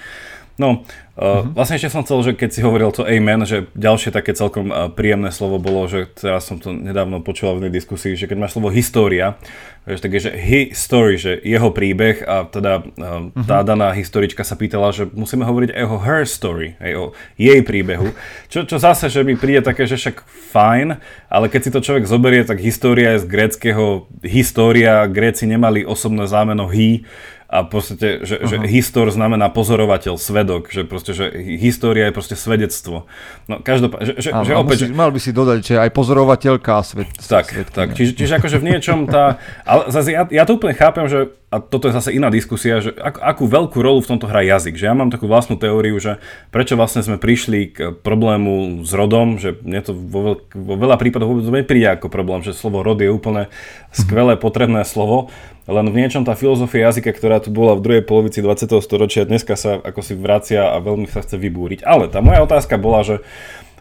No, 0.59 0.83
uh-huh. 1.15 1.55
vlastne 1.55 1.79
ešte 1.79 1.87
som 1.87 2.03
chcel, 2.03 2.19
že 2.19 2.31
keď 2.35 2.49
si 2.51 2.59
hovoril 2.59 2.91
to 2.91 3.07
amen, 3.07 3.47
že 3.47 3.71
ďalšie 3.79 4.11
také 4.11 4.35
celkom 4.35 4.75
uh, 4.75 4.91
príjemné 4.91 5.31
slovo 5.31 5.55
bolo, 5.55 5.87
že 5.87 6.11
teraz 6.11 6.51
som 6.51 6.59
to 6.59 6.75
nedávno 6.75 7.23
počúval 7.23 7.55
v 7.55 7.59
jednej 7.63 7.79
diskusii, 7.79 8.19
že 8.19 8.27
keď 8.27 8.37
máš 8.43 8.59
slovo 8.59 8.67
história, 8.67 9.39
vieš, 9.87 10.03
tak 10.03 10.11
je, 10.11 10.27
že 10.27 10.31
history, 10.35 11.15
že 11.15 11.39
jeho 11.39 11.71
príbeh 11.71 12.27
a 12.27 12.43
teda 12.43 12.83
uh, 12.83 13.31
tá 13.47 13.63
uh-huh. 13.63 13.67
daná 13.71 13.95
historička 13.95 14.43
sa 14.43 14.59
pýtala, 14.59 14.91
že 14.91 15.07
musíme 15.07 15.47
hovoriť 15.47 15.71
aj 15.79 15.83
o 15.87 15.97
her 16.03 16.27
story, 16.27 16.75
aj 16.83 16.91
o 16.99 17.05
jej 17.39 17.63
príbehu, 17.63 18.11
čo, 18.51 18.67
čo 18.67 18.83
zase, 18.83 19.07
že 19.07 19.23
mi 19.23 19.39
príde 19.39 19.63
také, 19.63 19.87
že 19.87 19.95
však 19.95 20.27
fajn, 20.51 20.99
ale 21.31 21.47
keď 21.47 21.61
si 21.63 21.71
to 21.71 21.79
človek 21.79 22.03
zoberie, 22.03 22.43
tak 22.43 22.59
história 22.59 23.15
je 23.15 23.23
z 23.23 23.31
gréckého 23.31 24.11
história, 24.27 25.07
Gréci 25.07 25.47
nemali 25.47 25.87
osobné 25.87 26.27
zámeno 26.27 26.67
hi, 26.67 27.07
a 27.49 27.65
proste, 27.65 28.21
že, 28.21 28.37
uh-huh. 28.37 28.45
že 28.45 28.55
histor 28.69 29.09
znamená 29.09 29.49
pozorovateľ, 29.49 30.21
svedok, 30.21 30.69
že 30.69 30.85
proste, 30.85 31.17
že 31.17 31.33
história 31.33 32.05
je 32.07 32.13
proste 32.13 32.37
svedectvo. 32.37 33.09
No 33.49 33.57
každopádne, 33.57 34.05
že, 34.05 34.13
že, 34.21 34.29
že 34.29 34.53
opäť... 34.53 34.85
Musí, 34.85 34.93
mal 34.93 35.09
by 35.09 35.17
si 35.17 35.33
dodať, 35.33 35.59
že 35.65 35.75
aj 35.81 35.89
pozorovateľka 35.89 36.71
a 36.77 36.81
svet, 36.85 37.09
Tak, 37.17 37.49
svedky, 37.49 37.73
tak, 37.73 37.87
čiže, 37.97 38.13
čiže 38.13 38.33
akože 38.37 38.57
v 38.61 38.65
niečom 38.69 39.09
tá... 39.09 39.41
Ale 39.65 39.89
zase 39.89 40.13
ja, 40.13 40.29
ja 40.29 40.45
to 40.45 40.61
úplne 40.61 40.77
chápem, 40.77 41.09
že 41.09 41.33
a 41.49 41.57
toto 41.57 41.89
je 41.89 41.97
zase 41.97 42.13
iná 42.13 42.29
diskusia, 42.29 42.77
že 42.77 42.93
ak, 42.93 43.17
akú 43.17 43.49
veľkú 43.49 43.81
rolu 43.81 44.05
v 44.05 44.09
tomto 44.13 44.29
hrá 44.29 44.45
jazyk. 44.45 44.77
Že 44.77 44.85
ja 44.85 44.93
mám 44.93 45.09
takú 45.09 45.25
vlastnú 45.25 45.57
teóriu, 45.57 45.97
že 45.97 46.21
prečo 46.53 46.77
vlastne 46.77 47.01
sme 47.01 47.17
prišli 47.17 47.59
k 47.73 47.77
problému 48.05 48.85
s 48.85 48.93
rodom, 48.93 49.41
že 49.41 49.57
mne 49.65 49.81
to 49.81 49.97
vo, 49.97 50.19
veľ, 50.21 50.35
vo 50.53 50.75
veľa 50.77 51.01
prípadoch 51.01 51.25
vôbec 51.25 51.49
nepríde 51.49 51.97
ako 51.97 52.13
problém, 52.13 52.45
že 52.45 52.53
slovo 52.53 52.85
rod 52.85 53.01
je 53.01 53.09
úplne 53.09 53.49
skvelé, 53.89 54.37
potrebné 54.37 54.85
slovo, 54.85 55.33
len 55.69 55.89
v 55.89 56.01
niečom 56.01 56.21
tá 56.21 56.37
filozofia 56.37 56.89
jazyka, 56.89 57.13
ktorá 57.13 57.41
tu 57.41 57.49
bola 57.49 57.77
v 57.77 57.81
druhej 57.85 58.03
polovici 58.05 58.41
20. 58.41 58.69
storočia, 58.81 59.25
dneska 59.25 59.57
sa 59.57 59.81
ako 59.81 60.01
si 60.05 60.13
vracia 60.17 60.69
a 60.69 60.77
veľmi 60.81 61.09
sa 61.09 61.25
chce 61.25 61.37
vybúriť. 61.37 61.81
Ale 61.81 62.09
tá 62.09 62.21
moja 62.21 62.45
otázka 62.45 62.77
bola, 62.81 63.05
že 63.05 63.21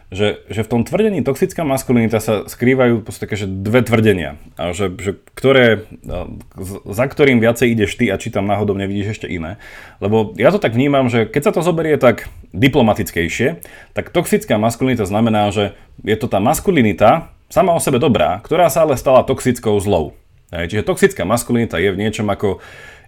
že, 0.09 0.41
že 0.49 0.65
v 0.65 0.71
tom 0.73 0.81
tvrdení 0.81 1.21
toxická 1.21 1.61
maskulinita 1.61 2.17
sa 2.17 2.49
skrývajú 2.49 3.05
také, 3.05 3.37
že 3.37 3.45
dve 3.45 3.85
tvrdenia. 3.85 4.41
A 4.57 4.73
že, 4.73 4.89
že 4.97 5.21
ktoré, 5.37 5.85
za 6.89 7.05
ktorým 7.05 7.37
viacej 7.37 7.77
ideš 7.77 7.93
ty 7.93 8.09
a 8.09 8.17
či 8.17 8.33
tam 8.33 8.49
náhodou 8.49 8.73
nevidíš 8.73 9.17
ešte 9.17 9.29
iné. 9.29 9.61
Lebo 10.01 10.33
ja 10.33 10.49
to 10.49 10.57
tak 10.57 10.73
vnímam, 10.73 11.13
že 11.13 11.29
keď 11.29 11.41
sa 11.49 11.51
to 11.53 11.61
zoberie 11.61 11.93
tak 12.01 12.25
diplomatickejšie, 12.57 13.61
tak 13.93 14.09
toxická 14.09 14.57
maskulinita 14.57 15.05
znamená, 15.05 15.53
že 15.53 15.77
je 16.01 16.17
to 16.17 16.25
tá 16.25 16.41
maskulinita 16.41 17.29
sama 17.49 17.77
o 17.77 17.81
sebe 17.81 18.01
dobrá, 18.01 18.41
ktorá 18.41 18.65
sa 18.73 18.89
ale 18.89 18.97
stala 18.97 19.21
toxickou 19.21 19.77
zlou. 19.77 20.17
Hej, 20.49 20.73
čiže 20.73 20.89
toxická 20.89 21.21
maskulinita 21.29 21.77
je 21.77 21.93
v 21.93 22.01
niečom 22.01 22.25
ako 22.25 22.57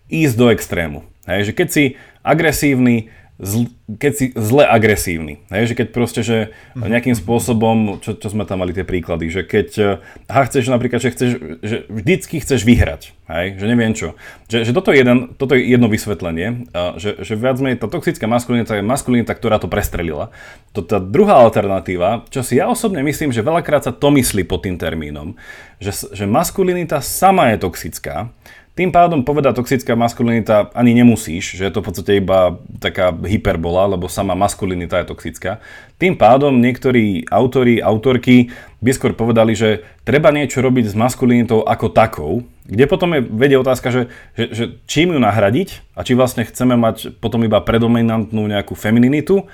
ísť 0.05 0.35
do 0.37 0.53
extrému. 0.53 0.99
Hej, 1.25 1.49
že 1.49 1.53
keď 1.57 1.67
si 1.73 1.83
agresívny, 2.21 3.09
zl, 3.41 3.73
keď 3.97 4.11
si 4.13 4.25
zle 4.37 4.63
agresívny. 4.69 5.41
Hej, 5.49 5.73
že 5.73 5.77
keď 5.81 5.87
proste, 5.89 6.21
že 6.21 6.37
nejakým 6.77 7.17
spôsobom, 7.17 7.97
čo, 7.97 8.13
čo 8.13 8.27
sme 8.29 8.45
tam 8.45 8.61
mali 8.61 8.71
tie 8.71 8.85
príklady, 8.85 9.33
že 9.33 9.41
keď 9.41 9.69
eh, 9.81 10.29
aha, 10.29 10.45
chceš 10.45 10.69
napríklad, 10.69 11.01
že 11.01 11.09
chceš, 11.09 11.31
že 11.65 11.77
vždycky 11.89 12.37
chceš 12.37 12.61
vyhrať, 12.61 13.17
hej, 13.33 13.45
že 13.57 13.65
neviem 13.65 13.97
čo. 13.97 14.13
Že, 14.45 14.69
že 14.69 14.71
toto, 14.77 14.93
je 14.93 15.01
jeden, 15.01 15.33
toto 15.33 15.57
je 15.57 15.65
jedno 15.65 15.89
vysvetlenie, 15.89 16.69
že, 17.01 17.25
že 17.25 17.33
viac 17.33 17.57
menej 17.57 17.81
tá 17.81 17.89
toxická 17.89 18.29
maskulinita 18.29 18.77
je 18.77 18.85
maskulinita, 18.85 19.33
ktorá 19.33 19.57
to 19.57 19.65
prestrelila. 19.65 20.29
To 20.77 20.85
tá 20.85 21.01
druhá 21.01 21.41
alternatíva, 21.41 22.29
čo 22.29 22.45
si 22.45 22.61
ja 22.61 22.69
osobne 22.69 23.01
myslím, 23.01 23.33
že 23.33 23.41
veľakrát 23.41 23.89
sa 23.89 23.91
to 23.91 24.13
myslí 24.13 24.45
pod 24.45 24.69
tým 24.69 24.77
termínom, 24.77 25.33
že, 25.81 26.13
že 26.13 26.29
maskulinita 26.29 27.01
sama 27.01 27.57
je 27.57 27.65
toxická, 27.65 28.29
tým 28.71 28.87
pádom 28.87 29.27
povedať 29.27 29.59
toxická 29.59 29.99
maskulinita 29.99 30.71
ani 30.71 30.95
nemusíš, 30.95 31.59
že 31.59 31.67
je 31.67 31.73
to 31.75 31.83
v 31.83 31.87
podstate 31.91 32.11
iba 32.23 32.55
taká 32.79 33.11
hyperbola, 33.11 33.99
lebo 33.99 34.07
sama 34.07 34.31
maskulinita 34.31 35.03
je 35.03 35.11
toxická. 35.11 35.59
Tým 35.99 36.15
pádom 36.15 36.55
niektorí 36.55 37.27
autori, 37.27 37.83
autorky 37.83 38.47
by 38.79 38.91
skôr 38.95 39.11
povedali, 39.11 39.53
že 39.53 39.83
treba 40.07 40.31
niečo 40.31 40.63
robiť 40.63 40.87
s 40.87 40.95
maskulinitou 40.95 41.67
ako 41.67 41.91
takou, 41.91 42.33
kde 42.63 42.87
potom 42.87 43.11
je 43.11 43.21
vedie 43.27 43.59
otázka, 43.59 43.91
že, 43.91 44.01
že, 44.39 44.45
že 44.55 44.63
čím 44.87 45.13
ju 45.13 45.19
nahradiť 45.19 45.91
a 45.91 46.07
či 46.07 46.15
vlastne 46.15 46.47
chceme 46.47 46.79
mať 46.79 47.19
potom 47.19 47.43
iba 47.43 47.59
predominantnú 47.59 48.47
nejakú 48.47 48.73
femininitu, 48.73 49.51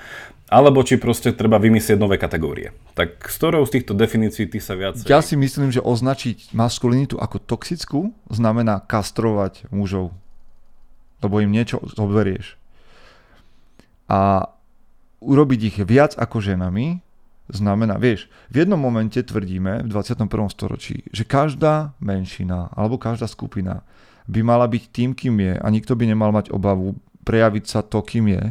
alebo 0.48 0.80
či 0.80 0.96
proste 0.96 1.36
treba 1.36 1.60
vymyslieť 1.60 2.00
nové 2.00 2.16
kategórie. 2.16 2.72
Tak 2.96 3.28
s 3.28 3.36
ktorou 3.36 3.68
z 3.68 3.80
týchto 3.80 3.92
definícií 3.92 4.48
ty 4.48 4.64
sa 4.64 4.80
viac... 4.80 4.96
Ja 5.04 5.20
si 5.20 5.36
myslím, 5.36 5.76
že 5.76 5.84
označiť 5.84 6.56
maskulinitu 6.56 7.20
ako 7.20 7.44
toxickú 7.44 8.16
znamená 8.32 8.80
kastrovať 8.80 9.68
mužov. 9.76 10.16
Lebo 11.20 11.44
im 11.44 11.52
niečo 11.52 11.84
zoberieš. 11.84 12.56
A 14.08 14.48
urobiť 15.20 15.60
ich 15.68 15.78
viac 15.84 16.16
ako 16.16 16.40
ženami 16.40 17.04
znamená, 17.52 18.00
vieš, 18.00 18.32
v 18.48 18.64
jednom 18.64 18.80
momente 18.80 19.20
tvrdíme 19.20 19.84
v 19.84 19.88
21. 19.92 20.32
storočí, 20.52 21.04
že 21.12 21.28
každá 21.28 21.96
menšina 22.00 22.72
alebo 22.72 22.96
každá 22.96 23.28
skupina 23.28 23.84
by 24.28 24.44
mala 24.44 24.68
byť 24.68 24.84
tým, 24.92 25.12
kým 25.16 25.36
je 25.40 25.54
a 25.56 25.68
nikto 25.72 25.96
by 25.96 26.08
nemal 26.08 26.32
mať 26.36 26.52
obavu 26.52 26.96
prejaviť 27.24 27.64
sa 27.68 27.80
to, 27.84 28.00
kým 28.04 28.32
je 28.32 28.44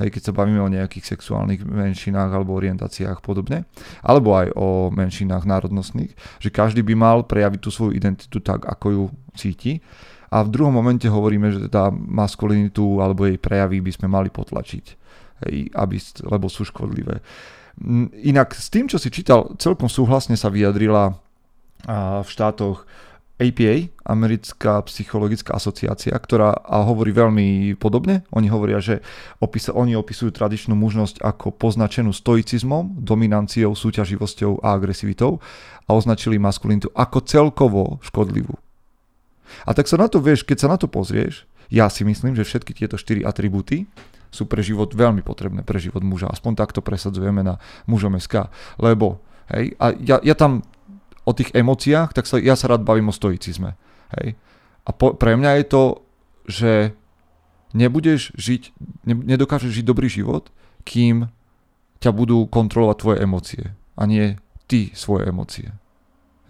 hej, 0.00 0.08
keď 0.08 0.32
sa 0.32 0.36
bavíme 0.36 0.58
o 0.64 0.72
nejakých 0.72 1.14
sexuálnych 1.16 1.62
menšinách 1.62 2.32
alebo 2.32 2.56
orientáciách 2.56 3.20
podobne, 3.20 3.68
alebo 4.00 4.32
aj 4.34 4.56
o 4.56 4.88
menšinách 4.88 5.44
národnostných, 5.44 6.16
že 6.40 6.48
každý 6.48 6.80
by 6.80 6.94
mal 6.96 7.18
prejaviť 7.28 7.60
tú 7.60 7.70
svoju 7.70 7.92
identitu 7.92 8.40
tak, 8.40 8.64
ako 8.64 8.86
ju 8.88 9.04
cíti. 9.36 9.84
A 10.30 10.46
v 10.46 10.52
druhom 10.54 10.70
momente 10.70 11.10
hovoríme, 11.10 11.50
že 11.50 11.66
tá 11.68 11.90
maskulinitu 11.90 13.02
alebo 13.02 13.26
jej 13.26 13.36
prejavy 13.36 13.82
by 13.82 13.92
sme 13.92 14.08
mali 14.08 14.30
potlačiť, 14.30 14.84
hej, 15.46 15.68
aby, 15.74 15.96
lebo 16.24 16.46
sú 16.48 16.64
škodlivé. 16.64 17.20
Inak 18.24 18.54
s 18.56 18.68
tým, 18.70 18.86
čo 18.86 19.00
si 19.00 19.10
čítal, 19.10 19.56
celkom 19.58 19.88
súhlasne 19.88 20.36
sa 20.36 20.52
vyjadrila 20.52 21.16
v 22.20 22.28
štátoch 22.28 22.84
APA, 23.40 23.88
Americká 24.04 24.84
psychologická 24.84 25.56
asociácia, 25.56 26.12
ktorá 26.12 26.52
a 26.52 26.84
hovorí 26.84 27.16
veľmi 27.16 27.74
podobne. 27.80 28.28
Oni 28.36 28.52
hovoria, 28.52 28.76
že 28.84 29.00
opis, 29.40 29.72
oni 29.72 29.96
opisujú 29.96 30.28
tradičnú 30.28 30.76
mužnosť 30.76 31.24
ako 31.24 31.56
poznačenú 31.56 32.12
stoicizmom, 32.12 33.00
dominanciou, 33.00 33.72
súťaživosťou 33.72 34.60
a 34.60 34.76
agresivitou 34.76 35.40
a 35.88 35.90
označili 35.96 36.36
maskulinitu 36.36 36.92
ako 36.92 37.18
celkovo 37.24 37.82
škodlivú. 38.04 38.60
A 39.64 39.72
tak 39.72 39.88
sa 39.88 39.96
na 39.96 40.06
to 40.06 40.20
vieš, 40.20 40.44
keď 40.44 40.56
sa 40.60 40.68
na 40.70 40.76
to 40.76 40.86
pozrieš, 40.86 41.48
ja 41.72 41.88
si 41.88 42.04
myslím, 42.04 42.36
že 42.36 42.44
všetky 42.44 42.76
tieto 42.76 43.00
štyri 43.00 43.24
atribúty 43.24 43.88
sú 44.30 44.46
pre 44.46 44.62
život 44.62 44.94
veľmi 44.94 45.26
potrebné, 45.26 45.66
pre 45.66 45.82
život 45.82 46.06
muža. 46.06 46.30
Aspoň 46.30 46.54
takto 46.54 46.80
presadzujeme 46.84 47.42
na 47.42 47.58
mužom 47.90 48.14
SK. 48.14 48.46
Lebo, 48.78 49.22
hej, 49.50 49.74
a 49.82 49.90
ja, 49.98 50.22
ja 50.22 50.34
tam 50.38 50.62
o 51.30 51.36
tých 51.36 51.54
emóciách, 51.54 52.10
tak 52.10 52.26
sa, 52.26 52.36
ja 52.42 52.58
sa 52.58 52.66
rád 52.66 52.82
bavím 52.82 53.08
o 53.08 53.14
stoicizme. 53.14 53.78
Hej. 54.18 54.34
A 54.84 54.90
po, 54.90 55.14
pre 55.14 55.38
mňa 55.38 55.62
je 55.62 55.64
to, 55.70 55.82
že 56.50 56.72
nebudeš 57.70 58.34
žiť, 58.34 58.62
ne, 59.06 59.14
nedokážeš 59.14 59.80
žiť 59.80 59.86
dobrý 59.86 60.10
život, 60.10 60.50
kým 60.82 61.30
ťa 62.02 62.10
budú 62.10 62.48
kontrolovať 62.50 62.96
tvoje 62.98 63.18
emócie 63.22 63.64
a 63.94 64.02
nie 64.08 64.34
ty 64.66 64.90
svoje 64.96 65.30
emócie. 65.30 65.68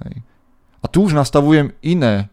Hej. 0.07 0.25
A 0.81 0.87
tu 0.89 1.05
už 1.05 1.13
nastavujem 1.13 1.77
iné, 1.85 2.33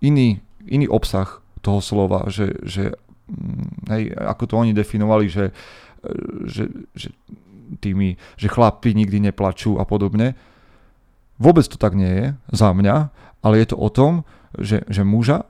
iný, 0.00 0.40
iný 0.64 0.88
obsah 0.88 1.44
toho 1.60 1.84
slova, 1.84 2.32
že, 2.32 2.56
že 2.64 2.96
mm, 3.28 3.92
hej, 3.92 4.02
ako 4.16 4.44
to 4.48 4.54
oni 4.56 4.72
definovali, 4.72 5.28
že, 5.28 5.52
že, 6.48 6.64
že 6.96 7.12
tými, 7.84 8.16
že 8.40 8.48
chlapi 8.48 8.96
nikdy 8.96 9.20
neplačú 9.28 9.76
a 9.76 9.84
podobne 9.84 10.32
Vôbec 11.38 11.64
to 11.70 11.78
tak 11.78 11.94
nie 11.94 12.10
je 12.10 12.26
za 12.50 12.74
mňa, 12.74 13.14
ale 13.42 13.54
je 13.62 13.66
to 13.70 13.76
o 13.78 13.88
tom, 13.88 14.26
že, 14.58 14.82
že 14.90 15.06
muža, 15.06 15.46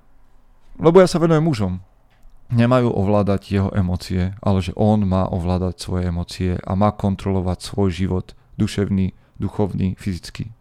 lebo 0.78 1.00
ja 1.00 1.08
sa 1.08 1.18
venujem 1.18 1.42
mužom, 1.42 1.72
nemajú 2.48 2.88
ovládať 2.92 3.42
jeho 3.52 3.70
emócie, 3.76 4.32
ale 4.40 4.64
že 4.64 4.72
on 4.76 5.04
má 5.04 5.28
ovládať 5.28 5.80
svoje 5.80 6.08
emócie 6.08 6.52
a 6.60 6.72
má 6.76 6.92
kontrolovať 6.92 7.58
svoj 7.60 7.88
život 7.92 8.26
duševný, 8.56 9.12
duchovný, 9.36 9.96
fyzický. 10.00 10.52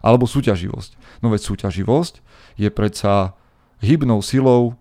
Alebo 0.00 0.24
súťaživosť. 0.24 1.20
No 1.20 1.28
veď 1.28 1.44
súťaživosť 1.44 2.14
je 2.56 2.68
predsa 2.72 3.36
hybnou 3.84 4.24
silou, 4.24 4.76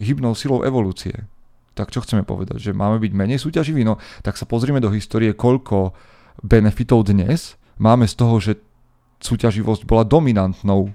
hybnou 0.00 0.36
silou 0.36 0.64
evolúcie. 0.64 1.28
Tak 1.76 1.92
čo 1.92 2.04
chceme 2.04 2.24
povedať? 2.24 2.60
Že 2.60 2.76
máme 2.76 3.00
byť 3.00 3.12
menej 3.16 3.38
súťaživí? 3.40 3.84
No 3.84 3.96
tak 4.20 4.36
sa 4.36 4.44
pozrime 4.44 4.80
do 4.84 4.92
histórie, 4.92 5.32
koľko 5.32 5.96
benefitov 6.44 7.08
dnes 7.08 7.56
máme 7.80 8.04
z 8.04 8.14
toho, 8.16 8.36
že 8.40 8.60
súťaživosť 9.20 9.84
bola 9.84 10.04
dominantnou 10.04 10.92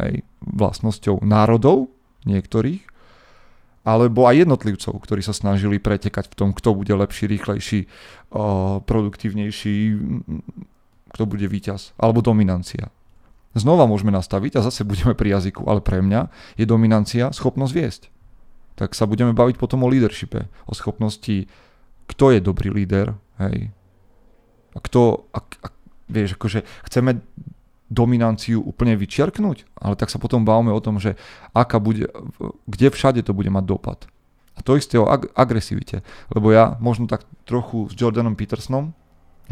hej, 0.00 0.22
vlastnosťou 0.44 1.24
národov 1.24 1.88
niektorých, 2.28 2.84
alebo 3.82 4.30
aj 4.30 4.46
jednotlivcov, 4.46 4.94
ktorí 5.02 5.26
sa 5.26 5.34
snažili 5.34 5.82
pretekať 5.82 6.30
v 6.30 6.38
tom, 6.38 6.50
kto 6.54 6.78
bude 6.78 6.94
lepší, 6.94 7.26
rýchlejší, 7.26 7.90
produktívnejší, 8.86 9.76
kto 11.10 11.22
bude 11.26 11.46
víťaz, 11.50 11.90
alebo 11.98 12.22
dominancia. 12.22 12.94
Znova 13.58 13.90
môžeme 13.90 14.14
nastaviť 14.14 14.62
a 14.62 14.64
zase 14.64 14.86
budeme 14.86 15.18
pri 15.18 15.34
jazyku, 15.36 15.66
ale 15.66 15.82
pre 15.82 15.98
mňa 15.98 16.30
je 16.56 16.64
dominancia 16.64 17.34
schopnosť 17.34 17.72
viesť. 17.74 18.02
Tak 18.78 18.94
sa 18.96 19.04
budeme 19.04 19.34
baviť 19.34 19.60
potom 19.60 19.84
o 19.84 19.90
leadershipe, 19.90 20.48
o 20.64 20.72
schopnosti 20.72 21.50
kto 22.12 22.34
je 22.36 22.40
dobrý 22.44 22.68
líder, 22.70 23.14
hej. 23.40 23.70
A 24.72 24.78
kto, 24.80 25.28
a, 25.32 25.40
a, 25.40 25.68
vieš, 26.08 26.36
akože 26.36 26.64
chceme 26.88 27.20
dominanciu 27.92 28.64
úplne 28.64 28.96
vyčiarknúť, 28.96 29.68
ale 29.76 29.94
tak 30.00 30.08
sa 30.08 30.16
potom 30.16 30.48
bavíme 30.48 30.72
o 30.72 30.80
tom, 30.80 30.96
že 30.96 31.20
aká 31.52 31.76
bude, 31.76 32.08
kde 32.64 32.88
všade 32.88 33.20
to 33.20 33.36
bude 33.36 33.52
mať 33.52 33.64
dopad. 33.68 33.98
A 34.56 34.64
to 34.64 34.80
isté 34.80 34.96
o 34.96 35.08
ag- 35.08 35.28
agresivite. 35.36 36.00
Lebo 36.32 36.52
ja 36.52 36.80
možno 36.80 37.04
tak 37.04 37.28
trochu 37.44 37.92
s 37.92 37.96
Jordanom 37.96 38.32
Petersonom, 38.32 38.96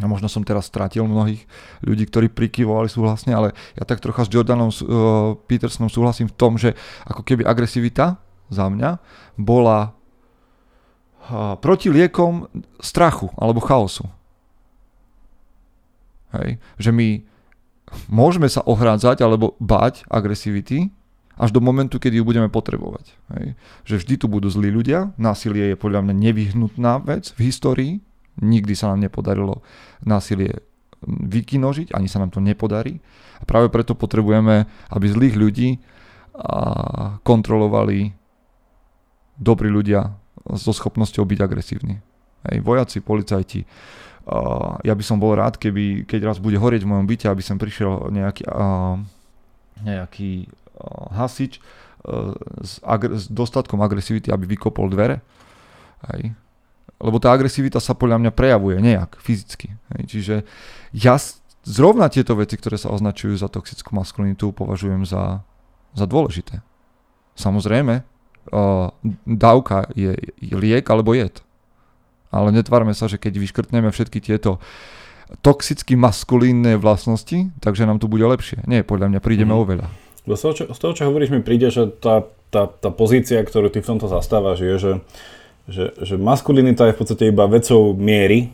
a 0.01 0.09
možno 0.09 0.33
som 0.33 0.41
teraz 0.41 0.71
stratil 0.71 1.05
mnohých 1.05 1.45
ľudí, 1.85 2.09
ktorí 2.09 2.33
prikyvovali 2.33 2.89
súhlasne, 2.89 3.37
ale 3.37 3.53
ja 3.77 3.85
tak 3.85 4.01
trocha 4.01 4.25
s 4.25 4.33
Jordanom 4.33 4.73
uh, 4.73 5.37
Petersonom 5.45 5.93
súhlasím 5.93 6.33
v 6.33 6.37
tom, 6.41 6.57
že 6.57 6.73
ako 7.05 7.21
keby 7.21 7.45
agresivita 7.45 8.17
za 8.49 8.71
mňa 8.73 8.97
bola 9.37 9.93
uh, 11.29 11.59
proti 11.61 11.93
liekom 11.93 12.49
strachu 12.81 13.29
alebo 13.37 13.61
chaosu. 13.61 14.09
Hej. 16.33 16.63
Že 16.79 16.91
my 16.97 17.09
môžeme 18.11 18.47
sa 18.47 18.63
ohrádzať 18.65 19.23
alebo 19.23 19.59
báť 19.59 20.07
agresivity 20.07 20.91
až 21.41 21.57
do 21.57 21.65
momentu, 21.65 21.97
kedy 21.97 22.21
ju 22.21 22.25
budeme 22.29 22.53
potrebovať. 22.53 23.17
Hej. 23.33 23.57
Že 23.89 23.95
vždy 24.05 24.15
tu 24.21 24.27
budú 24.29 24.49
zlí 24.53 24.69
ľudia, 24.69 25.17
násilie 25.17 25.73
je 25.73 25.77
podľa 25.81 26.05
mňa 26.05 26.15
nevyhnutná 26.15 27.01
vec 27.01 27.33
v 27.33 27.49
histórii, 27.49 27.93
nikdy 28.41 28.77
sa 28.77 28.93
nám 28.93 29.09
nepodarilo 29.09 29.65
násilie 30.05 30.61
vykinožiť, 31.09 31.97
ani 31.97 32.09
sa 32.13 32.21
nám 32.21 32.37
to 32.37 32.45
nepodarí. 32.45 33.01
A 33.41 33.49
práve 33.49 33.73
preto 33.73 33.97
potrebujeme, 33.97 34.69
aby 34.93 35.07
zlých 35.09 35.37
ľudí 35.41 35.69
kontrolovali 37.25 38.13
dobrí 39.41 39.73
ľudia 39.73 40.13
so 40.57 40.77
schopnosťou 40.77 41.25
byť 41.25 41.39
agresívni. 41.41 42.05
Hej, 42.49 42.61
vojaci, 42.65 43.01
policajti, 43.01 43.65
ja 44.85 44.95
by 44.95 45.05
som 45.05 45.19
bol 45.19 45.35
rád, 45.35 45.57
keby, 45.57 46.05
keď 46.05 46.31
raz 46.31 46.39
bude 46.39 46.61
horieť 46.61 46.85
v 46.85 46.91
mojom 46.93 47.07
byte, 47.09 47.27
aby 47.27 47.43
sem 47.43 47.57
prišiel 47.57 48.13
nejaký, 48.13 48.45
uh, 48.47 49.01
nejaký 49.83 50.47
uh, 50.47 51.09
hasič 51.17 51.59
s, 52.65 52.81
agre- 52.81 53.17
s 53.17 53.29
dostatkom 53.29 53.81
agresivity, 53.85 54.33
aby 54.33 54.57
vykopol 54.57 54.89
dvere. 54.89 55.21
Hej. 56.09 56.33
Lebo 57.01 57.17
tá 57.21 57.33
agresivita 57.33 57.81
sa 57.81 57.93
podľa 57.93 58.21
mňa 58.25 58.33
prejavuje 58.33 58.81
nejak 58.81 59.21
fyzicky. 59.21 59.77
Hej. 59.97 60.03
Čiže 60.09 60.35
ja 60.97 61.21
zrovna 61.65 62.09
tieto 62.09 62.33
veci, 62.37 62.57
ktoré 62.57 62.81
sa 62.81 62.89
označujú 62.93 63.37
za 63.37 63.53
toxickú 63.53 63.93
maskulinitu, 63.93 64.53
považujem 64.57 65.05
za, 65.05 65.45
za 65.93 66.09
dôležité. 66.09 66.65
Samozrejme, 67.37 68.05
dávka 69.29 69.89
je 69.93 70.17
liek 70.57 70.85
alebo 70.89 71.13
jed 71.13 71.45
ale 72.31 72.55
netvárme 72.55 72.95
sa, 72.95 73.11
že 73.11 73.19
keď 73.19 73.43
vyškrtneme 73.43 73.91
všetky 73.91 74.19
tieto 74.23 74.63
toxicky 75.43 75.95
maskulínne 75.95 76.75
vlastnosti, 76.79 77.55
takže 77.63 77.87
nám 77.87 78.03
tu 78.03 78.11
bude 78.11 78.27
lepšie. 78.27 78.67
Nie, 78.67 78.83
podľa 78.83 79.15
mňa 79.15 79.21
prídeme 79.23 79.55
mm. 79.55 79.61
oveľa. 79.63 79.87
Z 80.27 80.41
toho, 80.43 80.55
čo, 80.55 80.65
z 80.71 80.79
toho, 80.79 80.93
čo 80.95 81.03
hovoríš, 81.11 81.31
mi 81.35 81.43
príde, 81.43 81.71
že 81.71 81.91
tá, 81.91 82.27
tá, 82.51 82.71
tá 82.71 82.91
pozícia, 82.95 83.39
ktorú 83.43 83.71
ty 83.71 83.83
v 83.83 83.89
tomto 83.95 84.07
zastávaš, 84.07 84.63
je, 84.63 84.75
že, 84.79 84.93
že, 85.71 85.85
že 86.03 86.15
maskulinita 86.19 86.91
je 86.91 86.95
v 86.95 86.99
podstate 86.99 87.25
iba 87.31 87.51
vecou 87.51 87.95
miery, 87.95 88.51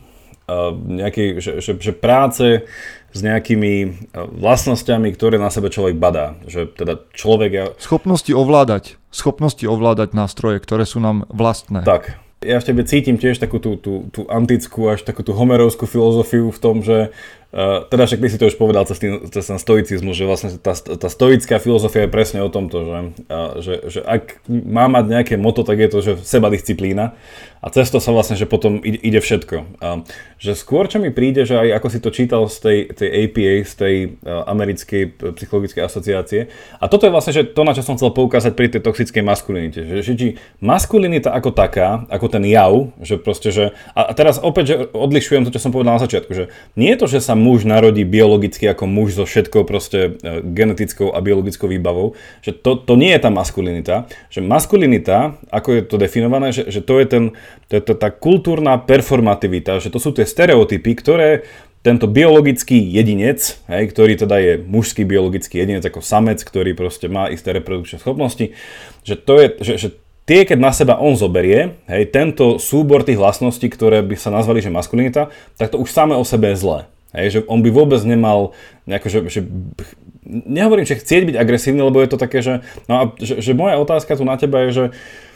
nejaký, 0.71 1.43
že, 1.43 1.59
že, 1.59 1.75
že 1.75 1.91
práce 1.91 2.63
s 3.11 3.19
nejakými 3.19 4.07
vlastnosťami, 4.15 5.11
ktoré 5.11 5.35
na 5.35 5.51
sebe 5.51 5.67
človek 5.67 5.99
badá. 5.99 6.39
Že 6.47 6.71
teda 6.71 6.93
človek... 7.11 7.75
Schopnosti 7.83 8.31
ovládať. 8.31 8.95
Schopnosti 9.11 9.67
ovládať 9.67 10.15
nástroje, 10.15 10.63
ktoré 10.63 10.87
sú 10.87 11.03
nám 11.03 11.27
vlastné. 11.27 11.83
Tak, 11.83 12.15
ja 12.45 12.61
v 12.61 12.67
tebe 12.69 12.85
cítim 12.85 13.17
tiež 13.17 13.41
takú 13.41 13.57
tú, 13.57 13.81
tú, 13.81 14.13
tú 14.13 14.29
antickú, 14.29 14.93
až 14.93 15.01
takú 15.01 15.25
tú 15.25 15.33
homerovskú 15.33 15.89
filozofiu 15.89 16.53
v 16.53 16.59
tom, 16.61 16.85
že 16.85 17.09
Uh, 17.47 17.87
teda 17.87 18.03
však 18.03 18.19
ty 18.19 18.27
si 18.27 18.37
to 18.43 18.51
už 18.51 18.59
povedal 18.59 18.83
cez, 18.83 18.99
tým, 18.99 19.23
cez 19.31 19.47
ten 19.47 19.55
stoicizmus, 19.55 20.19
že 20.19 20.27
vlastne 20.27 20.59
tá, 20.59 20.75
tá 20.75 21.07
stoická 21.07 21.63
filozofia 21.63 22.03
je 22.03 22.11
presne 22.11 22.43
o 22.43 22.51
tomto, 22.51 22.83
že, 22.83 22.97
uh, 23.31 23.51
že, 23.63 23.73
že 23.87 23.99
ak 24.03 24.43
má 24.51 24.91
mať 24.91 25.05
nejaké 25.07 25.35
moto, 25.39 25.63
tak 25.63 25.79
je 25.79 25.87
to, 25.87 25.99
že 26.03 26.11
seba 26.27 26.51
disciplína 26.51 27.15
a 27.67 27.71
cez 27.75 27.91
to 27.91 27.99
sa 27.99 28.15
vlastne, 28.15 28.39
že 28.39 28.47
potom 28.47 28.79
ide, 28.79 29.19
všetko. 29.19 29.83
Uh, 29.83 30.07
že 30.39 30.55
skôr 30.55 30.87
čo 30.87 31.03
mi 31.03 31.11
príde, 31.11 31.43
že 31.43 31.59
aj 31.59 31.83
ako 31.83 31.87
si 31.91 31.99
to 31.99 32.09
čítal 32.15 32.47
z 32.47 32.57
tej, 32.63 32.77
tej 32.95 33.09
APA, 33.27 33.53
z 33.67 33.73
tej 33.75 33.95
uh, 34.23 34.47
americkej 34.47 35.19
psychologickej 35.35 35.83
asociácie 35.83 36.47
a 36.79 36.87
toto 36.87 37.03
je 37.03 37.11
vlastne, 37.11 37.35
že 37.35 37.43
to, 37.43 37.67
na 37.67 37.75
čo 37.75 37.83
som 37.83 37.99
chcel 37.99 38.15
poukázať 38.15 38.55
pri 38.55 38.71
tej 38.71 38.87
toxickej 38.87 39.19
maskulinite, 39.19 39.83
že, 39.83 39.99
že 39.99 40.13
či 40.15 40.27
maskulinita 40.63 41.35
ako 41.35 41.51
taká, 41.51 42.07
ako 42.07 42.31
ten 42.31 42.47
jav, 42.47 42.93
že 43.03 43.19
proste, 43.19 43.51
že 43.51 43.75
a, 43.91 44.07
a 44.07 44.11
teraz 44.15 44.39
opäť, 44.39 44.63
že 44.71 44.75
odlišujem 44.95 45.43
to, 45.43 45.51
čo 45.51 45.59
som 45.59 45.75
povedal 45.75 45.99
na 45.99 46.03
začiatku, 46.05 46.31
že 46.31 46.47
nie 46.79 46.95
je 46.95 46.99
to, 47.03 47.07
že 47.11 47.19
sa 47.19 47.35
muž 47.35 47.67
narodí 47.67 48.07
biologicky 48.07 48.69
ako 48.69 48.87
muž 48.87 49.19
so 49.19 49.27
všetkou 49.27 49.67
proste 49.67 50.15
e, 50.21 50.39
genetickou 50.45 51.11
a 51.11 51.19
biologickou 51.19 51.67
výbavou, 51.67 52.15
že 52.45 52.55
to, 52.55 52.79
to 52.79 52.93
nie 52.95 53.11
je 53.11 53.19
tá 53.19 53.33
maskulinita, 53.33 54.05
že 54.31 54.39
maskulinita, 54.39 55.35
ako 55.49 55.69
je 55.73 55.81
to 55.83 55.95
definované, 55.97 56.53
že, 56.53 56.69
že 56.69 56.79
to 56.85 57.01
je 57.01 57.05
ten, 57.09 57.23
to 57.67 57.73
je 57.75 57.81
to, 57.83 57.93
tá 57.99 58.09
kultúrna 58.13 58.79
performativita, 58.79 59.83
že 59.83 59.91
to 59.91 59.99
sú 59.99 60.15
tie 60.15 60.23
stereotypy, 60.23 60.95
ktoré 60.95 61.43
tento 61.85 62.09
biologický 62.09 62.79
jedinec, 62.79 63.63
hej, 63.71 63.83
ktorý 63.95 64.19
teda 64.19 64.35
je 64.43 64.53
mužský 64.59 65.07
biologický 65.07 65.63
jedinec 65.63 65.87
ako 65.87 66.03
samec, 66.03 66.43
ktorý 66.43 66.75
proste 66.75 67.07
má 67.07 67.31
isté 67.31 67.55
reprodukčné 67.55 68.03
schopnosti, 68.03 68.51
že 69.07 69.15
to 69.15 69.33
je, 69.39 69.47
že, 69.63 69.73
že 69.79 69.87
tie, 70.27 70.43
keď 70.43 70.57
na 70.59 70.75
seba 70.75 70.99
on 70.99 71.15
zoberie, 71.15 71.79
hej, 71.87 72.11
tento 72.11 72.59
súbor 72.59 73.07
tých 73.07 73.15
vlastností, 73.15 73.71
ktoré 73.71 74.03
by 74.03 74.19
sa 74.19 74.33
nazvali, 74.35 74.59
že 74.59 74.73
maskulinita, 74.73 75.31
tak 75.55 75.71
to 75.71 75.79
už 75.79 75.87
samé 75.87 76.19
o 76.19 76.27
sebe 76.27 76.51
je 76.51 76.59
zlé. 76.59 76.79
Hej, 77.15 77.27
že 77.31 77.39
on 77.47 77.63
by 77.63 77.71
vôbec 77.71 78.03
nemal 78.03 78.51
nejako, 78.83 79.07
že, 79.07 79.19
že 79.31 79.41
nehovorím, 80.27 80.83
že 80.83 80.99
chcieť 80.99 81.23
byť 81.23 81.35
agresívny, 81.39 81.79
lebo 81.79 82.03
je 82.03 82.11
to 82.11 82.19
také, 82.19 82.43
že, 82.43 82.67
no 82.91 82.93
a, 82.99 83.03
že, 83.15 83.39
že 83.39 83.55
moja 83.55 83.79
otázka 83.79 84.19
tu 84.19 84.27
na 84.27 84.35
teba 84.35 84.67
je, 84.67 84.69
že 84.75 84.85
uh, 84.91 85.26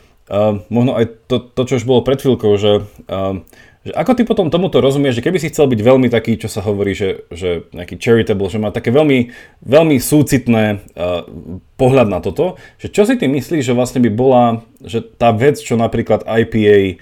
možno 0.71 0.95
aj 0.95 1.27
to, 1.27 1.43
to, 1.43 1.61
čo 1.67 1.73
už 1.81 1.83
bolo 1.83 2.07
pred 2.07 2.15
chvíľkou, 2.15 2.55
že, 2.55 2.87
uh, 3.11 3.35
že 3.83 3.91
ako 3.91 4.11
ty 4.15 4.23
potom 4.23 4.47
tomuto 4.47 4.79
rozumieš, 4.79 5.19
že 5.19 5.25
keby 5.27 5.37
si 5.43 5.51
chcel 5.51 5.67
byť 5.67 5.81
veľmi 5.83 6.07
taký, 6.07 6.39
čo 6.39 6.47
sa 6.47 6.63
hovorí, 6.63 6.95
že, 6.95 7.27
že 7.35 7.67
nejaký 7.75 7.99
charitable, 7.99 8.47
že 8.47 8.61
má 8.63 8.71
také 8.71 8.95
veľmi, 8.95 9.35
veľmi 9.65 9.97
súcitné 9.99 10.63
uh, 10.95 11.27
pohľad 11.75 12.07
na 12.07 12.23
toto, 12.23 12.55
že 12.79 12.87
čo 12.87 13.03
si 13.03 13.19
ty 13.19 13.27
myslíš, 13.27 13.67
že 13.67 13.75
vlastne 13.75 13.99
by 13.99 14.11
bola, 14.11 14.63
že 14.79 15.03
tá 15.03 15.35
vec, 15.35 15.59
čo 15.59 15.75
napríklad 15.75 16.23
IPA 16.23 17.01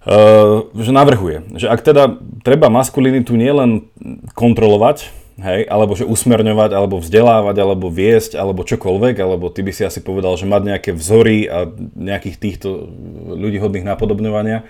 Uh, 0.00 0.72
že 0.80 0.96
navrhuje, 0.96 1.60
že 1.60 1.68
ak 1.68 1.84
teda 1.84 2.16
treba 2.40 2.72
maskulinitu 2.72 3.36
nielen 3.36 3.84
kontrolovať, 4.32 5.12
hej, 5.40 5.66
alebo 5.66 5.96
že 5.96 6.06
usmerňovať, 6.06 6.70
alebo 6.72 7.00
vzdelávať, 7.00 7.56
alebo 7.60 7.88
viesť, 7.88 8.36
alebo 8.36 8.64
čokoľvek, 8.64 9.16
alebo 9.20 9.48
ty 9.48 9.64
by 9.64 9.72
si 9.72 9.82
asi 9.84 10.00
povedal, 10.04 10.36
že 10.36 10.48
mať 10.48 10.62
nejaké 10.64 10.90
vzory 10.92 11.48
a 11.48 11.68
nejakých 11.96 12.36
týchto 12.36 12.88
ľudí 13.36 13.58
hodných 13.58 13.88
napodobňovania. 13.88 14.64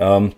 Um, 0.00 0.32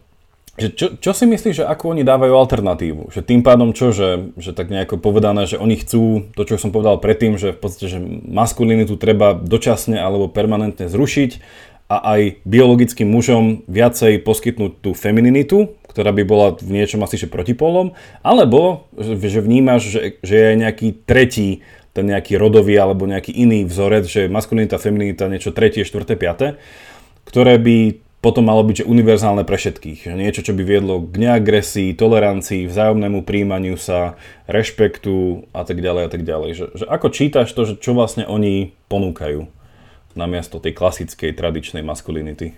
že 0.60 0.68
čo, 0.76 0.86
čo 1.00 1.16
si 1.16 1.24
myslíš, 1.24 1.64
že 1.64 1.68
ako 1.68 1.96
oni 1.96 2.04
dávajú 2.04 2.36
alternatívu? 2.36 3.08
Že 3.08 3.24
tým 3.24 3.40
pádom 3.40 3.72
čo, 3.72 3.88
že, 3.88 4.36
že 4.36 4.52
tak 4.52 4.68
nejako 4.68 5.00
povedané, 5.00 5.48
že 5.48 5.56
oni 5.56 5.80
chcú, 5.80 6.28
to 6.36 6.44
čo 6.44 6.60
som 6.60 6.68
povedal 6.68 7.00
predtým, 7.00 7.40
že 7.40 7.56
v 7.56 7.60
podstate, 7.60 7.88
že 7.88 7.98
maskulinitu 8.28 9.00
treba 9.00 9.32
dočasne 9.32 9.96
alebo 9.96 10.28
permanentne 10.28 10.92
zrušiť 10.92 11.40
a 11.88 11.96
aj 12.16 12.44
biologickým 12.44 13.08
mužom 13.08 13.64
viacej 13.64 14.20
poskytnúť 14.20 14.72
tú 14.84 14.90
femininitu, 14.92 15.72
ktorá 15.92 16.10
by 16.10 16.22
bola 16.24 16.56
v 16.56 16.80
niečom 16.80 17.04
asi 17.04 17.20
že 17.20 17.28
protipolom, 17.28 17.92
alebo 18.24 18.88
že 18.96 19.44
vnímaš, 19.44 19.92
že, 19.92 20.00
že 20.24 20.34
je 20.34 20.50
nejaký 20.56 21.04
tretí, 21.04 21.60
ten 21.92 22.08
nejaký 22.08 22.40
rodový 22.40 22.80
alebo 22.80 23.04
nejaký 23.04 23.36
iný 23.36 23.68
vzorec, 23.68 24.08
že 24.08 24.32
maskulinita, 24.32 24.80
feminita, 24.80 25.28
niečo 25.28 25.52
tretie, 25.52 25.84
štvrté, 25.84 26.16
piaté, 26.16 26.56
ktoré 27.28 27.60
by 27.60 28.00
potom 28.24 28.48
malo 28.48 28.62
byť 28.64 28.86
že 28.86 28.88
univerzálne 28.88 29.44
pre 29.44 29.58
všetkých. 29.60 30.08
Niečo, 30.14 30.46
čo 30.46 30.56
by 30.56 30.62
viedlo 30.64 31.04
k 31.04 31.20
neagresii, 31.20 31.92
tolerancii, 31.92 32.70
vzájomnému 32.70 33.26
príjmaniu 33.26 33.76
sa, 33.76 34.16
rešpektu 34.48 35.44
a 35.52 35.66
tak 35.66 35.82
ďalej 35.82 36.02
a 36.06 36.10
tak 36.10 36.22
ďalej. 36.22 36.50
Že, 36.54 36.66
že 36.80 36.84
ako 36.86 37.06
čítaš 37.12 37.50
to, 37.52 37.66
že 37.66 37.74
čo 37.82 37.92
vlastne 37.92 38.24
oni 38.24 38.72
ponúkajú? 38.88 39.62
namiesto 40.14 40.60
tej 40.60 40.76
klasickej 40.76 41.32
tradičnej 41.32 41.80
maskulinity? 41.84 42.56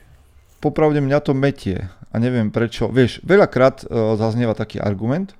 Popravde 0.64 1.04
mňa 1.04 1.20
to 1.20 1.36
metie 1.36 1.92
a 2.08 2.16
neviem 2.16 2.48
prečo. 2.48 2.88
Vieš, 2.88 3.20
veľakrát 3.20 3.84
uh, 3.84 4.16
zaznieva 4.16 4.56
taký 4.56 4.80
argument, 4.80 5.36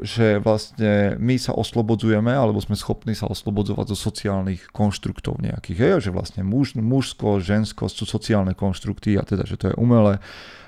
že 0.00 0.42
vlastne 0.42 1.16
my 1.16 1.36
sa 1.36 1.52
oslobodzujeme, 1.56 2.28
alebo 2.28 2.60
sme 2.60 2.76
schopní 2.76 3.12
sa 3.12 3.28
oslobodzovať 3.28 3.92
zo 3.92 3.96
sociálnych 3.96 4.68
konštruktov 4.72 5.40
nejakých, 5.40 5.78
hej, 5.78 5.92
že 6.08 6.10
vlastne 6.12 6.42
muž, 6.44 6.76
mužsko, 6.76 7.40
žensko 7.40 7.88
sú 7.88 8.04
sociálne 8.04 8.52
konštrukty 8.52 9.16
a 9.16 9.24
teda, 9.24 9.48
že 9.48 9.56
to 9.56 9.64
je 9.72 9.78
umelé 9.78 10.20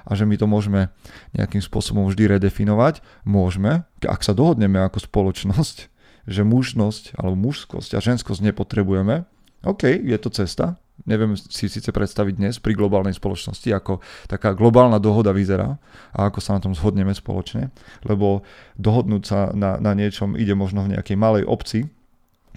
a 0.09 0.11
že 0.16 0.24
my 0.24 0.41
to 0.41 0.49
môžeme 0.49 0.89
nejakým 1.36 1.61
spôsobom 1.61 2.09
vždy 2.09 2.41
redefinovať. 2.41 3.05
Môžeme, 3.28 3.84
ak 4.01 4.24
sa 4.24 4.32
dohodneme 4.32 4.80
ako 4.80 5.05
spoločnosť, 5.05 5.76
že 6.34 6.43
mužnosť 6.45 7.16
alebo 7.20 7.36
mužskosť 7.36 7.91
a 7.97 8.05
ženskosť 8.05 8.41
nepotrebujeme, 8.53 9.28
OK, 9.66 9.91
je 9.91 10.18
to 10.22 10.30
cesta, 10.32 10.78
neviem 11.07 11.38
si 11.38 11.70
síce 11.70 11.92
predstaviť 11.92 12.34
dnes 12.34 12.55
pri 12.59 12.74
globálnej 12.74 13.14
spoločnosti, 13.14 13.68
ako 13.70 14.01
taká 14.26 14.57
globálna 14.57 14.99
dohoda 14.99 15.30
vyzerá 15.30 15.78
a 16.16 16.26
ako 16.26 16.38
sa 16.42 16.59
na 16.59 16.64
tom 16.64 16.74
zhodneme 16.74 17.14
spoločne, 17.14 17.70
lebo 18.03 18.42
dohodnúť 18.80 19.22
sa 19.22 19.53
na, 19.55 19.78
na 19.78 19.92
niečom 19.94 20.34
ide 20.34 20.57
možno 20.59 20.82
v 20.86 20.99
nejakej 20.99 21.16
malej 21.20 21.44
obci, 21.46 21.86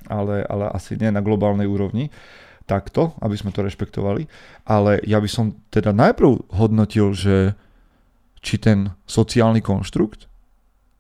ale, 0.10 0.42
ale 0.50 0.72
asi 0.74 0.98
nie 0.98 1.14
na 1.14 1.22
globálnej 1.22 1.70
úrovni 1.70 2.10
takto, 2.66 3.14
aby 3.20 3.36
sme 3.36 3.52
to 3.52 3.66
rešpektovali. 3.66 4.26
Ale 4.64 5.04
ja 5.04 5.20
by 5.20 5.30
som 5.30 5.60
teda 5.70 5.92
najprv 5.92 6.56
hodnotil, 6.56 7.12
že 7.12 7.54
či 8.42 8.58
ten 8.58 8.96
sociálny 9.06 9.62
konštrukt 9.62 10.26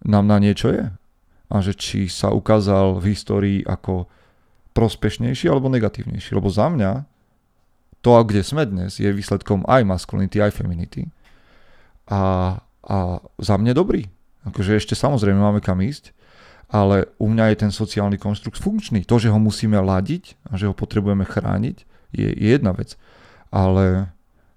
nám 0.06 0.28
na 0.30 0.38
niečo 0.38 0.70
je. 0.70 0.86
A 1.52 1.56
že 1.60 1.76
či 1.76 2.08
sa 2.08 2.32
ukázal 2.32 3.04
v 3.04 3.12
histórii 3.12 3.60
ako 3.68 4.08
prospešnejší 4.72 5.52
alebo 5.52 5.68
negatívnejší. 5.68 6.32
Lebo 6.32 6.48
za 6.48 6.72
mňa 6.72 7.11
to, 8.02 8.14
kde 8.26 8.42
sme 8.42 8.66
dnes, 8.66 8.98
je 8.98 9.10
výsledkom 9.10 9.66
aj 9.70 9.86
masculinity, 9.86 10.42
aj 10.42 10.58
femininity. 10.58 11.08
A, 12.10 12.58
a 12.82 12.98
za 13.38 13.56
mňa 13.56 13.78
dobrý. 13.78 14.10
Akože 14.42 14.74
ešte 14.74 14.98
samozrejme 14.98 15.38
máme 15.38 15.62
kam 15.62 15.80
ísť, 15.86 16.18
ale 16.72 17.14
u 17.22 17.30
mňa 17.30 17.54
je 17.54 17.62
ten 17.68 17.72
sociálny 17.72 18.18
konštrukt 18.18 18.58
funkčný. 18.58 19.06
To, 19.06 19.22
že 19.22 19.30
ho 19.30 19.38
musíme 19.38 19.78
ladiť 19.78 20.40
a 20.50 20.58
že 20.58 20.66
ho 20.66 20.74
potrebujeme 20.74 21.28
chrániť, 21.28 21.78
je, 22.16 22.28
je 22.28 22.50
jedna 22.50 22.74
vec. 22.74 22.98
Ale 23.54 24.10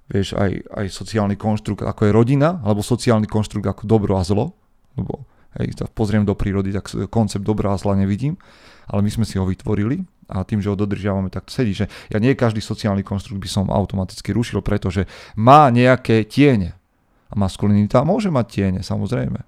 vieš, 0.09 0.33
aj, 0.39 0.65
aj 0.73 0.87
sociálny 0.89 1.37
konštrukt 1.37 1.85
ako 1.85 2.09
je 2.09 2.13
rodina, 2.17 2.65
alebo 2.65 2.81
sociálny 2.81 3.29
konštrukt 3.29 3.67
ako 3.69 3.85
dobro 3.85 4.17
a 4.17 4.25
zlo, 4.25 4.57
lebo 4.97 5.29
hej, 5.61 5.75
pozriem 5.93 6.25
do 6.25 6.33
prírody, 6.33 6.73
tak 6.73 6.89
koncept 7.13 7.45
dobra 7.45 7.75
a 7.75 7.81
zla 7.81 7.99
nevidím, 7.99 8.41
ale 8.89 9.05
my 9.05 9.11
sme 9.11 9.25
si 9.29 9.37
ho 9.37 9.45
vytvorili 9.45 10.07
a 10.29 10.45
tým, 10.45 10.61
že 10.65 10.73
ho 10.73 10.77
dodržiavame, 10.77 11.29
tak 11.29 11.49
to 11.49 11.53
sedí, 11.53 11.77
že 11.77 11.89
ja 12.09 12.19
nie 12.19 12.37
každý 12.37 12.65
sociálny 12.65 13.05
konstrukt 13.05 13.41
by 13.41 13.51
som 13.51 13.67
automaticky 13.69 14.33
rušil, 14.33 14.65
pretože 14.65 15.05
má 15.37 15.69
nejaké 15.69 16.25
tiene. 16.25 16.77
A 17.29 17.35
maskulinita 17.37 18.07
môže 18.07 18.31
mať 18.31 18.47
tiene, 18.49 18.81
samozrejme. 18.81 19.41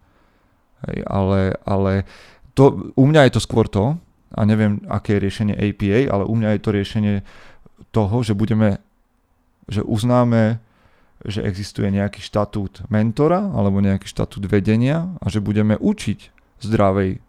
Hej, 0.89 0.99
ale, 1.09 1.57
ale 1.64 2.05
to, 2.53 2.93
u 2.93 3.05
mňa 3.09 3.29
je 3.29 3.33
to 3.37 3.41
skôr 3.41 3.68
to, 3.68 3.97
a 4.37 4.41
neviem, 4.45 4.83
aké 4.91 5.16
je 5.16 5.24
riešenie 5.24 5.55
APA, 5.55 6.12
ale 6.12 6.24
u 6.29 6.35
mňa 6.35 6.57
je 6.57 6.61
to 6.61 6.70
riešenie 6.74 7.14
toho, 7.95 8.16
že 8.20 8.37
budeme, 8.37 8.83
že 9.70 9.81
uznáme, 9.81 10.61
že 11.24 11.41
existuje 11.41 11.89
nejaký 11.89 12.20
štatút 12.20 12.85
mentora 12.93 13.41
alebo 13.41 13.81
nejaký 13.81 14.05
štatút 14.05 14.45
vedenia 14.45 15.16
a 15.18 15.27
že 15.33 15.41
budeme 15.41 15.81
učiť 15.81 16.18
zdravej 16.61 17.24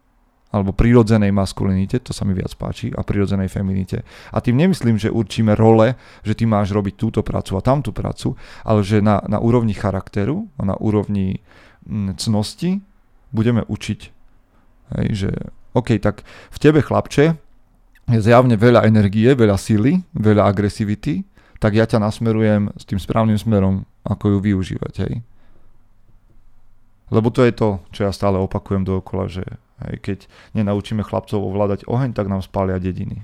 alebo 0.47 0.71
prirodzenej 0.71 1.35
maskulinite, 1.35 1.99
to 1.99 2.15
sa 2.15 2.23
mi 2.23 2.31
viac 2.31 2.55
páči, 2.55 2.87
a 2.95 3.03
prirodzenej 3.03 3.51
feminite. 3.51 4.07
A 4.31 4.39
tým 4.39 4.55
nemyslím, 4.55 4.95
že 4.95 5.11
určíme 5.11 5.51
role, 5.59 5.99
že 6.23 6.33
ty 6.39 6.47
máš 6.47 6.71
robiť 6.71 6.95
túto 6.95 7.19
prácu 7.19 7.59
a 7.59 7.61
tamtú 7.61 7.91
prácu, 7.91 8.39
ale 8.63 8.79
že 8.79 9.03
na, 9.03 9.19
na 9.27 9.43
úrovni 9.43 9.75
charakteru 9.75 10.47
a 10.55 10.63
na 10.63 10.75
úrovni 10.79 11.43
mm, 11.83 12.15
cnosti 12.15 12.79
budeme 13.35 13.67
učiť. 13.67 13.99
Hej, 14.95 15.07
že 15.11 15.29
OK, 15.75 15.99
tak 15.99 16.23
v 16.49 16.57
tebe 16.63 16.79
chlapče 16.79 17.35
je 18.07 18.19
zjavne 18.23 18.55
veľa 18.55 18.87
energie, 18.87 19.35
veľa 19.35 19.59
síly, 19.59 19.99
veľa 20.15 20.47
agresivity, 20.47 21.27
tak 21.59 21.75
ja 21.75 21.83
ťa 21.83 21.99
nasmerujem 21.99 22.71
s 22.71 22.87
tým 22.87 23.01
správnym 23.01 23.35
smerom, 23.35 23.83
ako 24.07 24.37
ju 24.37 24.39
využívať. 24.39 24.93
Hej. 25.03 25.13
Lebo 27.11 27.27
to 27.35 27.43
je 27.43 27.51
to, 27.51 27.83
čo 27.91 28.07
ja 28.07 28.11
stále 28.15 28.39
opakujem 28.39 28.87
dookola, 28.87 29.27
že 29.27 29.43
Hej, 29.85 29.95
keď 30.01 30.19
nenaučíme 30.57 31.05
chlapcov 31.05 31.37
ovládať 31.37 31.85
oheň, 31.85 32.17
tak 32.17 32.29
nám 32.31 32.41
spália 32.41 32.81
dediny. 32.81 33.21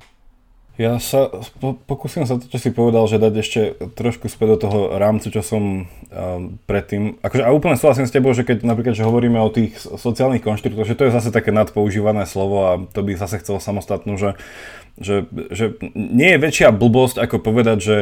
Ja 0.73 0.97
sa 0.97 1.29
po, 1.61 1.77
pokúsim 1.77 2.25
sa 2.25 2.41
to, 2.41 2.49
čo 2.49 2.57
si 2.57 2.73
povedal, 2.73 3.05
že 3.05 3.21
dať 3.21 3.33
ešte 3.37 3.61
trošku 3.93 4.25
späť 4.25 4.57
do 4.57 4.65
toho 4.65 4.79
rámcu, 4.97 5.29
čo 5.29 5.45
som 5.45 5.85
um, 5.85 6.57
predtým. 6.65 7.21
Akože, 7.21 7.45
a 7.45 7.53
úplne 7.53 7.77
súhlasím 7.77 8.09
s 8.09 8.15
tebou, 8.15 8.33
že 8.33 8.41
keď 8.41 8.65
napríklad 8.65 8.97
že 8.97 9.05
hovoríme 9.05 9.37
o 9.37 9.53
tých 9.53 9.77
sociálnych 9.77 10.41
konštruktoch, 10.41 10.89
že 10.89 10.97
to 10.97 11.05
je 11.05 11.13
zase 11.13 11.29
také 11.29 11.53
nadpoužívané 11.53 12.25
slovo 12.25 12.57
a 12.65 12.71
to 12.89 13.05
by 13.05 13.13
zase 13.13 13.45
chcel 13.45 13.61
samostatnú, 13.61 14.17
že 14.17 14.33
že, 14.93 15.25
že 15.49 15.73
nie 15.97 16.37
je 16.37 16.43
väčšia 16.43 16.69
blbosť, 16.69 17.17
ako 17.17 17.41
povedať, 17.41 17.77
že 17.81 17.97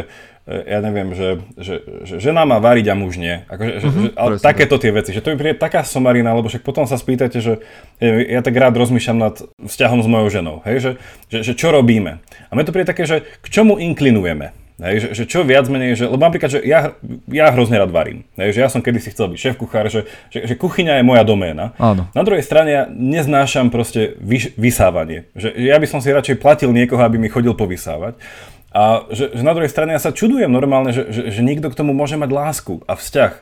ja 0.67 0.79
neviem, 0.83 1.15
že, 1.15 1.29
že, 1.55 1.75
že 2.03 2.15
žena 2.19 2.43
má 2.43 2.59
variť 2.59 2.91
a 2.91 2.95
muž 2.95 3.17
nie. 3.17 3.43
Akože, 3.47 3.71
mm-hmm, 3.79 4.03
že, 4.03 4.09
ale 4.17 4.31
takéto 4.37 4.75
tie 4.75 4.91
veci, 4.91 5.15
že 5.15 5.23
to 5.23 5.31
mi 5.31 5.37
príde 5.39 5.57
taká 5.57 5.81
somarina, 5.87 6.35
lebo 6.35 6.51
však 6.51 6.65
potom 6.65 6.83
sa 6.85 6.99
spýtate, 6.99 7.39
že 7.39 7.63
ja 8.03 8.41
tak 8.43 8.55
rád 8.55 8.75
rozmýšľam 8.77 9.17
nad 9.17 9.35
vzťahom 9.61 10.03
s 10.03 10.07
mojou 10.07 10.27
ženou, 10.29 10.55
hej, 10.67 10.77
že, 10.79 10.91
že, 11.31 11.37
že 11.51 11.53
čo 11.55 11.71
robíme. 11.71 12.19
A 12.21 12.51
mne 12.53 12.65
to 12.67 12.75
príde 12.75 12.89
také, 12.89 13.07
že 13.07 13.23
k 13.41 13.47
čomu 13.47 13.79
inklinujeme. 13.79 14.57
Hej, 14.81 14.97
že, 14.97 15.09
že 15.13 15.23
čo 15.29 15.45
viac 15.45 15.69
menej, 15.69 15.93
že, 15.93 16.09
lebo 16.09 16.25
napríklad, 16.25 16.57
že 16.57 16.59
ja, 16.65 16.97
ja 17.29 17.53
hrozne 17.53 17.77
rád 17.77 17.93
varím. 17.93 18.25
Hej, 18.33 18.57
že 18.57 18.59
ja 18.65 18.69
som 18.71 18.81
kedysi 18.81 19.13
chcel 19.13 19.29
byť 19.29 19.37
šéf 19.37 19.55
kuchár, 19.61 19.85
že, 19.93 20.09
že, 20.33 20.49
že 20.49 20.53
kuchyňa 20.57 20.97
je 20.97 21.03
moja 21.05 21.21
doména. 21.21 21.77
Áno. 21.77 22.09
Na 22.17 22.25
druhej 22.25 22.41
strane 22.41 22.69
ja 22.73 22.83
neznášam 22.89 23.69
proste 23.69 24.17
vyš, 24.17 24.57
vysávanie. 24.57 25.29
Že 25.37 25.53
ja 25.53 25.77
by 25.77 25.85
som 25.85 26.01
si 26.01 26.09
radšej 26.09 26.41
platil 26.41 26.73
niekoho, 26.73 26.97
aby 26.97 27.21
mi 27.21 27.29
chodil 27.29 27.53
povysávať. 27.53 28.17
A 28.71 29.03
že, 29.11 29.35
že 29.35 29.43
na 29.43 29.51
druhej 29.51 29.67
strane 29.67 29.91
ja 29.91 29.99
sa 29.99 30.15
čudujem 30.15 30.47
normálne, 30.47 30.95
že, 30.95 31.11
že, 31.11 31.27
že 31.27 31.41
niekto 31.43 31.67
k 31.67 31.75
tomu 31.75 31.91
môže 31.91 32.15
mať 32.15 32.31
lásku 32.31 32.79
a 32.87 32.95
vzťah. 32.95 33.33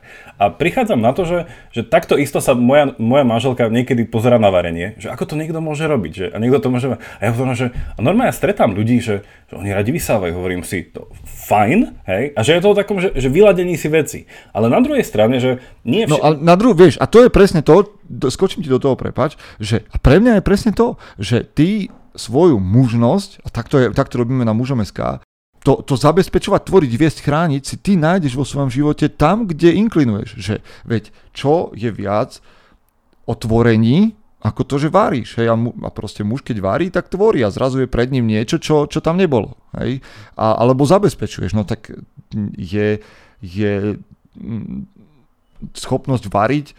A 0.41 0.49
prichádzam 0.49 0.97
na 0.97 1.13
to, 1.13 1.21
že, 1.21 1.45
že 1.69 1.85
takto 1.85 2.17
isto 2.17 2.41
sa 2.41 2.57
moja, 2.57 2.97
moja 2.97 3.21
manželka 3.21 3.69
niekedy 3.69 4.09
pozera 4.09 4.41
na 4.41 4.49
varenie, 4.49 4.97
že 4.97 5.13
ako 5.13 5.29
to 5.29 5.35
niekto 5.37 5.61
môže 5.61 5.85
robiť. 5.85 6.11
Že, 6.17 6.25
a 6.33 6.37
niekto 6.41 6.57
to 6.65 6.69
môže... 6.73 6.87
A 7.21 7.21
ja 7.21 7.29
hovorím, 7.29 7.53
že 7.53 7.69
a 7.69 7.99
normálne 8.01 8.33
ja 8.33 8.39
stretám 8.41 8.73
ľudí, 8.73 8.97
že, 9.05 9.21
že 9.21 9.53
oni 9.53 9.69
radi 9.69 9.93
vysávajú, 9.93 10.33
hovorím 10.33 10.65
si, 10.65 10.89
to 10.89 11.13
fajn, 11.45 11.93
hej, 12.09 12.33
a 12.33 12.39
že 12.41 12.57
je 12.57 12.61
to 12.65 12.69
o 12.73 12.79
takom, 12.79 12.97
že, 12.97 13.13
že 13.13 13.29
vyladení 13.29 13.77
si 13.77 13.85
veci. 13.85 14.25
Ale 14.49 14.65
na 14.65 14.81
druhej 14.81 15.05
strane, 15.05 15.37
že 15.37 15.61
nie 15.85 16.09
vš- 16.09 16.17
No 16.17 16.25
ale 16.25 16.35
na 16.41 16.57
druhú, 16.57 16.73
vieš, 16.73 16.97
a 16.97 17.05
to 17.05 17.21
je 17.21 17.29
presne 17.29 17.61
to, 17.61 17.85
skočím 18.33 18.65
ti 18.65 18.69
do 18.73 18.81
toho, 18.81 18.97
prepač, 18.97 19.37
že 19.61 19.85
a 19.93 20.01
pre 20.01 20.17
mňa 20.17 20.41
je 20.41 20.47
presne 20.47 20.71
to, 20.73 20.97
že 21.21 21.45
ty 21.45 21.93
svoju 22.19 22.59
mužnosť, 22.59 23.41
a 23.41 23.47
takto, 23.47 23.79
je, 23.79 23.87
takto 23.95 24.19
robíme 24.19 24.43
na 24.43 24.51
mužom 24.51 24.83
SK, 24.83 25.23
to, 25.59 25.83
to 25.83 25.99
zabezpečovať, 25.99 26.61
tvoriť, 26.67 26.91
viesť, 26.95 27.19
chrániť 27.23 27.63
si 27.63 27.75
ty 27.79 27.99
nájdeš 27.99 28.35
vo 28.35 28.47
svojom 28.47 28.71
živote 28.71 29.11
tam, 29.11 29.43
kde 29.43 29.75
inklinuješ. 29.75 30.29
Že, 30.39 30.55
veď, 30.87 31.03
čo 31.35 31.75
je 31.75 31.91
viac 31.91 32.39
o 33.27 33.35
tvorení, 33.35 34.15
ako 34.39 34.61
to, 34.63 34.75
že 34.79 34.87
varíš. 34.87 35.35
Hej, 35.35 35.51
a, 35.51 35.55
mu, 35.59 35.75
a 35.83 35.91
proste 35.91 36.23
muž, 36.23 36.47
keď 36.47 36.63
varí, 36.63 36.87
tak 36.87 37.11
tvorí 37.11 37.43
a 37.43 37.51
zrazu 37.51 37.83
je 37.83 37.91
pred 37.91 38.07
ním 38.07 38.23
niečo, 38.23 38.55
čo, 38.55 38.87
čo 38.87 39.03
tam 39.03 39.19
nebolo. 39.19 39.59
Hej? 39.75 39.99
A, 40.39 40.63
alebo 40.63 40.87
zabezpečuješ. 40.87 41.51
No 41.51 41.67
tak 41.67 41.91
je, 42.55 43.03
je 43.43 43.73
schopnosť 45.75 46.31
variť 46.31 46.71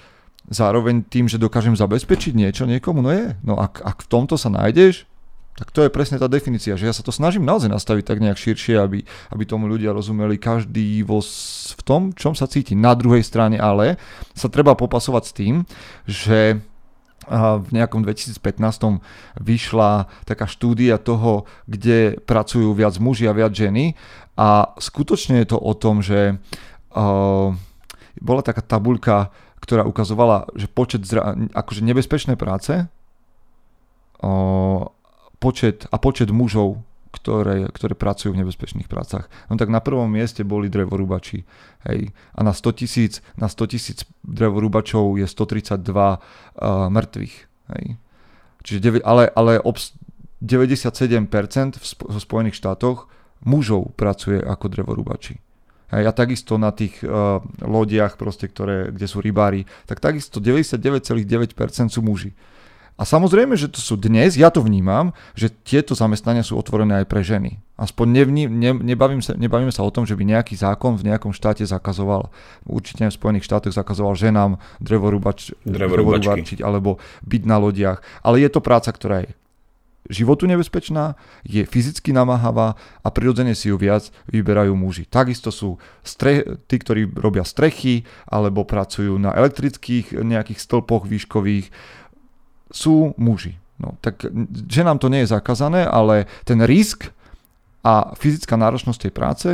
zároveň 0.48 1.04
tým, 1.04 1.28
že 1.28 1.36
dokážem 1.36 1.76
zabezpečiť 1.76 2.32
niečo 2.32 2.64
niekomu, 2.64 3.04
no 3.04 3.12
je. 3.12 3.36
No 3.44 3.60
ak, 3.60 3.84
ak 3.84 3.98
v 4.02 4.10
tomto 4.10 4.40
sa 4.40 4.48
nájdeš, 4.48 5.04
tak 5.60 5.76
to 5.76 5.84
je 5.84 5.92
presne 5.92 6.16
tá 6.16 6.24
definícia, 6.24 6.72
že 6.80 6.88
ja 6.88 6.94
sa 6.96 7.04
to 7.04 7.12
snažím 7.12 7.44
naozaj 7.44 7.68
nastaviť 7.68 8.04
tak 8.08 8.24
nejak 8.24 8.40
širšie, 8.40 8.80
aby, 8.80 9.04
aby 9.04 9.42
tomu 9.44 9.68
ľudia 9.68 9.92
rozumeli 9.92 10.40
každý 10.40 11.04
vo, 11.04 11.20
v 11.20 11.82
tom, 11.84 12.16
čom 12.16 12.32
sa 12.32 12.48
cíti. 12.48 12.72
Na 12.72 12.96
druhej 12.96 13.20
strane 13.20 13.60
ale 13.60 14.00
sa 14.32 14.48
treba 14.48 14.72
popasovať 14.72 15.22
s 15.28 15.36
tým, 15.36 15.54
že 16.08 16.64
v 17.30 17.68
nejakom 17.70 18.00
2015 18.02 18.40
vyšla 19.36 20.08
taká 20.24 20.48
štúdia 20.48 20.96
toho, 20.96 21.44
kde 21.68 22.16
pracujú 22.24 22.72
viac 22.72 22.96
muži 22.96 23.28
a 23.28 23.36
viac 23.36 23.52
ženy 23.52 23.94
a 24.40 24.72
skutočne 24.80 25.44
je 25.44 25.52
to 25.52 25.58
o 25.60 25.76
tom, 25.76 26.00
že 26.00 26.40
uh, 26.96 27.52
bola 28.18 28.42
taká 28.42 28.64
tabuľka, 28.64 29.28
ktorá 29.60 29.84
ukazovala, 29.84 30.48
že 30.56 30.66
počet 30.66 31.04
zra- 31.04 31.36
akože 31.52 31.84
nebezpečné 31.84 32.40
práce 32.40 32.88
uh, 34.24 34.82
počet 35.40 35.88
a 35.88 35.96
počet 35.96 36.28
mužov, 36.28 36.84
ktoré, 37.10 37.66
ktoré 37.74 37.98
pracujú 37.98 38.36
v 38.36 38.46
nebezpečných 38.46 38.86
prácach. 38.86 39.26
No 39.50 39.58
tak 39.58 39.66
na 39.66 39.82
prvom 39.82 40.06
mieste 40.06 40.46
boli 40.46 40.70
drevorúbači. 40.70 41.42
Hej. 41.90 42.14
A 42.36 42.40
na 42.46 42.54
100 42.54 42.78
tisíc, 42.78 43.18
na 43.34 43.50
100 43.50 43.72
tisíc 43.74 43.98
drevorúbačov 44.22 45.18
je 45.18 45.26
132 45.26 45.82
uh, 45.90 46.18
mŕtvych. 46.86 47.34
Hej. 47.74 47.84
Čiže, 48.62 49.02
ale, 49.02 49.26
ale 49.34 49.58
obs, 49.58 49.96
97% 50.44 51.76
v 51.76 51.84
sp- 51.84 52.06
v 52.06 52.16
Spojených 52.20 52.56
štátoch 52.56 53.10
mužov 53.42 53.96
pracuje 53.96 54.38
ako 54.38 54.70
drevorúbači. 54.70 55.40
Hej, 55.90 56.04
a 56.06 56.12
takisto 56.14 56.54
na 56.54 56.70
tých 56.70 57.02
uh, 57.02 57.42
lodiach, 57.58 58.14
proste, 58.14 58.46
ktoré, 58.46 58.94
kde 58.94 59.10
sú 59.10 59.18
rybári, 59.18 59.66
tak 59.90 59.98
takisto 59.98 60.38
99,9% 60.38 61.90
sú 61.90 62.00
muži. 62.06 62.30
A 62.96 63.02
samozrejme, 63.08 63.56
že 63.56 63.70
to 63.70 63.80
sú 63.80 63.96
dnes, 63.96 64.36
ja 64.36 64.52
to 64.52 64.60
vnímam, 64.60 65.16
že 65.32 65.48
tieto 65.48 65.96
zamestnania 65.96 66.44
sú 66.44 66.58
otvorené 66.58 67.00
aj 67.02 67.06
pre 67.08 67.24
ženy. 67.24 67.62
Aspoň 67.80 68.06
nevní, 68.12 68.44
ne, 68.44 68.76
nebavím 68.76 69.24
sa, 69.24 69.32
nebavíme 69.32 69.72
sa 69.72 69.80
o 69.80 69.94
tom, 69.94 70.04
že 70.04 70.12
by 70.12 70.28
nejaký 70.28 70.52
zákon 70.52 71.00
v 71.00 71.08
nejakom 71.08 71.32
štáte 71.32 71.64
zakazoval, 71.64 72.28
určite 72.68 73.08
v 73.08 73.16
Spojených 73.16 73.48
štátoch 73.48 73.72
zakazoval 73.72 74.20
ženám 74.20 74.60
drevorúbač, 74.84 75.56
drevorúbačiť 75.64 76.60
alebo 76.60 77.00
byť 77.24 77.42
na 77.48 77.56
lodiach. 77.56 77.98
Ale 78.20 78.44
je 78.44 78.52
to 78.52 78.60
práca, 78.60 78.92
ktorá 78.92 79.24
je 79.24 79.32
životu 80.10 80.50
nebezpečná, 80.50 81.14
je 81.46 81.62
fyzicky 81.62 82.10
namáhavá 82.10 82.74
a 83.04 83.08
prirodzene 83.14 83.54
si 83.54 83.70
ju 83.70 83.78
viac 83.78 84.10
vyberajú 84.26 84.74
muži. 84.74 85.06
Takisto 85.06 85.54
sú 85.54 85.78
stre- 86.02 86.58
tí, 86.66 86.76
ktorí 86.82 87.06
robia 87.14 87.46
strechy 87.46 88.08
alebo 88.26 88.66
pracujú 88.66 89.16
na 89.16 89.30
elektrických 89.36 90.16
nejakých 90.16 90.58
stĺpoch 90.58 91.06
výškových, 91.06 91.70
sú 92.70 93.14
muži. 93.18 93.58
No, 93.80 93.96
tak 94.04 94.20
že 94.68 94.84
nám 94.84 95.00
to 95.00 95.08
nie 95.08 95.24
je 95.24 95.32
zakázané, 95.32 95.88
ale 95.88 96.28
ten 96.44 96.60
risk 96.60 97.08
a 97.80 98.12
fyzická 98.12 98.60
náročnosť 98.60 99.08
tej 99.08 99.12
práce 99.12 99.48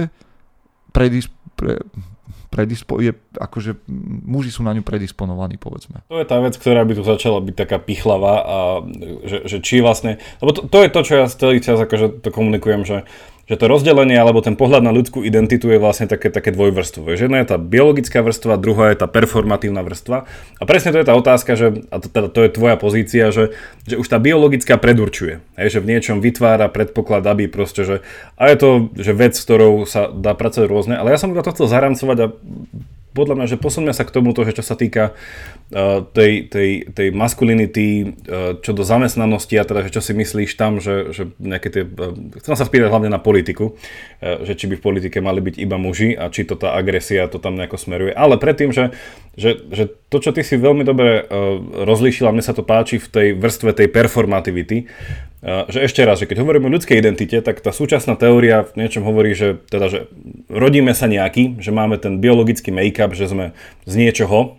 predis- 0.91 1.31
pre, 1.55 1.79
predispo- 2.51 2.99
je, 2.99 3.15
akože 3.39 3.77
muži 4.27 4.51
sú 4.51 4.67
na 4.67 4.75
ňu 4.75 4.83
predisponovaní, 4.83 5.61
povedzme. 5.61 6.03
To 6.11 6.19
je 6.19 6.27
tá 6.27 6.43
vec, 6.43 6.59
ktorá 6.59 6.83
by 6.83 6.93
tu 6.99 7.03
začala 7.07 7.39
byť 7.39 7.55
taká 7.55 7.79
pichlavá 7.79 8.35
a 8.43 8.57
že, 9.23 9.47
že 9.47 9.59
či 9.63 9.79
vlastne, 9.79 10.19
lebo 10.43 10.51
to, 10.57 10.61
to 10.67 10.79
je 10.83 10.89
to, 10.91 11.01
čo 11.07 11.13
ja 11.23 11.27
celý 11.31 11.59
čas 11.63 11.79
akože 11.79 12.25
to 12.25 12.29
komunikujem, 12.35 12.83
že 12.83 13.07
že 13.47 13.55
to 13.55 13.71
rozdelenie 13.71 14.19
alebo 14.19 14.43
ten 14.43 14.59
pohľad 14.59 14.83
na 14.83 14.91
ľudskú 14.91 15.23
identitu 15.23 15.71
je 15.71 15.79
vlastne 15.79 16.11
také, 16.11 16.35
také 16.35 16.51
dvojvrstvové. 16.51 17.15
Že 17.15 17.31
jedna 17.31 17.39
je 17.43 17.51
tá 17.55 17.57
biologická 17.63 18.19
vrstva, 18.27 18.59
druhá 18.59 18.91
je 18.91 18.99
tá 18.99 19.07
performatívna 19.07 19.87
vrstva. 19.87 20.27
A 20.59 20.63
presne 20.67 20.91
to 20.91 20.99
je 20.99 21.07
tá 21.07 21.15
otázka, 21.15 21.55
že, 21.55 21.87
a 21.95 22.03
to, 22.03 22.11
teda, 22.11 22.27
to 22.27 22.41
je 22.43 22.51
tvoja 22.51 22.75
pozícia, 22.75 23.31
že, 23.31 23.55
že 23.87 24.03
už 24.03 24.07
tá 24.11 24.19
biologická 24.19 24.75
predurčuje. 24.83 25.39
Hej, 25.55 25.79
že 25.79 25.83
v 25.83 25.95
niečom 25.95 26.19
vytvára 26.19 26.67
predpoklad, 26.67 27.23
aby 27.23 27.47
proste, 27.47 27.87
že 27.87 27.97
a 28.35 28.51
je 28.51 28.57
to 28.59 28.69
že 28.99 29.15
vec, 29.15 29.39
s 29.39 29.47
ktorou 29.47 29.87
sa 29.87 30.11
dá 30.11 30.35
pracovať 30.35 30.67
rôzne. 30.67 30.95
Ale 30.99 31.15
ja 31.15 31.19
som 31.23 31.31
iba 31.31 31.47
to 31.47 31.55
chcel 31.55 31.71
zaramcovať 31.71 32.19
a 32.19 32.27
podľa 33.17 33.41
mňa, 33.41 33.47
že 33.49 33.57
posuňme 33.57 33.97
sa 33.97 34.05
k 34.05 34.13
tomuto, 34.13 34.45
že 34.45 34.53
čo 34.53 34.61
sa 34.61 34.77
týka 34.77 35.17
uh, 35.17 36.05
tej, 36.13 36.53
tej, 36.53 36.93
tej 36.93 37.09
maskulinity, 37.17 37.87
uh, 38.05 38.61
čo 38.61 38.77
do 38.77 38.85
zamestnanosti 38.85 39.57
a 39.57 39.65
teda, 39.65 39.89
že 39.89 39.97
čo 39.97 40.05
si 40.05 40.13
myslíš 40.13 40.53
tam, 40.61 40.77
že, 40.77 41.17
že 41.17 41.33
nejaké 41.41 41.73
tie, 41.73 41.83
uh, 41.89 42.13
chcem 42.45 42.53
sa 42.53 42.69
spýtať 42.69 42.93
hlavne 42.93 43.09
na 43.09 43.17
politiku, 43.17 43.73
uh, 43.73 44.45
že 44.45 44.53
či 44.53 44.69
by 44.69 44.77
v 44.77 44.85
politike 44.85 45.25
mali 45.25 45.41
byť 45.41 45.57
iba 45.57 45.81
muži 45.81 46.13
a 46.13 46.29
či 46.29 46.45
to 46.45 46.61
tá 46.61 46.77
agresia 46.77 47.25
to 47.33 47.41
tam 47.41 47.57
nejako 47.57 47.81
smeruje. 47.81 48.13
Ale 48.13 48.37
predtým, 48.37 48.77
že, 48.77 48.93
že, 49.33 49.57
že 49.73 49.89
to, 50.13 50.21
čo 50.21 50.37
ty 50.37 50.45
si 50.45 50.61
veľmi 50.61 50.85
dobre 50.85 51.25
uh, 51.25 51.57
rozlíšila, 51.89 52.37
mne 52.37 52.45
sa 52.45 52.53
to 52.53 52.61
páči 52.61 53.01
v 53.01 53.09
tej 53.09 53.29
vrstve 53.41 53.73
tej 53.73 53.89
performativity, 53.89 54.85
že 55.45 55.85
ešte 55.85 56.01
raz, 56.01 56.17
že 56.19 56.27
keď 56.27 56.41
hovoríme 56.41 56.67
o 56.67 56.75
ľudskej 56.75 56.97
identite, 56.97 57.37
tak 57.45 57.61
tá 57.61 57.69
súčasná 57.69 58.17
teória 58.17 58.65
v 58.65 58.83
niečom 58.83 59.05
hovorí, 59.05 59.37
že, 59.37 59.61
teda, 59.69 59.87
že 59.93 59.99
rodíme 60.49 60.97
sa 60.97 61.07
nejaký, 61.07 61.61
že 61.61 61.71
máme 61.77 62.01
ten 62.01 62.19
biologický 62.19 62.73
make-up, 62.73 63.13
že 63.13 63.29
sme 63.29 63.53
z 63.85 63.95
niečoho 64.01 64.57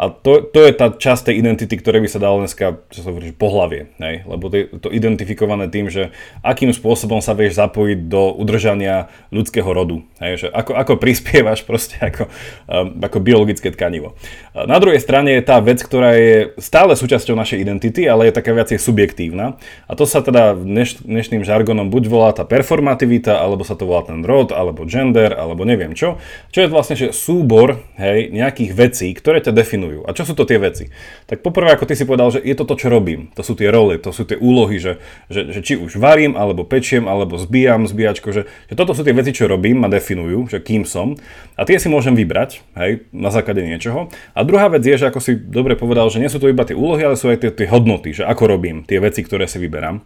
a 0.00 0.08
to, 0.08 0.40
to 0.48 0.64
je 0.64 0.72
tá 0.72 0.88
časť 0.88 1.28
tej 1.28 1.44
identity, 1.44 1.76
ktoré 1.76 2.00
by 2.00 2.08
sa 2.08 2.16
dalo 2.16 2.40
dneska, 2.40 2.80
čo 2.88 3.04
sa 3.04 3.12
hovorí, 3.12 3.36
pohlavie. 3.36 3.92
Hej? 4.00 4.24
Lebo 4.24 4.48
to 4.48 4.56
je 4.56 4.64
to 4.80 4.88
identifikované 4.88 5.68
tým, 5.68 5.92
že 5.92 6.16
akým 6.40 6.72
spôsobom 6.72 7.20
sa 7.20 7.36
vieš 7.36 7.60
zapojiť 7.60 8.08
do 8.08 8.32
udržania 8.32 9.12
ľudského 9.28 9.68
rodu. 9.68 10.00
Hej? 10.24 10.40
Že 10.40 10.56
ako, 10.56 10.72
ako 10.72 10.92
prispievaš 10.96 11.68
proste 11.68 12.00
ako, 12.00 12.32
um, 12.64 12.96
ako 12.96 13.20
biologické 13.20 13.68
tkanivo. 13.68 14.16
Na 14.56 14.80
druhej 14.80 15.04
strane 15.04 15.36
je 15.36 15.44
tá 15.44 15.60
vec, 15.60 15.84
ktorá 15.84 16.16
je 16.16 16.56
stále 16.56 16.96
súčasťou 16.96 17.36
našej 17.36 17.60
identity, 17.60 18.08
ale 18.08 18.32
je 18.32 18.40
taká 18.40 18.56
viacej 18.56 18.80
subjektívna. 18.80 19.60
A 19.84 19.92
to 20.00 20.08
sa 20.08 20.24
teda 20.24 20.56
dneš, 20.56 21.04
dnešným 21.04 21.44
žargonom 21.44 21.92
buď 21.92 22.08
volá 22.08 22.32
tá 22.32 22.48
performativita, 22.48 23.36
alebo 23.36 23.68
sa 23.68 23.76
to 23.76 23.84
volá 23.84 24.08
ten 24.08 24.24
rod, 24.24 24.48
alebo 24.48 24.88
gender, 24.88 25.36
alebo 25.36 25.68
neviem 25.68 25.92
čo. 25.92 26.16
Čo 26.48 26.64
je 26.64 26.72
vlastne 26.72 26.96
že 26.96 27.12
súbor 27.12 27.84
hej, 28.00 28.32
nejakých 28.32 28.72
vecí, 28.72 29.12
ktoré 29.12 29.44
ťa 29.44 29.52
definujú 29.52 29.89
definujú. 29.90 30.06
A 30.06 30.14
čo 30.14 30.22
sú 30.22 30.38
to 30.38 30.46
tie 30.46 30.58
veci? 30.62 30.88
Tak 31.26 31.42
poprvé, 31.42 31.74
ako 31.74 31.84
ty 31.90 31.98
si 31.98 32.06
povedal, 32.06 32.30
že 32.30 32.40
je 32.40 32.54
to 32.54 32.64
to, 32.64 32.74
čo 32.78 32.86
robím. 32.88 33.34
To 33.34 33.42
sú 33.42 33.58
tie 33.58 33.68
role, 33.68 33.98
to 33.98 34.14
sú 34.14 34.22
tie 34.22 34.38
úlohy, 34.38 34.78
že, 34.78 35.02
že, 35.26 35.50
že 35.50 35.60
či 35.60 35.74
už 35.74 35.98
varím, 35.98 36.38
alebo 36.38 36.62
pečiem, 36.62 37.10
alebo 37.10 37.36
zbijam 37.36 37.90
zbíjačko, 37.90 38.30
že, 38.30 38.42
že 38.70 38.74
toto 38.78 38.94
sú 38.94 39.02
tie 39.02 39.16
veci, 39.16 39.34
čo 39.34 39.50
robím, 39.50 39.82
ma 39.82 39.90
definujú, 39.90 40.46
že 40.46 40.62
kým 40.62 40.86
som. 40.86 41.18
A 41.58 41.66
tie 41.66 41.76
si 41.82 41.90
môžem 41.90 42.14
vybrať, 42.14 42.62
hej, 42.78 43.10
na 43.10 43.34
základe 43.34 43.66
niečoho. 43.66 44.08
A 44.32 44.40
druhá 44.46 44.70
vec 44.70 44.86
je, 44.86 44.94
že 44.94 45.10
ako 45.10 45.20
si 45.20 45.34
dobre 45.34 45.74
povedal, 45.74 46.06
že 46.08 46.22
nie 46.22 46.30
sú 46.30 46.38
to 46.38 46.48
iba 46.48 46.62
tie 46.62 46.78
úlohy, 46.78 47.02
ale 47.02 47.18
sú 47.18 47.28
aj 47.28 47.42
tie, 47.42 47.50
tie 47.50 47.68
hodnoty, 47.68 48.14
že 48.14 48.24
ako 48.24 48.46
robím 48.46 48.86
tie 48.86 49.02
veci, 49.02 49.26
ktoré 49.26 49.50
si 49.50 49.58
vyberám. 49.58 50.00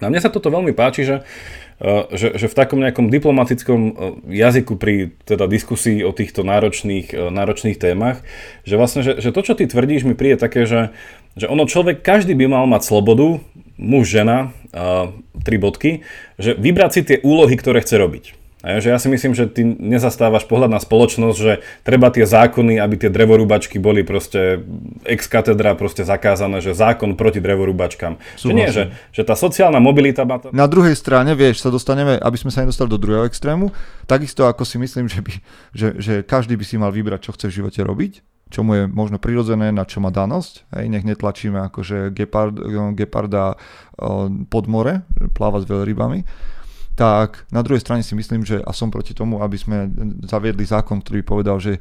A 0.00 0.08
mne 0.08 0.16
sa 0.16 0.32
toto 0.32 0.48
veľmi 0.48 0.72
páči, 0.72 1.04
že 1.04 1.20
že, 2.12 2.36
že 2.36 2.46
v 2.46 2.54
takom 2.54 2.84
nejakom 2.84 3.08
diplomatickom 3.08 3.80
eh, 3.80 3.92
jazyku 4.44 4.76
pri 4.76 5.16
teda 5.24 5.48
diskusii 5.48 6.04
o 6.04 6.12
týchto 6.12 6.44
náročných, 6.44 7.08
eh, 7.16 7.32
náročných 7.32 7.80
témach, 7.80 8.20
že 8.68 8.76
vlastne, 8.76 9.00
že, 9.00 9.16
že 9.18 9.32
to, 9.32 9.40
čo 9.40 9.56
ty 9.56 9.64
tvrdíš, 9.64 10.04
mi 10.04 10.12
príde 10.12 10.36
také, 10.36 10.68
že, 10.68 10.92
že 11.40 11.48
ono 11.48 11.64
človek, 11.64 12.04
každý 12.04 12.36
by 12.36 12.52
mal 12.52 12.64
mať 12.68 12.84
slobodu, 12.84 13.40
muž, 13.80 14.12
žena, 14.12 14.52
tri 15.40 15.56
bodky, 15.56 16.04
že 16.36 16.52
vybrať 16.52 16.90
si 16.92 17.00
tie 17.00 17.18
úlohy, 17.24 17.56
ktoré 17.56 17.80
chce 17.80 17.96
robiť. 17.96 18.24
Že 18.60 18.88
ja 18.92 18.98
si 19.00 19.08
myslím, 19.08 19.32
že 19.32 19.48
ty 19.48 19.64
nezastávaš 19.64 20.44
pohľad 20.44 20.68
na 20.68 20.80
spoločnosť, 20.84 21.38
že 21.40 21.64
treba 21.80 22.12
tie 22.12 22.28
zákony, 22.28 22.76
aby 22.76 23.00
tie 23.00 23.08
drevorúbačky 23.08 23.80
boli 23.80 24.04
proste 24.04 24.60
ex 25.08 25.32
katedra 25.32 25.72
proste 25.72 26.04
zakázané, 26.04 26.60
že 26.60 26.76
zákon 26.76 27.16
proti 27.16 27.40
drevorúbačkám. 27.40 28.20
Že 28.36 28.52
nie, 28.52 28.68
že, 28.68 28.92
že 29.16 29.24
tá 29.24 29.32
sociálna 29.32 29.80
mobilita 29.80 30.28
má 30.28 30.36
to... 30.36 30.52
Na 30.52 30.68
druhej 30.68 30.92
strane, 30.92 31.32
vieš, 31.32 31.64
sa 31.64 31.72
dostaneme, 31.72 32.20
aby 32.20 32.36
sme 32.36 32.52
sa 32.52 32.60
nedostali 32.60 32.92
do 32.92 33.00
druhého 33.00 33.24
extrému, 33.24 33.72
takisto 34.04 34.44
ako 34.44 34.68
si 34.68 34.76
myslím, 34.76 35.08
že, 35.08 35.24
by, 35.24 35.32
že, 35.72 35.88
že 35.96 36.14
každý 36.20 36.52
by 36.60 36.64
si 36.68 36.76
mal 36.76 36.92
vybrať, 36.92 37.32
čo 37.32 37.32
chce 37.32 37.48
v 37.48 37.64
živote 37.64 37.80
robiť, 37.80 38.12
čo 38.52 38.60
mu 38.60 38.76
je 38.76 38.84
možno 38.84 39.16
prirodzené, 39.16 39.72
na 39.72 39.88
čo 39.88 40.04
má 40.04 40.12
danosť. 40.12 40.68
Hej, 40.76 40.84
nech 40.92 41.08
netlačíme 41.08 41.64
akože 41.72 42.12
gepard, 42.12 42.60
geparda 42.92 43.56
pod 44.52 44.64
more, 44.68 45.00
plávať 45.32 45.64
s 45.64 45.70
veľrybami 45.72 46.20
tak 46.98 47.48
na 47.54 47.62
druhej 47.64 47.80
strane 47.80 48.04
si 48.04 48.12
myslím, 48.12 48.44
že 48.44 48.60
a 48.60 48.70
som 48.74 48.92
proti 48.92 49.16
tomu, 49.16 49.40
aby 49.40 49.56
sme 49.56 49.88
zaviedli 50.26 50.66
zákon, 50.66 51.00
ktorý 51.00 51.20
povedal, 51.24 51.56
že 51.62 51.80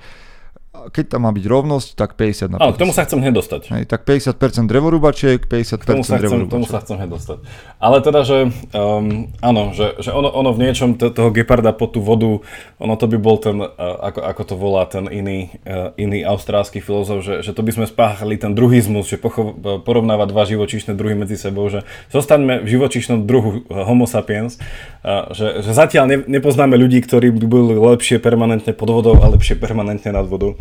keď 0.69 1.17
tam 1.17 1.25
má 1.25 1.31
byť 1.33 1.45
rovnosť, 1.49 1.87
tak 1.97 2.13
50 2.13 2.53
na 2.53 2.57
50. 2.61 2.63
Áno, 2.63 2.71
k 2.77 2.79
tomu 2.79 2.93
sa 2.93 3.01
chcem 3.01 3.17
hneď 3.17 3.33
dostať. 3.41 3.61
Hej, 3.73 3.83
tak 3.89 4.05
50% 4.05 4.69
drevorúbačiek, 4.69 5.39
50% 5.49 5.81
k 5.81 5.85
tomu 5.85 6.05
sa 6.05 6.21
chcem, 6.21 6.45
tomu 6.45 6.69
sa 6.69 6.77
chcem 6.85 6.95
hneď 7.01 7.09
dostať. 7.09 7.37
Ale 7.81 7.97
teda, 8.05 8.21
že 8.21 8.53
um, 8.77 9.33
áno, 9.41 9.73
že, 9.73 9.97
že 9.97 10.13
ono, 10.13 10.29
ono 10.29 10.53
v 10.53 10.69
niečom 10.69 10.93
t- 10.93 11.09
toho 11.09 11.33
geparda 11.33 11.73
po 11.73 11.89
tú 11.89 12.05
vodu, 12.05 12.45
ono 12.77 12.93
to 13.01 13.09
by 13.09 13.17
bol 13.17 13.41
ten, 13.41 13.57
uh, 13.57 13.67
ako, 14.13 14.19
ako 14.21 14.41
to 14.45 14.55
volá 14.61 14.85
ten 14.85 15.09
iný, 15.09 15.49
uh, 15.65 15.89
iný 15.97 16.21
austrálsky 16.21 16.85
filozof, 16.85 17.25
že, 17.25 17.41
že 17.41 17.49
to 17.57 17.65
by 17.65 17.73
sme 17.73 17.85
spáchali 17.89 18.37
ten 18.37 18.53
druhizmus, 18.53 19.09
že 19.09 19.17
pocho- 19.17 19.57
porovnáva 19.81 20.29
dva 20.29 20.45
živočíšne 20.45 20.93
druhy 20.93 21.17
medzi 21.17 21.33
sebou, 21.33 21.65
že 21.73 21.81
zostaňme 22.13 22.61
v 22.61 22.67
živočíšnom 22.69 23.25
druhu 23.25 23.65
uh, 23.65 23.89
homo 23.89 24.05
sapiens, 24.05 24.61
uh, 25.01 25.33
že, 25.33 25.65
že 25.65 25.73
zatiaľ 25.73 26.05
ne, 26.05 26.17
nepoznáme 26.29 26.77
ľudí, 26.77 27.01
ktorí 27.01 27.33
by 27.33 27.45
boli 27.49 27.73
lepšie 27.73 28.21
permanentne 28.21 28.77
pod 28.77 28.93
vodou 28.93 29.17
a 29.17 29.25
lepšie 29.33 29.57
permanentne 29.57 30.13
nad 30.13 30.29
vodou. 30.29 30.58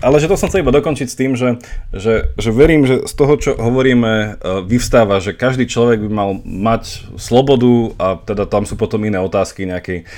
Ale 0.00 0.16
že 0.16 0.32
to 0.32 0.40
som 0.40 0.48
chcel 0.48 0.64
iba 0.64 0.72
dokončiť 0.72 1.08
s 1.08 1.18
tým, 1.18 1.36
že, 1.36 1.60
že, 1.92 2.32
že 2.40 2.50
verím, 2.50 2.88
že 2.88 3.04
z 3.04 3.12
toho, 3.12 3.36
čo 3.36 3.52
hovoríme, 3.52 4.40
vyvstáva, 4.64 5.20
že 5.20 5.36
každý 5.36 5.68
človek 5.68 6.00
by 6.00 6.10
mal 6.10 6.30
mať 6.40 7.12
slobodu 7.20 7.92
a 8.00 8.16
teda 8.16 8.48
tam 8.48 8.64
sú 8.64 8.80
potom 8.80 9.04
iné 9.04 9.20
otázky 9.20 9.68
nejakej 9.68 10.08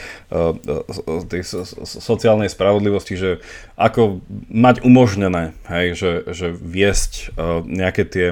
tej 1.27 1.43
sociálnej 1.83 2.47
spravodlivosti, 2.47 3.19
že 3.19 3.31
ako 3.75 4.23
mať 4.47 4.87
umožnené, 4.87 5.59
hej, 5.67 5.99
že, 5.99 6.11
že 6.31 6.47
viesť 6.55 7.35
nejaké 7.67 8.07
tie, 8.07 8.27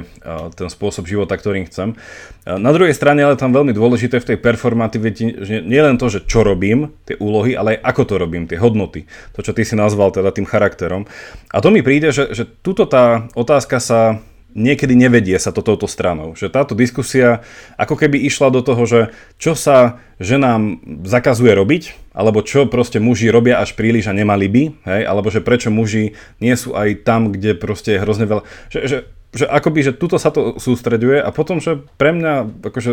ten 0.55 0.69
spôsob 0.71 1.11
života, 1.11 1.35
ktorým 1.35 1.67
chcem. 1.67 1.99
Na 2.47 2.71
druhej 2.71 2.95
strane 2.95 3.27
ale 3.27 3.35
tam 3.35 3.51
veľmi 3.51 3.75
dôležité 3.75 4.23
v 4.23 4.29
tej 4.35 4.39
performativite, 4.39 5.43
že 5.43 5.61
nie 5.61 5.83
len 5.83 5.99
to, 5.99 6.07
že 6.07 6.25
čo 6.25 6.47
robím, 6.47 6.95
tie 7.03 7.19
úlohy, 7.19 7.59
ale 7.59 7.77
aj 7.77 7.93
ako 7.93 8.03
to 8.07 8.15
robím, 8.15 8.47
tie 8.47 8.63
hodnoty. 8.63 9.11
To, 9.35 9.43
čo 9.43 9.51
ty 9.51 9.67
si 9.67 9.75
nazval 9.75 10.15
teda 10.15 10.31
tým 10.31 10.47
charakterom. 10.47 11.05
A 11.51 11.59
to 11.59 11.75
mi 11.75 11.83
príde, 11.83 12.15
že, 12.15 12.31
že 12.31 12.47
tuto 12.47 12.87
tá 12.87 13.27
otázka 13.35 13.83
sa 13.83 14.23
niekedy 14.59 14.99
nevedie 14.99 15.39
sa 15.39 15.55
to 15.55 15.63
touto 15.63 15.87
stranou. 15.87 16.35
Že 16.35 16.51
táto 16.51 16.75
diskusia 16.75 17.47
ako 17.79 17.95
keby 17.95 18.19
išla 18.27 18.51
do 18.51 18.61
toho, 18.67 18.83
že 18.85 19.01
čo 19.39 19.55
sa 19.55 20.03
ženám 20.19 20.83
zakazuje 21.07 21.55
robiť, 21.55 22.11
alebo 22.11 22.43
čo 22.43 22.67
proste 22.67 22.99
muži 22.99 23.31
robia 23.31 23.63
až 23.63 23.79
príliš 23.79 24.11
a 24.11 24.17
nemali 24.19 24.51
by, 24.51 24.63
hej? 24.91 25.03
alebo 25.07 25.31
že 25.31 25.39
prečo 25.39 25.71
muži 25.71 26.19
nie 26.43 26.55
sú 26.59 26.75
aj 26.75 27.07
tam, 27.07 27.31
kde 27.31 27.55
proste 27.55 27.95
je 27.95 28.03
hrozne 28.03 28.27
veľa... 28.27 28.43
Že, 28.75 28.81
že 28.85 28.97
že 29.29 29.45
akoby, 29.45 29.85
že 29.85 29.93
tuto 29.93 30.17
sa 30.17 30.33
to 30.33 30.57
sústreďuje 30.57 31.21
a 31.21 31.29
potom, 31.29 31.61
že 31.61 31.85
pre 32.01 32.17
mňa 32.17 32.65
akože 32.65 32.93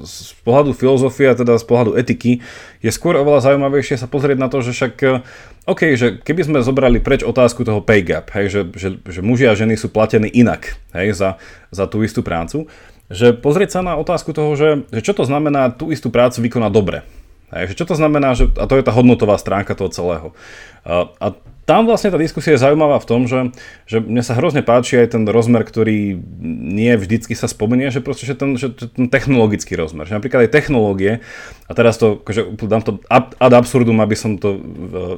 z 0.00 0.32
pohľadu 0.40 0.72
filozofie 0.72 1.28
a 1.28 1.36
teda 1.36 1.60
z 1.60 1.64
pohľadu 1.68 1.92
etiky 1.92 2.40
je 2.80 2.88
skôr 2.88 3.20
oveľa 3.20 3.52
zaujímavejšie 3.52 4.00
sa 4.00 4.08
pozrieť 4.08 4.40
na 4.40 4.48
to, 4.48 4.64
že 4.64 4.72
však 4.72 4.94
OK, 5.68 5.92
že 6.00 6.24
keby 6.24 6.40
sme 6.48 6.58
zobrali 6.64 7.04
preč 7.04 7.20
otázku 7.20 7.68
toho 7.68 7.84
pay 7.84 8.00
gap, 8.00 8.32
hej, 8.32 8.48
že, 8.48 8.60
že, 8.72 8.88
že 9.04 9.20
muži 9.20 9.44
a 9.44 9.52
ženy 9.52 9.76
sú 9.76 9.92
platení 9.92 10.32
inak 10.32 10.80
hej, 10.96 11.12
za, 11.12 11.36
za 11.68 11.84
tú 11.84 12.00
istú 12.00 12.24
prácu, 12.24 12.64
že 13.12 13.36
pozrieť 13.36 13.76
sa 13.76 13.80
na 13.84 14.00
otázku 14.00 14.32
toho, 14.32 14.56
že, 14.56 14.88
že 14.88 15.04
čo 15.04 15.12
to 15.12 15.28
znamená 15.28 15.68
tú 15.68 15.92
istú 15.92 16.08
prácu 16.08 16.40
vykonať 16.48 16.72
dobre. 16.72 17.04
Hej, 17.52 17.76
čo 17.76 17.84
to 17.88 17.96
znamená, 17.96 18.32
že, 18.36 18.48
a 18.56 18.64
to 18.68 18.76
je 18.76 18.84
tá 18.84 18.92
hodnotová 18.92 19.36
stránka 19.40 19.76
toho 19.76 19.92
celého. 19.92 20.28
A, 20.84 21.12
a 21.16 21.26
tam 21.68 21.84
vlastne 21.84 22.08
tá 22.08 22.16
diskusia 22.16 22.56
je 22.56 22.64
zaujímavá 22.64 22.96
v 22.96 23.04
tom, 23.04 23.28
že, 23.28 23.52
že 23.84 24.00
mne 24.00 24.24
sa 24.24 24.32
hrozne 24.32 24.64
páči 24.64 25.04
aj 25.04 25.12
ten 25.12 25.28
rozmer, 25.28 25.60
ktorý 25.68 26.16
nie 26.64 26.96
vždycky 26.96 27.36
sa 27.36 27.44
spomenie, 27.44 27.92
že 27.92 28.00
proste 28.00 28.24
že 28.24 28.32
ten, 28.32 28.56
že 28.56 28.72
ten 28.72 29.12
technologický 29.12 29.76
rozmer. 29.76 30.08
Že 30.08 30.16
napríklad 30.16 30.48
aj 30.48 30.54
technológie, 30.56 31.20
a 31.68 31.72
teraz 31.76 32.00
to, 32.00 32.24
že 32.24 32.48
dám 32.64 32.80
to 32.80 33.04
ad 33.12 33.36
absurdum, 33.36 34.00
aby 34.00 34.16
som 34.16 34.40
to 34.40 34.56
e, 34.56 34.60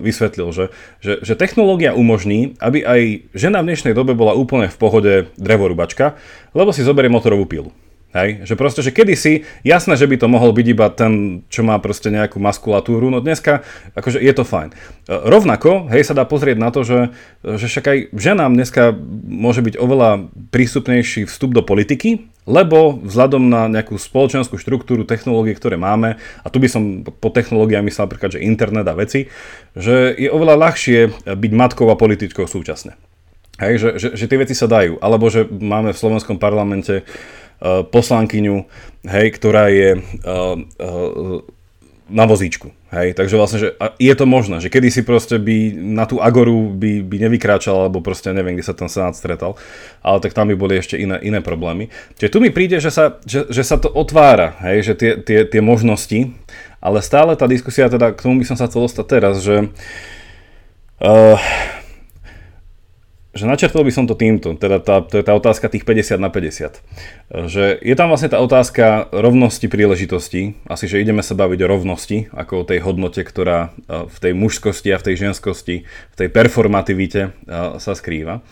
vysvetlil, 0.02 0.50
že, 0.50 0.74
že, 0.98 1.22
že 1.22 1.38
technológia 1.38 1.94
umožní, 1.94 2.58
aby 2.58 2.82
aj 2.82 3.00
žena 3.30 3.62
v 3.62 3.70
dnešnej 3.70 3.94
dobe 3.94 4.18
bola 4.18 4.34
úplne 4.34 4.66
v 4.66 4.74
pohode 4.74 5.12
drevorubačka, 5.38 6.18
lebo 6.50 6.74
si 6.74 6.82
zoberie 6.82 7.14
motorovú 7.14 7.46
pilu. 7.46 7.70
Hej, 8.10 8.42
že 8.42 8.58
proste, 8.58 8.82
že 8.82 8.90
kedysi, 8.90 9.46
jasné, 9.62 9.94
že 9.94 10.10
by 10.10 10.18
to 10.18 10.26
mohol 10.26 10.50
byť 10.50 10.66
iba 10.66 10.90
ten, 10.90 11.46
čo 11.46 11.62
má 11.62 11.78
proste 11.78 12.10
nejakú 12.10 12.42
maskulatúru, 12.42 13.06
no 13.06 13.22
dneska, 13.22 13.62
akože 13.94 14.18
je 14.18 14.34
to 14.34 14.42
fajn. 14.42 14.74
E, 14.74 15.14
rovnako, 15.30 15.86
hej, 15.94 16.10
sa 16.10 16.18
dá 16.18 16.26
pozrieť 16.26 16.58
na 16.58 16.74
to, 16.74 16.82
že, 16.82 17.14
že 17.46 17.70
však 17.70 17.84
aj 17.86 17.98
ženám 18.10 18.58
dneska 18.58 18.98
môže 19.30 19.62
byť 19.62 19.78
oveľa 19.78 20.26
prístupnejší 20.50 21.30
vstup 21.30 21.54
do 21.54 21.62
politiky, 21.62 22.26
lebo 22.50 22.98
vzhľadom 22.98 23.46
na 23.46 23.70
nejakú 23.70 23.94
spoločenskú 23.94 24.58
štruktúru 24.58 25.06
technológie, 25.06 25.54
ktoré 25.54 25.78
máme, 25.78 26.18
a 26.42 26.46
tu 26.50 26.58
by 26.58 26.66
som 26.66 27.06
po 27.06 27.30
technológiách 27.30 27.86
myslel 27.86 28.10
napríklad, 28.10 28.34
že 28.34 28.42
internet 28.42 28.90
a 28.90 28.98
veci, 28.98 29.30
že 29.78 30.18
je 30.18 30.26
oveľa 30.26 30.58
ľahšie 30.58 31.30
byť 31.30 31.52
matkou 31.54 31.86
a 31.86 31.94
političkou 31.94 32.42
súčasne. 32.50 32.98
Hej, 33.62 33.74
že, 33.76 33.88
že, 34.02 34.08
že 34.18 34.24
tie 34.24 34.40
veci 34.40 34.56
sa 34.56 34.64
dajú. 34.64 34.96
Alebo 35.04 35.28
že 35.28 35.44
máme 35.44 35.92
v 35.92 36.00
slovenskom 36.00 36.40
parlamente 36.40 37.04
uh, 37.04 37.39
poslankyňu, 37.64 38.56
hej, 39.04 39.26
ktorá 39.36 39.68
je 39.68 40.00
uh, 40.00 40.56
uh, 40.56 41.44
na 42.10 42.24
vozíčku. 42.26 42.74
Hej, 42.90 43.14
takže 43.14 43.38
vlastne, 43.38 43.58
že 43.62 43.68
je 44.02 44.14
to 44.18 44.26
možné, 44.26 44.58
že 44.58 44.66
kedy 44.66 44.90
si 44.90 45.06
proste 45.06 45.38
by 45.38 45.70
na 45.78 46.10
tú 46.10 46.18
agoru 46.18 46.74
by, 46.74 47.06
by 47.06 47.16
nevykráčal, 47.22 47.86
alebo 47.86 48.02
proste 48.02 48.34
neviem, 48.34 48.58
kde 48.58 48.66
sa 48.66 48.74
ten 48.74 48.90
senát 48.90 49.14
stretal, 49.14 49.54
ale 50.02 50.18
tak 50.18 50.34
tam 50.34 50.50
by 50.50 50.58
boli 50.58 50.74
ešte 50.74 50.98
iné, 50.98 51.22
iné 51.22 51.38
problémy. 51.38 51.86
Čiže 52.18 52.34
tu 52.34 52.42
mi 52.42 52.50
príde, 52.50 52.82
že 52.82 52.90
sa, 52.90 53.22
že, 53.22 53.46
že 53.46 53.62
sa 53.62 53.78
to 53.78 53.86
otvára, 53.86 54.58
hej, 54.66 54.90
že 54.90 54.94
tie, 54.98 55.10
tie, 55.22 55.46
tie 55.46 55.62
možnosti, 55.62 56.34
ale 56.82 56.98
stále 56.98 57.38
tá 57.38 57.46
diskusia, 57.46 57.86
teda 57.86 58.10
k 58.10 58.26
tomu 58.26 58.42
by 58.42 58.46
som 58.50 58.58
sa 58.58 58.66
chcel 58.66 58.90
dostať 58.90 59.06
teraz, 59.06 59.38
že 59.38 59.70
uh, 60.98 61.38
že 63.40 63.48
načrtol 63.48 63.88
by 63.88 63.92
som 63.96 64.04
to 64.04 64.12
týmto, 64.12 64.52
teda 64.60 64.84
tá, 64.84 65.00
to 65.00 65.16
je 65.16 65.24
tá 65.24 65.32
otázka 65.32 65.72
tých 65.72 65.88
50 65.88 66.20
na 66.20 66.28
50. 66.28 67.48
Že 67.48 67.64
je 67.80 67.94
tam 67.96 68.12
vlastne 68.12 68.28
tá 68.28 68.38
otázka 68.44 69.08
rovnosti 69.08 69.64
príležitostí, 69.64 70.60
asi 70.68 70.84
že 70.84 71.00
ideme 71.00 71.24
sa 71.24 71.32
baviť 71.32 71.64
o 71.64 71.70
rovnosti, 71.72 72.28
ako 72.36 72.52
o 72.62 72.68
tej 72.68 72.84
hodnote, 72.84 73.24
ktorá 73.24 73.72
v 73.88 74.16
tej 74.20 74.32
mužskosti 74.36 74.92
a 74.92 75.00
v 75.00 75.06
tej 75.08 75.14
ženskosti, 75.26 75.88
v 75.88 76.16
tej 76.20 76.28
performativite 76.28 77.32
sa 77.80 77.92
skrýva. 77.96 78.44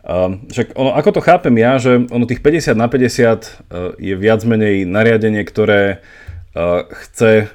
Však 0.00 0.80
ono, 0.80 0.96
ako 0.96 1.10
to 1.18 1.20
chápem 1.20 1.52
ja, 1.60 1.76
že 1.76 2.08
ono 2.08 2.24
tých 2.24 2.40
50 2.40 2.72
na 2.72 2.88
50 2.88 4.00
je 4.00 4.14
viac 4.16 4.40
menej 4.48 4.88
nariadenie, 4.88 5.44
ktoré 5.44 6.00
chce 6.88 7.52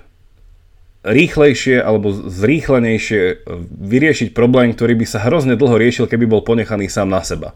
rýchlejšie 1.06 1.78
alebo 1.78 2.10
zrýchlenejšie 2.12 3.46
vyriešiť 3.70 4.34
problém, 4.34 4.74
ktorý 4.74 4.98
by 4.98 5.06
sa 5.06 5.22
hrozne 5.22 5.54
dlho 5.54 5.78
riešil, 5.78 6.10
keby 6.10 6.26
bol 6.26 6.42
ponechaný 6.42 6.90
sám 6.90 7.14
na 7.14 7.22
seba. 7.22 7.54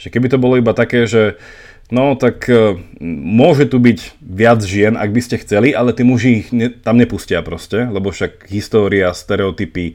Že 0.00 0.08
keby 0.16 0.26
to 0.32 0.38
bolo 0.40 0.56
iba 0.56 0.72
také, 0.72 1.04
že 1.04 1.36
no 1.92 2.16
tak 2.16 2.48
e, 2.48 2.80
môže 3.04 3.68
tu 3.68 3.78
byť 3.78 4.18
viac 4.24 4.60
žien, 4.64 4.96
ak 4.96 5.12
by 5.12 5.20
ste 5.20 5.36
chceli, 5.44 5.76
ale 5.76 5.92
tí 5.92 6.02
muži 6.02 6.30
ich 6.42 6.48
ne, 6.50 6.72
tam 6.72 6.96
nepustia 6.96 7.44
proste, 7.44 7.84
lebo 7.86 8.10
však 8.10 8.48
história, 8.48 9.12
stereotypy, 9.12 9.94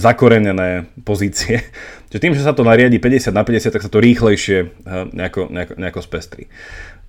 zakorenené 0.00 0.88
pozície. 1.04 1.62
Čiže 2.10 2.22
tým, 2.22 2.34
že 2.34 2.44
sa 2.44 2.56
to 2.56 2.64
nariadi 2.64 2.96
50 2.96 3.32
na 3.36 3.44
50, 3.44 3.76
tak 3.76 3.84
sa 3.84 3.92
to 3.92 4.00
rýchlejšie 4.00 4.58
e, 4.64 4.66
nejako, 5.12 5.52
nejako, 5.52 5.72
nejako 5.76 6.00
spestrí. 6.00 6.48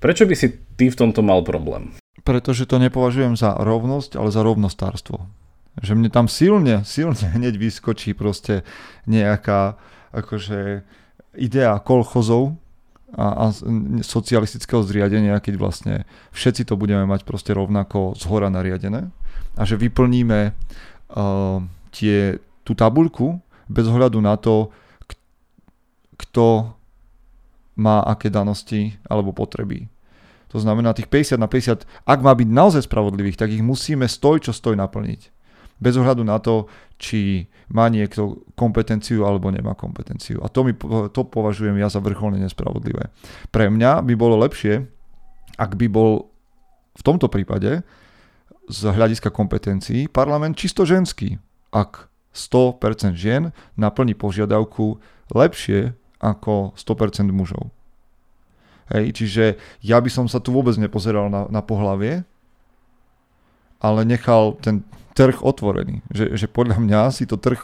Prečo 0.03 0.27
by 0.27 0.35
si 0.35 0.51
ty 0.75 0.91
v 0.91 0.99
tomto 0.99 1.23
mal 1.23 1.47
problém? 1.47 1.95
Pretože 2.23 2.67
to 2.67 2.79
nepovažujem 2.79 3.35
za 3.35 3.55
rovnosť, 3.59 4.15
ale 4.15 4.31
za 4.31 4.41
rovnostárstvo. 4.43 5.27
Že 5.79 5.99
mne 5.99 6.09
tam 6.09 6.27
silne, 6.31 6.87
silne 6.87 7.27
hneď 7.37 7.59
vyskočí 7.59 8.15
proste 8.15 8.63
nejaká 9.07 9.75
akože 10.15 10.87
idea 11.35 11.73
kolchozov 11.81 12.55
a, 13.13 13.49
a 13.49 13.53
socialistického 14.01 14.81
zriadenia, 14.85 15.37
keď 15.41 15.55
vlastne 15.57 15.95
všetci 16.33 16.65
to 16.69 16.77
budeme 16.77 17.05
mať 17.05 17.25
proste 17.25 17.53
rovnako 17.53 18.17
z 18.17 18.23
hora 18.29 18.49
nariadené 18.49 19.09
a 19.57 19.61
že 19.65 19.77
vyplníme 19.77 20.49
uh, 20.49 21.57
tie, 21.93 22.37
tú 22.65 22.73
tabuľku 22.73 23.37
bez 23.69 23.85
ohľadu 23.85 24.17
na 24.21 24.37
to, 24.37 24.73
kto 26.17 26.73
má 27.77 28.05
aké 28.05 28.29
danosti 28.29 28.97
alebo 29.09 29.33
potreby. 29.33 29.89
To 30.53 30.61
znamená, 30.61 30.93
tých 30.93 31.09
50 31.09 31.41
na 31.41 31.49
50, 31.49 31.83
ak 32.05 32.19
má 32.21 32.31
byť 32.37 32.49
naozaj 32.49 32.85
spravodlivých, 32.85 33.41
tak 33.41 33.49
ich 33.49 33.65
musíme 33.65 34.05
stoj 34.05 34.45
čo 34.45 34.53
stoj 34.53 34.77
naplniť. 34.77 35.33
Bez 35.81 35.97
ohľadu 35.97 36.21
na 36.21 36.37
to, 36.37 36.69
či 37.01 37.49
má 37.73 37.89
niekto 37.89 38.45
kompetenciu 38.53 39.25
alebo 39.25 39.49
nemá 39.49 39.73
kompetenciu. 39.73 40.39
A 40.45 40.47
to, 40.47 40.61
mi, 40.63 40.77
to 41.11 41.21
považujem 41.25 41.75
ja 41.81 41.89
za 41.89 41.99
vrcholne 41.99 42.37
nespravodlivé. 42.39 43.09
Pre 43.49 43.65
mňa 43.67 44.05
by 44.05 44.13
bolo 44.13 44.37
lepšie, 44.39 44.85
ak 45.57 45.75
by 45.75 45.89
bol 45.89 46.29
v 46.93 47.01
tomto 47.01 47.27
prípade 47.27 47.81
z 48.69 48.79
hľadiska 48.87 49.33
kompetencií 49.33 50.07
parlament 50.07 50.55
čisto 50.55 50.85
ženský. 50.85 51.41
Ak 51.73 52.13
100% 52.31 53.17
žien 53.17 53.53
naplní 53.75 54.13
požiadavku 54.13 55.01
lepšie 55.33 55.93
ako 56.21 56.77
100% 56.77 57.29
mužov. 57.33 57.73
Hej, 58.93 59.17
čiže 59.17 59.57
ja 59.81 59.97
by 59.97 60.09
som 60.09 60.25
sa 60.29 60.37
tu 60.37 60.53
vôbec 60.53 60.77
nepozeral 60.77 61.25
na, 61.27 61.49
na 61.49 61.65
pohlavie, 61.65 62.21
ale 63.81 63.99
nechal 64.05 64.53
ten 64.61 64.85
trh 65.17 65.41
otvorený. 65.41 66.05
Že, 66.13 66.25
že 66.37 66.45
podľa 66.45 66.77
mňa 66.77 67.01
si 67.09 67.25
to 67.25 67.41
trh 67.41 67.59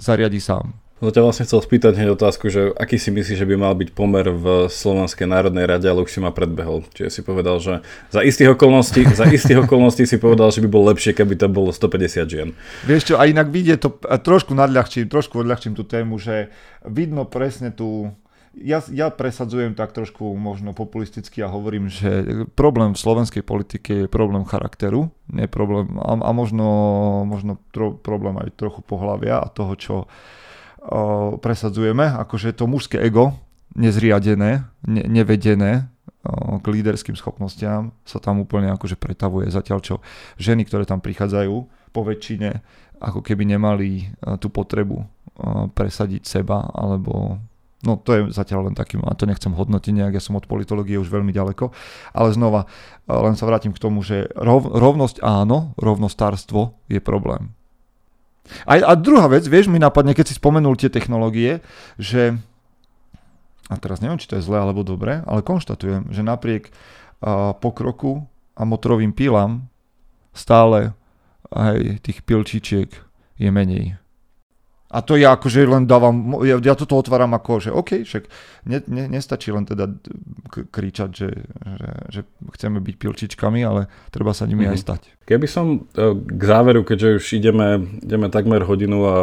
zariadi 0.00 0.40
sám. 0.40 0.72
No 0.96 1.12
ťa 1.12 1.28
vlastne 1.28 1.44
chcel 1.44 1.60
spýtať 1.60 1.92
hneď 2.00 2.16
otázku, 2.16 2.48
že 2.48 2.72
aký 2.72 2.96
si 2.96 3.12
myslíš, 3.12 3.44
že 3.44 3.44
by 3.44 3.60
mal 3.60 3.76
byť 3.76 3.92
pomer 3.92 4.32
v 4.32 4.72
Slovenskej 4.72 5.28
národnej 5.28 5.68
rade, 5.68 5.84
ale 5.84 6.00
už 6.00 6.08
si 6.08 6.24
ma 6.24 6.32
predbehol. 6.32 6.88
Čiže 6.88 7.12
si 7.12 7.20
povedal, 7.20 7.60
že 7.60 7.84
za 8.08 8.24
istých 8.24 8.56
okolností, 8.56 9.04
za 9.12 9.28
istých 9.28 9.68
okolností 9.68 10.08
si 10.08 10.16
povedal, 10.16 10.48
že 10.48 10.64
by 10.64 10.68
bolo 10.72 10.88
lepšie, 10.96 11.12
keby 11.12 11.36
to 11.36 11.52
bolo 11.52 11.68
150 11.68 12.32
žien. 12.32 12.48
Vieš 12.88 13.12
čo, 13.12 13.14
a 13.20 13.28
inak 13.28 13.52
vidie 13.52 13.76
to, 13.76 13.92
trošku 14.00 14.56
nadľahčím, 14.56 15.12
trošku 15.12 15.44
odľahčím 15.44 15.76
tú 15.76 15.84
tému, 15.84 16.16
že 16.16 16.48
vidno 16.88 17.28
presne 17.28 17.68
tú, 17.76 18.16
ja, 18.56 18.80
ja 18.88 19.12
presadzujem 19.12 19.76
tak 19.76 19.92
trošku 19.92 20.32
možno 20.36 20.72
populisticky 20.72 21.44
a 21.44 21.52
hovorím, 21.52 21.92
že 21.92 22.24
problém 22.56 22.96
v 22.96 23.02
slovenskej 23.02 23.44
politike 23.44 23.92
je 24.04 24.08
problém 24.08 24.48
charakteru, 24.48 25.12
nie 25.28 25.44
problém, 25.44 25.92
a, 26.00 26.16
a 26.16 26.30
možno, 26.32 26.66
možno 27.28 27.60
tro, 27.70 27.92
problém 27.92 28.40
aj 28.40 28.56
trochu 28.56 28.80
pohľavia 28.80 29.44
a 29.44 29.52
toho, 29.52 29.72
čo 29.76 29.94
o, 30.00 30.06
presadzujeme, 31.36 32.08
akože 32.16 32.56
to 32.56 32.64
mužské 32.64 32.96
ego, 33.04 33.36
nezriadené, 33.76 34.64
ne, 34.88 35.02
nevedené 35.04 35.92
o, 36.24 36.56
k 36.56 36.66
líderským 36.72 37.14
schopnostiam 37.14 37.92
sa 38.08 38.16
tam 38.24 38.40
úplne 38.40 38.72
akože 38.72 38.96
pretavuje. 38.96 39.52
Zatiaľ 39.52 39.78
čo 39.84 39.94
ženy, 40.40 40.64
ktoré 40.64 40.88
tam 40.88 41.04
prichádzajú, 41.04 41.54
po 41.92 42.00
väčšine 42.04 42.64
ako 42.96 43.20
keby 43.20 43.44
nemali 43.44 44.08
tú 44.40 44.48
potrebu 44.48 45.04
presadiť 45.76 46.24
seba 46.24 46.64
alebo 46.72 47.36
No 47.86 47.94
to 47.94 48.10
je 48.10 48.20
zatiaľ 48.34 48.66
len 48.66 48.74
takým, 48.74 49.06
a 49.06 49.14
to 49.14 49.30
nechcem 49.30 49.54
hodnotiť 49.54 49.94
nejak, 49.94 50.18
ja 50.18 50.22
som 50.22 50.34
od 50.34 50.50
politológie 50.50 50.98
už 50.98 51.06
veľmi 51.06 51.30
ďaleko, 51.30 51.70
ale 52.10 52.34
znova, 52.34 52.66
e, 53.06 53.14
len 53.14 53.38
sa 53.38 53.46
vrátim 53.46 53.70
k 53.70 53.78
tomu, 53.78 54.02
že 54.02 54.26
rov, 54.34 54.66
rovnosť 54.66 55.22
áno, 55.22 55.70
rovnostárstvo 55.78 56.74
je 56.90 56.98
problém. 56.98 57.54
A, 58.66 58.82
a 58.82 58.92
druhá 58.98 59.30
vec, 59.30 59.46
vieš, 59.46 59.70
mi 59.70 59.78
napadne, 59.78 60.18
keď 60.18 60.34
si 60.34 60.38
spomenul 60.38 60.74
tie 60.74 60.90
technológie, 60.90 61.62
že, 61.94 62.34
a 63.70 63.74
teraz 63.78 64.02
neviem, 64.02 64.18
či 64.18 64.26
to 64.26 64.38
je 64.38 64.46
zlé 64.46 64.58
alebo 64.58 64.82
dobre, 64.82 65.22
ale 65.22 65.46
konštatujem, 65.46 66.10
že 66.10 66.26
napriek 66.26 66.74
a, 67.22 67.54
pokroku 67.54 68.26
a 68.58 68.62
motorovým 68.66 69.14
pílam 69.14 69.70
stále 70.34 70.90
aj 71.54 72.02
tých 72.02 72.26
pilčičiek 72.26 72.90
je 73.38 73.50
menej. 73.50 73.98
A 74.96 75.04
to 75.04 75.20
ja 75.20 75.36
akože 75.36 75.68
len 75.68 75.84
dávam, 75.84 76.40
ja, 76.40 76.56
ja 76.56 76.72
toto 76.72 76.96
otváram 76.96 77.36
ako, 77.36 77.52
že 77.60 77.68
OK, 77.68 78.08
však 78.08 78.24
ne, 78.64 78.80
ne, 78.88 79.04
nestačí 79.12 79.52
len 79.52 79.68
teda 79.68 79.92
kričať, 80.48 81.10
že, 81.12 81.28
že, 81.52 81.90
že 82.08 82.20
chceme 82.56 82.80
byť 82.80 82.94
pilčičkami, 82.96 83.60
ale 83.60 83.92
treba 84.08 84.32
sa 84.32 84.48
nimi 84.48 84.64
mm-hmm. 84.64 84.72
aj 84.72 84.78
mhm. 84.80 84.84
stať. 84.88 85.00
Keby 85.28 85.46
som 85.50 85.84
e, 85.92 86.16
k 86.16 86.42
záveru, 86.48 86.80
keďže 86.80 87.20
už 87.20 87.26
ideme, 87.36 87.68
ideme 88.00 88.32
takmer 88.32 88.64
hodinu 88.64 89.04
a 89.04 89.14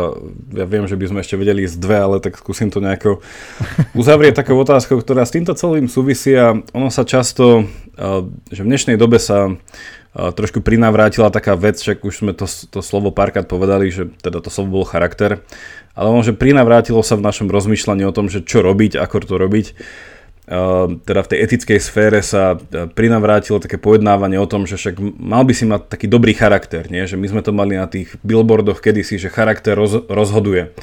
ja 0.54 0.70
viem, 0.70 0.86
že 0.86 0.94
by 0.94 1.10
sme 1.10 1.20
ešte 1.26 1.42
vedeli 1.42 1.66
ísť 1.66 1.82
dve, 1.82 1.98
ale 1.98 2.16
tak 2.22 2.38
skúsim 2.38 2.70
to 2.70 2.78
nejako 2.78 3.26
uzavrieť 3.98 4.46
takou 4.46 4.62
otázkou, 4.62 5.02
ktorá 5.02 5.26
s 5.26 5.34
týmto 5.34 5.58
celým 5.58 5.90
súvisí 5.90 6.38
a 6.38 6.54
ono 6.54 6.94
sa 6.94 7.02
často, 7.02 7.66
e, 7.98 8.30
že 8.54 8.62
v 8.62 8.70
dnešnej 8.70 9.02
dobe 9.02 9.18
sa 9.18 9.58
trošku 10.14 10.61
prinavrátila 10.61 11.34
taká 11.34 11.57
vec, 11.57 11.82
však 11.82 12.05
už 12.05 12.14
sme 12.22 12.32
to, 12.38 12.45
to 12.45 12.80
slovo 12.86 13.09
párkrát 13.09 13.49
povedali, 13.49 13.89
že 13.89 14.14
teda 14.22 14.45
to 14.45 14.53
slovo 14.53 14.82
bolo 14.82 14.86
charakter, 14.86 15.41
ale 15.97 16.07
on, 16.14 16.22
že 16.22 16.38
prinavrátilo 16.38 17.01
sa 17.01 17.18
v 17.18 17.26
našom 17.26 17.49
rozmýšľaní 17.49 18.05
o 18.05 18.14
tom, 18.14 18.30
že 18.30 18.45
čo 18.45 18.61
robiť, 18.61 18.97
ako 18.97 19.16
to 19.26 19.36
robiť. 19.41 19.66
Teda 21.07 21.22
v 21.24 21.30
tej 21.32 21.39
etickej 21.39 21.80
sfére 21.80 22.20
sa 22.20 22.59
prinavrátilo 22.93 23.64
také 23.64 23.80
pojednávanie 23.80 24.36
o 24.38 24.49
tom, 24.49 24.68
že 24.68 24.76
však 24.76 24.99
mal 25.01 25.47
by 25.47 25.53
si 25.55 25.64
mať 25.64 25.88
taký 25.88 26.05
dobrý 26.11 26.36
charakter, 26.36 26.91
nie? 26.91 27.07
že 27.07 27.16
my 27.16 27.32
sme 27.32 27.41
to 27.41 27.55
mali 27.55 27.80
na 27.80 27.88
tých 27.88 28.11
billboardoch 28.28 28.84
kedysi, 28.84 29.16
že 29.16 29.32
charakter 29.32 29.74
roz, 29.74 30.03
rozhoduje. 30.11 30.76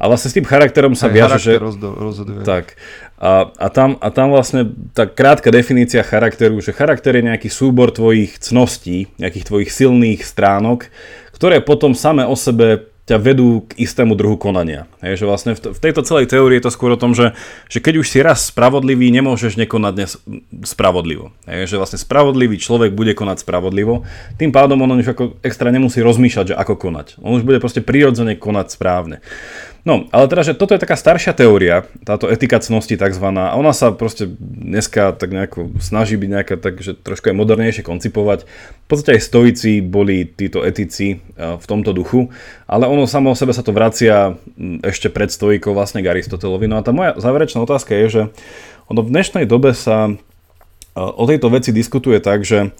A 0.00 0.08
vlastne 0.08 0.32
s 0.32 0.36
tým 0.40 0.48
charakterom 0.48 0.96
sa 0.96 1.12
viaže, 1.12 1.36
že... 1.36 1.52
Rozdo, 1.60 1.92
rozhoduje. 1.92 2.40
Tak. 2.40 2.80
A, 3.20 3.52
a, 3.52 3.68
tam, 3.68 4.00
a 4.00 4.08
tam 4.08 4.32
vlastne 4.32 4.72
tá 4.96 5.04
krátka 5.04 5.52
definícia 5.52 6.00
charakteru, 6.00 6.56
že 6.64 6.72
charakter 6.72 7.12
je 7.20 7.28
nejaký 7.28 7.52
súbor 7.52 7.92
tvojich 7.92 8.40
cností, 8.40 9.12
nejakých 9.20 9.44
tvojich 9.44 9.70
silných 9.70 10.24
stránok, 10.24 10.88
ktoré 11.36 11.60
potom 11.60 11.92
same 11.92 12.24
o 12.24 12.32
sebe 12.32 12.90
ťa 13.10 13.18
vedú 13.18 13.66
k 13.66 13.82
istému 13.82 14.14
druhu 14.14 14.38
konania. 14.38 14.86
Hej, 15.02 15.24
že 15.24 15.26
vlastne 15.26 15.52
v, 15.58 15.74
v 15.74 15.80
tejto 15.82 16.06
celej 16.06 16.30
teórii 16.30 16.62
je 16.62 16.70
to 16.70 16.74
skôr 16.78 16.94
o 16.94 17.00
tom, 17.00 17.10
že, 17.10 17.34
že 17.66 17.82
keď 17.82 17.98
už 17.98 18.06
si 18.06 18.22
raz 18.22 18.54
spravodlivý, 18.54 19.10
nemôžeš 19.10 19.58
nekonať 19.58 19.92
dnes 19.98 20.14
spravodlivo. 20.62 21.34
Hej, 21.50 21.74
že 21.74 21.76
vlastne 21.82 21.98
spravodlivý 21.98 22.62
človek 22.62 22.94
bude 22.94 23.18
konať 23.18 23.42
spravodlivo, 23.42 24.06
tým 24.38 24.54
pádom 24.54 24.78
on 24.86 24.94
už 24.94 25.10
ako 25.10 25.42
extra 25.42 25.74
nemusí 25.74 25.98
rozmýšľať, 25.98 26.54
že 26.54 26.58
ako 26.60 26.78
konať. 26.78 27.18
On 27.18 27.34
už 27.34 27.42
bude 27.42 27.58
proste 27.58 27.82
prirodzene 27.82 28.38
konať 28.38 28.78
správne. 28.78 29.18
No, 29.80 30.04
ale 30.12 30.28
teda, 30.28 30.44
že 30.44 30.52
toto 30.52 30.76
je 30.76 30.82
taká 30.84 30.92
staršia 30.92 31.32
teória, 31.32 31.88
táto 32.04 32.28
etika 32.28 32.60
cnosti 32.60 33.00
takzvaná, 33.00 33.48
a 33.52 33.56
ona 33.56 33.72
sa 33.72 33.88
proste 33.96 34.28
dneska 34.40 35.16
tak 35.16 35.32
nejako 35.32 35.72
snaží 35.80 36.20
byť 36.20 36.28
nejaká 36.28 36.54
tak, 36.60 36.84
trošku 36.84 37.32
aj 37.32 37.36
modernejšie 37.40 37.80
koncipovať. 37.80 38.44
V 38.44 38.86
podstate 38.86 39.16
aj 39.16 39.24
stoici 39.24 39.80
boli 39.80 40.28
títo 40.28 40.60
etici 40.60 41.24
v 41.36 41.64
tomto 41.64 41.96
duchu, 41.96 42.28
ale 42.68 42.84
ono 42.92 43.08
samo 43.08 43.32
o 43.32 43.38
sebe 43.38 43.56
sa 43.56 43.64
to 43.64 43.72
vracia 43.72 44.36
ešte 44.84 45.08
pred 45.08 45.32
stoikou 45.32 45.72
vlastne 45.72 46.04
k 46.04 46.12
Aristotelovi. 46.12 46.68
No 46.68 46.76
a 46.76 46.84
tá 46.84 46.92
moja 46.92 47.16
záverečná 47.16 47.64
otázka 47.64 47.96
je, 48.04 48.06
že 48.08 48.22
ono 48.84 49.00
v 49.00 49.12
dnešnej 49.16 49.48
dobe 49.48 49.72
sa 49.72 50.12
o 50.92 51.24
tejto 51.24 51.48
veci 51.48 51.72
diskutuje 51.72 52.20
tak, 52.20 52.44
že 52.44 52.76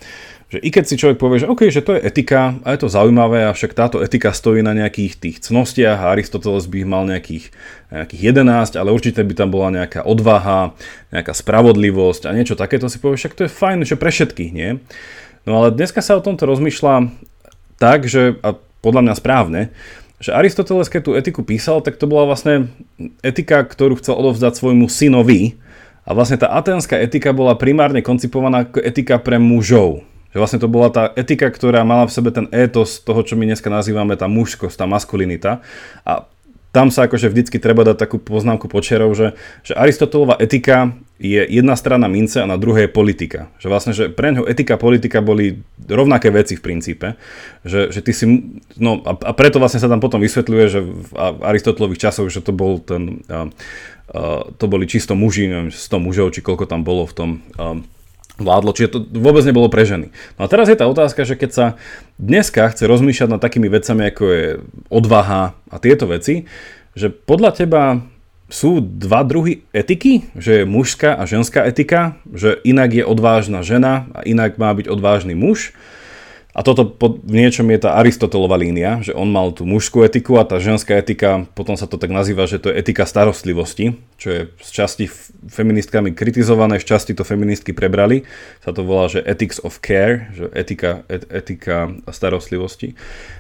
že 0.51 0.59
i 0.59 0.69
keď 0.75 0.85
si 0.85 0.99
človek 0.99 1.23
povie, 1.23 1.39
že 1.39 1.47
OK, 1.47 1.71
že 1.71 1.79
to 1.79 1.95
je 1.95 2.03
etika 2.03 2.59
a 2.67 2.75
je 2.75 2.83
to 2.83 2.91
zaujímavé, 2.91 3.47
avšak 3.47 3.71
táto 3.71 4.03
etika 4.03 4.35
stojí 4.35 4.67
na 4.67 4.75
nejakých 4.75 5.15
tých 5.15 5.37
cnostiach 5.47 6.03
a 6.03 6.11
Aristoteles 6.11 6.67
by 6.67 6.83
mal 6.83 7.07
nejakých, 7.07 7.55
nejakých 7.95 8.23
11, 8.35 8.75
ale 8.75 8.91
určite 8.91 9.23
by 9.23 9.35
tam 9.39 9.55
bola 9.55 9.71
nejaká 9.71 10.03
odvaha, 10.03 10.75
nejaká 11.15 11.31
spravodlivosť 11.31 12.27
a 12.27 12.35
niečo 12.35 12.59
takéto 12.59 12.91
si 12.91 12.99
povie, 12.99 13.15
však 13.15 13.39
to 13.39 13.47
je 13.47 13.55
fajn, 13.55 13.87
že 13.87 13.95
pre 13.95 14.11
všetkých, 14.11 14.51
nie? 14.51 14.83
No 15.47 15.63
ale 15.63 15.71
dneska 15.71 16.03
sa 16.03 16.19
o 16.19 16.25
tomto 16.27 16.51
rozmýšľa 16.51 17.15
tak, 17.79 18.11
že, 18.11 18.35
a 18.43 18.59
podľa 18.83 19.07
mňa 19.07 19.15
správne, 19.15 19.61
že 20.19 20.35
Aristoteles, 20.35 20.91
keď 20.91 21.01
tú 21.07 21.13
etiku 21.15 21.47
písal, 21.47 21.81
tak 21.81 21.95
to 21.97 22.11
bola 22.11 22.27
vlastne 22.27 22.75
etika, 23.23 23.63
ktorú 23.63 24.03
chcel 24.03 24.19
odovzdať 24.19 24.59
svojmu 24.59 24.91
synovi, 24.91 25.57
a 26.11 26.17
vlastne 26.17 26.41
tá 26.41 26.51
aténska 26.51 26.99
etika 26.99 27.31
bola 27.31 27.55
primárne 27.55 28.03
koncipovaná 28.03 28.67
ako 28.67 28.83
etika 28.83 29.21
pre 29.21 29.39
mužov. 29.39 30.03
Že 30.31 30.39
vlastne 30.39 30.61
to 30.63 30.71
bola 30.71 30.89
tá 30.95 31.11
etika, 31.19 31.51
ktorá 31.51 31.83
mala 31.83 32.07
v 32.07 32.15
sebe 32.15 32.31
ten 32.31 32.47
étos 32.55 33.03
toho, 33.03 33.21
čo 33.27 33.35
my 33.35 33.51
dneska 33.51 33.67
nazývame 33.67 34.15
tá 34.15 34.31
mužskosť, 34.31 34.79
tá 34.79 34.87
maskulinita. 34.87 35.63
A 36.07 36.31
tam 36.71 36.95
sa 36.95 37.11
akože 37.11 37.27
vždycky 37.27 37.59
treba 37.59 37.83
dať 37.83 37.99
takú 37.99 38.23
poznámku 38.23 38.71
počiarov, 38.71 39.11
že, 39.19 39.35
že 39.67 39.75
Aristotelová 39.75 40.39
etika 40.39 40.95
je 41.19 41.43
jedna 41.43 41.75
strana 41.75 42.07
mince 42.07 42.39
a 42.39 42.47
na 42.47 42.55
druhej 42.55 42.87
je 42.87 42.95
politika. 42.95 43.51
Že 43.59 43.67
vlastne, 43.67 43.93
že 43.93 44.07
pre 44.07 44.31
ňo 44.31 44.47
etika 44.47 44.79
a 44.79 44.83
politika 44.83 45.19
boli 45.19 45.67
rovnaké 45.91 46.31
veci 46.31 46.55
v 46.55 46.63
princípe. 46.63 47.19
Že, 47.67 47.91
že 47.91 48.01
ty 48.07 48.13
si, 48.15 48.25
no 48.79 49.03
a, 49.03 49.19
a 49.19 49.33
preto 49.35 49.59
vlastne 49.59 49.83
sa 49.83 49.91
tam 49.91 49.99
potom 49.99 50.23
vysvetľuje, 50.23 50.65
že 50.71 50.81
v 50.81 51.11
Aristotelových 51.43 52.07
časoch, 52.07 52.31
že 52.31 52.39
to 52.39 52.55
bol 52.55 52.79
ten, 52.79 53.27
a, 53.27 53.51
a, 54.15 54.47
to 54.55 54.65
boli 54.71 54.87
čisto 54.87 55.19
muži, 55.19 55.51
neviem, 55.51 55.75
100 55.75 55.91
mužov, 55.99 56.39
či 56.39 56.41
koľko 56.41 56.71
tam 56.71 56.87
bolo 56.87 57.03
v 57.03 57.15
tom 57.19 57.31
a, 57.59 57.83
vládlo, 58.41 58.73
čiže 58.73 58.93
to 58.97 58.99
vôbec 59.15 59.45
nebolo 59.45 59.69
pre 59.69 59.85
ženy. 59.85 60.11
No 60.41 60.45
a 60.45 60.51
teraz 60.51 60.73
je 60.73 60.77
tá 60.81 60.89
otázka, 60.89 61.29
že 61.29 61.37
keď 61.37 61.51
sa 61.53 61.67
dneska 62.17 62.67
chce 62.73 62.89
rozmýšľať 62.89 63.29
nad 63.29 63.41
takými 63.41 63.69
vecami, 63.69 64.09
ako 64.09 64.25
je 64.25 64.47
odvaha 64.89 65.55
a 65.69 65.77
tieto 65.77 66.09
veci, 66.09 66.49
že 66.97 67.13
podľa 67.13 67.51
teba 67.55 67.83
sú 68.51 68.83
dva 68.83 69.23
druhy 69.23 69.63
etiky, 69.71 70.27
že 70.35 70.63
je 70.63 70.65
mužská 70.67 71.15
a 71.15 71.23
ženská 71.23 71.63
etika, 71.71 72.19
že 72.27 72.59
inak 72.67 72.91
je 72.91 73.05
odvážna 73.07 73.63
žena 73.63 74.11
a 74.11 74.27
inak 74.27 74.59
má 74.59 74.75
byť 74.75 74.91
odvážny 74.91 75.39
muž 75.39 75.71
a 76.61 76.67
toto 76.67 76.85
pod, 76.85 77.25
v 77.25 77.41
niečom 77.41 77.65
je 77.73 77.81
tá 77.81 77.97
Aristotelová 77.97 78.61
línia, 78.61 79.01
že 79.01 79.17
on 79.17 79.33
mal 79.33 79.49
tú 79.57 79.65
mužskú 79.65 80.05
etiku 80.05 80.37
a 80.37 80.45
tá 80.45 80.61
ženská 80.61 81.01
etika, 81.01 81.49
potom 81.57 81.73
sa 81.73 81.89
to 81.89 81.97
tak 81.97 82.13
nazýva, 82.13 82.45
že 82.45 82.61
to 82.61 82.69
je 82.69 82.77
etika 82.77 83.09
starostlivosti, 83.09 83.97
čo 84.21 84.29
je 84.29 84.41
z 84.61 84.69
časti 84.69 85.09
feministkami 85.49 86.13
kritizované, 86.13 86.77
z 86.77 86.85
časti 86.85 87.17
to 87.17 87.25
feministky 87.25 87.73
prebrali. 87.73 88.29
Sa 88.61 88.77
to 88.77 88.85
volá, 88.85 89.09
že 89.09 89.25
ethics 89.25 89.57
of 89.65 89.81
care, 89.81 90.29
že 90.37 90.53
etika, 90.53 91.01
et, 91.09 91.25
etika 91.33 91.97
starostlivosti. 92.13 92.93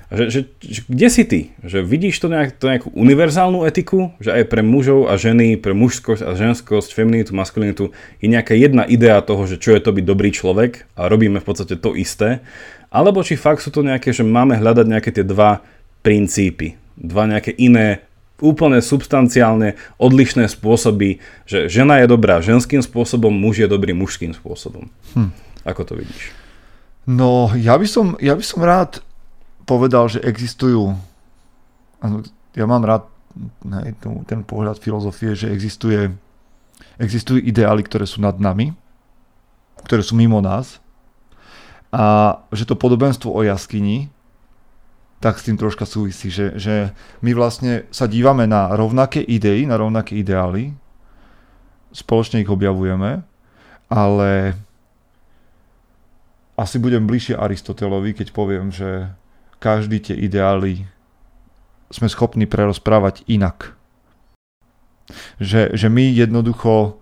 Že, 0.08 0.24
že, 0.26 0.40
že, 0.64 0.80
kde 0.88 1.08
si 1.12 1.22
ty? 1.28 1.40
Že 1.60 1.84
vidíš 1.84 2.16
to, 2.24 2.32
nejak, 2.32 2.56
to 2.56 2.72
nejakú 2.72 2.88
univerzálnu 2.96 3.68
etiku, 3.68 4.16
že 4.16 4.32
aj 4.32 4.48
pre 4.48 4.64
mužov 4.64 5.12
a 5.12 5.20
ženy, 5.20 5.60
pre 5.60 5.76
mužskosť 5.76 6.24
a 6.24 6.32
ženskosť, 6.32 6.96
feminitu, 6.96 7.36
maskulinitu 7.36 7.92
je 8.18 8.26
nejaká 8.32 8.56
jedna 8.56 8.88
idea 8.88 9.20
toho, 9.20 9.44
že 9.44 9.60
čo 9.60 9.76
je 9.76 9.84
to 9.84 9.92
byť 9.92 10.04
dobrý 10.08 10.32
človek 10.32 10.88
a 10.96 11.06
robíme 11.06 11.38
v 11.38 11.46
podstate 11.46 11.76
to 11.76 11.92
isté 11.94 12.40
alebo 12.90 13.22
či 13.22 13.38
fakt 13.38 13.62
sú 13.62 13.70
to 13.70 13.86
nejaké, 13.86 14.10
že 14.10 14.26
máme 14.26 14.58
hľadať 14.58 14.86
nejaké 14.86 15.10
tie 15.14 15.22
dva 15.22 15.62
princípy, 16.02 16.74
dva 16.98 17.30
nejaké 17.30 17.54
iné 17.54 18.02
úplne 18.42 18.80
substanciálne 18.80 19.78
odlišné 20.00 20.48
spôsoby, 20.50 21.20
že 21.44 21.70
žena 21.70 22.02
je 22.02 22.10
dobrá 22.10 22.40
ženským 22.42 22.82
spôsobom, 22.82 23.30
muž 23.30 23.62
je 23.62 23.68
dobrý 23.70 23.92
mužským 23.94 24.32
spôsobom. 24.34 24.88
Hm. 25.14 25.30
Ako 25.68 25.84
to 25.84 25.94
vidíš? 25.94 26.32
No, 27.04 27.52
ja 27.54 27.76
by 27.76 27.86
som, 27.86 28.16
ja 28.18 28.32
by 28.32 28.44
som 28.44 28.60
rád 28.64 29.04
povedal, 29.68 30.08
že 30.08 30.24
existujú, 30.24 30.96
ja 32.56 32.64
mám 32.66 32.82
rád 32.82 33.06
hej, 33.84 33.94
ten 34.26 34.40
pohľad 34.42 34.80
filozofie, 34.80 35.36
že 35.36 35.52
existuje, 35.52 36.10
existujú 36.96 37.44
ideály, 37.44 37.84
ktoré 37.84 38.08
sú 38.08 38.24
nad 38.24 38.34
nami, 38.40 38.72
ktoré 39.84 40.00
sú 40.00 40.16
mimo 40.16 40.40
nás 40.40 40.80
a 41.90 42.38
že 42.54 42.70
to 42.70 42.78
podobenstvo 42.78 43.34
o 43.34 43.42
jaskyni 43.42 44.10
tak 45.20 45.36
s 45.36 45.44
tým 45.44 45.60
troška 45.60 45.84
súvisí, 45.84 46.32
že, 46.32 46.56
že 46.56 46.96
my 47.20 47.36
vlastne 47.36 47.84
sa 47.92 48.08
dívame 48.08 48.48
na 48.48 48.72
rovnaké 48.72 49.20
idei, 49.20 49.68
na 49.68 49.76
rovnaké 49.76 50.16
ideály, 50.16 50.72
spoločne 51.92 52.40
ich 52.40 52.48
objavujeme, 52.48 53.20
ale 53.92 54.56
asi 56.56 56.80
budem 56.80 57.04
bližšie 57.04 57.36
Aristotelovi, 57.36 58.16
keď 58.16 58.32
poviem, 58.32 58.72
že 58.72 59.12
každý 59.60 60.00
tie 60.00 60.16
ideály 60.16 60.88
sme 61.92 62.08
schopní 62.08 62.48
prerozprávať 62.48 63.20
inak. 63.28 63.76
Že, 65.36 65.76
že 65.76 65.88
my 65.92 66.16
jednoducho, 66.16 66.96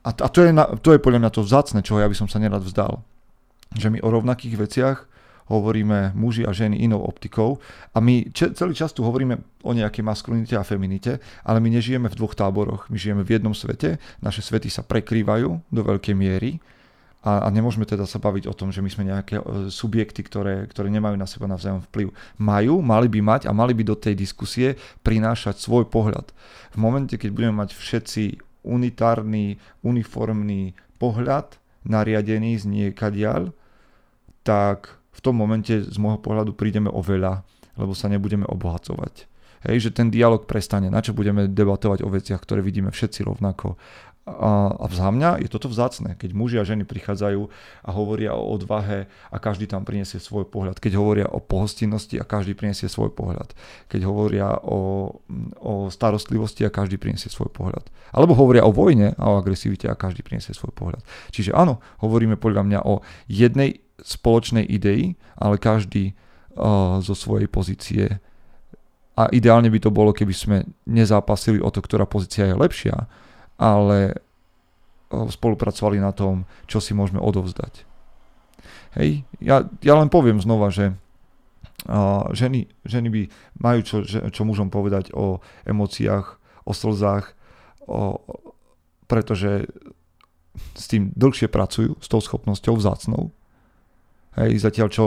a, 0.00 0.10
a 0.16 0.28
to, 0.32 0.48
je 0.48 0.52
na, 0.56 0.64
to 0.80 0.96
je 0.96 1.02
podľa 1.02 1.28
mňa 1.28 1.30
to 1.34 1.44
vzácne, 1.44 1.84
čoho 1.84 2.00
ja 2.00 2.08
by 2.08 2.16
som 2.16 2.24
sa 2.30 2.40
nerad 2.40 2.64
vzdal 2.64 3.04
že 3.76 3.88
my 3.88 3.98
o 4.04 4.08
rovnakých 4.08 4.56
veciach 4.56 4.98
hovoríme 5.50 6.14
muži 6.14 6.46
a 6.46 6.54
ženy 6.54 6.80
inou 6.80 7.02
optikou 7.02 7.60
a 7.92 7.98
my 8.00 8.30
celý 8.32 8.72
čas 8.72 8.94
tu 8.94 9.04
hovoríme 9.04 9.42
o 9.66 9.72
nejakej 9.74 10.00
maskulinite 10.00 10.54
a 10.56 10.64
feminite, 10.64 11.20
ale 11.44 11.58
my 11.60 11.68
nežijeme 11.68 12.08
v 12.08 12.16
dvoch 12.16 12.32
táboroch, 12.32 12.88
my 12.88 12.96
žijeme 12.96 13.26
v 13.26 13.36
jednom 13.36 13.52
svete, 13.52 14.00
naše 14.22 14.40
svety 14.40 14.72
sa 14.72 14.86
prekrývajú 14.86 15.48
do 15.68 15.80
veľkej 15.82 16.14
miery 16.14 16.62
a, 17.22 17.46
a 17.46 17.48
nemôžeme 17.54 17.86
teda 17.86 18.02
sa 18.02 18.18
baviť 18.18 18.50
o 18.50 18.54
tom, 18.54 18.74
že 18.74 18.82
my 18.82 18.90
sme 18.90 19.06
nejaké 19.06 19.38
e, 19.38 19.70
subjekty, 19.70 20.26
ktoré, 20.26 20.66
ktoré 20.66 20.90
nemajú 20.90 21.14
na 21.14 21.30
seba 21.30 21.46
navzájom 21.46 21.86
vplyv. 21.86 22.10
Majú, 22.42 22.82
mali 22.82 23.06
by 23.06 23.20
mať 23.22 23.42
a 23.46 23.54
mali 23.54 23.78
by 23.78 23.86
do 23.86 23.94
tej 23.94 24.18
diskusie 24.18 24.74
prinášať 25.06 25.62
svoj 25.62 25.86
pohľad. 25.86 26.34
V 26.74 26.78
momente, 26.82 27.14
keď 27.14 27.30
budeme 27.30 27.62
mať 27.62 27.78
všetci 27.78 28.42
unitárny, 28.66 29.54
uniformný 29.86 30.74
pohľad, 30.98 31.62
nariadený 31.86 32.58
z 32.58 32.64
niekadiaľ, 32.66 33.54
tak 34.42 34.98
v 35.14 35.20
tom 35.22 35.38
momente 35.38 35.86
z 35.86 35.96
môjho 35.98 36.18
pohľadu 36.18 36.54
prídeme 36.54 36.90
o 36.90 37.00
veľa, 37.02 37.42
lebo 37.78 37.94
sa 37.94 38.10
nebudeme 38.10 38.46
obohacovať. 38.46 39.30
Hej, 39.62 39.88
že 39.88 39.90
ten 39.94 40.10
dialog 40.10 40.44
prestane, 40.50 40.90
na 40.90 40.98
čo 40.98 41.14
budeme 41.14 41.46
debatovať 41.46 42.02
o 42.02 42.10
veciach, 42.10 42.42
ktoré 42.42 42.60
vidíme 42.62 42.90
všetci 42.90 43.22
rovnako 43.22 43.78
A, 44.22 44.70
a 44.78 44.86
za 44.86 45.10
mňa 45.10 45.42
je 45.42 45.50
toto 45.50 45.66
vzácne, 45.66 46.14
keď 46.14 46.30
muži 46.30 46.56
a 46.62 46.66
ženy 46.66 46.86
prichádzajú 46.86 47.42
a 47.82 47.90
hovoria 47.90 48.38
o 48.38 48.54
odvahe 48.54 49.10
a 49.34 49.36
každý 49.42 49.66
tam 49.66 49.82
priniesie 49.82 50.22
svoj 50.22 50.46
pohľad. 50.46 50.78
Keď 50.78 50.94
hovoria 50.94 51.26
o 51.26 51.42
pohostinnosti 51.42 52.22
a 52.22 52.24
každý 52.26 52.54
priniesie 52.54 52.86
svoj 52.86 53.10
pohľad. 53.10 53.50
Keď 53.90 54.06
hovoria 54.06 54.62
o, 54.62 55.10
o 55.58 55.90
starostlivosti 55.90 56.62
a 56.62 56.70
každý 56.70 57.02
priniesie 57.02 57.34
svoj 57.34 57.50
pohľad. 57.50 57.82
Alebo 58.14 58.38
hovoria 58.38 58.62
o 58.62 58.70
vojne 58.70 59.18
a 59.18 59.34
o 59.34 59.42
agresivite 59.42 59.90
a 59.90 59.98
každý 59.98 60.22
priniesie 60.22 60.54
svoj 60.54 60.70
pohľad. 60.70 61.02
Čiže 61.34 61.50
áno, 61.50 61.82
hovoríme 61.98 62.38
podľa 62.38 62.62
mňa 62.62 62.78
o 62.86 63.02
jednej 63.26 63.82
spoločnej 64.02 64.66
idei, 64.66 65.14
ale 65.38 65.62
každý 65.62 66.12
uh, 66.12 66.98
zo 66.98 67.14
svojej 67.14 67.46
pozície 67.46 68.20
a 69.12 69.28
ideálne 69.28 69.68
by 69.68 69.78
to 69.78 69.90
bolo, 69.92 70.16
keby 70.16 70.32
sme 70.32 70.56
nezápasili 70.88 71.60
o 71.60 71.68
to, 71.68 71.84
ktorá 71.84 72.08
pozícia 72.08 72.48
je 72.48 72.56
lepšia, 72.56 73.06
ale 73.60 74.16
spolupracovali 75.12 76.00
na 76.00 76.16
tom, 76.16 76.48
čo 76.64 76.80
si 76.80 76.96
môžeme 76.96 77.20
odovzdať. 77.20 77.84
Hej, 78.96 79.28
ja, 79.40 79.68
ja 79.84 79.94
len 80.00 80.08
poviem 80.08 80.40
znova, 80.40 80.72
že 80.72 80.96
uh, 81.88 82.24
ženy, 82.32 82.72
ženy 82.88 83.08
by 83.12 83.22
majú 83.60 83.80
čo, 83.84 83.96
čo 84.08 84.42
mužom 84.48 84.72
povedať 84.72 85.12
o 85.12 85.44
emóciách, 85.68 86.40
o 86.64 86.72
slzách, 86.72 87.36
o, 87.84 88.22
pretože 89.10 89.66
s 90.76 90.84
tým 90.88 91.10
dlhšie 91.12 91.50
pracujú, 91.50 91.98
s 91.98 92.06
tou 92.06 92.20
schopnosťou 92.22 92.78
vzácnou. 92.78 93.34
Hej, 94.38 94.64
zatiaľ 94.64 94.88
čo 94.88 95.04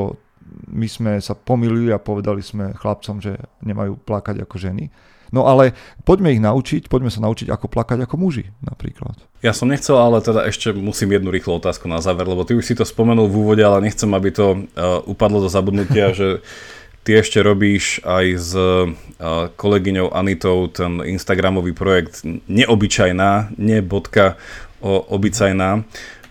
my 0.70 0.88
sme 0.88 1.12
sa 1.22 1.34
pomýlili 1.34 1.90
a 1.90 2.02
povedali 2.02 2.46
sme 2.46 2.78
chlapcom, 2.78 3.18
že 3.18 3.38
nemajú 3.66 3.98
plakať 4.06 4.46
ako 4.46 4.56
ženy. 4.62 4.94
No 5.34 5.50
ale 5.50 5.74
poďme 6.06 6.32
ich 6.32 6.40
naučiť, 6.40 6.86
poďme 6.86 7.10
sa 7.10 7.20
naučiť, 7.26 7.50
ako 7.50 7.66
plakať 7.66 8.06
ako 8.06 8.16
muži 8.16 8.54
napríklad. 8.62 9.18
Ja 9.42 9.52
som 9.58 9.68
nechcel, 9.68 9.98
ale 9.98 10.22
teda 10.22 10.46
ešte 10.46 10.72
musím 10.72 11.18
jednu 11.18 11.34
rýchlu 11.34 11.58
otázku 11.58 11.90
na 11.90 12.00
záver, 12.00 12.30
lebo 12.30 12.46
ty 12.46 12.54
už 12.54 12.64
si 12.66 12.78
to 12.78 12.86
spomenul 12.86 13.26
v 13.28 13.42
úvode, 13.42 13.64
ale 13.66 13.82
nechcem, 13.84 14.08
aby 14.14 14.30
to 14.30 14.48
uh, 14.54 15.02
upadlo 15.10 15.42
do 15.42 15.50
zabudnutia, 15.50 16.14
že 16.14 16.46
ty 17.02 17.18
ešte 17.18 17.42
robíš 17.42 18.06
aj 18.06 18.26
s 18.38 18.52
uh, 18.54 18.90
kolegyňou 19.58 20.14
Anitou 20.14 20.70
ten 20.70 21.02
Instagramový 21.02 21.74
projekt 21.74 22.22
Neobyčajná, 22.46 23.58
nie 23.58 23.82
bodka 23.82 24.38
o 24.86 25.02
obyčajná, 25.18 25.82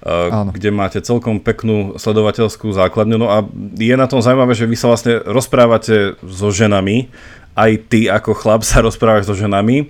uh, 0.04 0.52
kde 0.52 0.68
máte 0.70 1.00
celkom 1.00 1.40
peknú 1.40 1.96
sledovateľskú 1.98 2.70
základňu. 2.70 3.16
No 3.16 3.28
a 3.32 3.42
je 3.74 3.96
na 3.96 4.06
tom 4.06 4.20
zaujímavé, 4.20 4.52
že 4.52 4.68
vy 4.68 4.76
sa 4.76 4.92
vlastne 4.92 5.24
rozprávate 5.24 6.20
so 6.22 6.52
ženami 6.52 7.08
aj 7.54 7.70
ty 7.86 8.10
ako 8.10 8.34
chlap 8.34 8.62
sa 8.66 8.82
rozprávaš 8.82 9.30
so 9.30 9.34
ženami. 9.38 9.88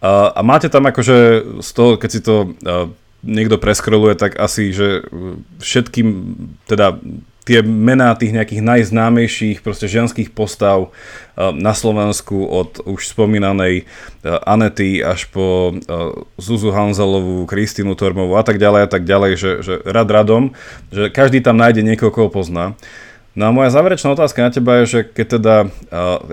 A 0.00 0.40
máte 0.40 0.72
tam 0.72 0.88
akože 0.88 1.44
z 1.60 1.70
toho, 1.76 2.00
keď 2.00 2.10
si 2.10 2.20
to 2.24 2.56
niekto 3.20 3.60
preskroluje, 3.60 4.16
tak 4.16 4.40
asi, 4.40 4.72
že 4.72 5.04
všetkým, 5.60 6.08
teda 6.64 6.96
tie 7.50 7.66
mená 7.66 8.14
tých 8.14 8.30
nejakých 8.30 8.62
najznámejších 8.62 9.58
proste 9.66 9.90
ženských 9.90 10.30
postav 10.30 10.86
uh, 10.86 11.50
na 11.50 11.74
Slovensku 11.74 12.46
od 12.46 12.78
už 12.86 13.10
spomínanej 13.10 13.82
uh, 13.82 14.38
Anety 14.46 15.02
až 15.02 15.26
po 15.26 15.74
uh, 15.74 16.14
Zuzu 16.38 16.70
Hanzelovú, 16.70 17.50
Kristínu 17.50 17.98
Tormovú 17.98 18.38
a 18.38 18.46
tak 18.46 18.62
ďalej 18.62 18.86
a 18.86 18.88
tak 18.88 19.02
ďalej, 19.02 19.32
že, 19.34 19.50
že 19.66 19.74
rad 19.82 20.06
radom, 20.06 20.54
že 20.94 21.10
každý 21.10 21.42
tam 21.42 21.58
nájde 21.58 21.82
niekoho, 21.82 22.14
koho 22.14 22.30
pozná. 22.30 22.78
No 23.34 23.50
a 23.50 23.54
moja 23.54 23.70
záverečná 23.74 24.14
otázka 24.14 24.46
na 24.46 24.50
teba 24.50 24.82
je, 24.82 24.84
že 24.86 25.00
keď 25.06 25.26
teda, 25.38 25.56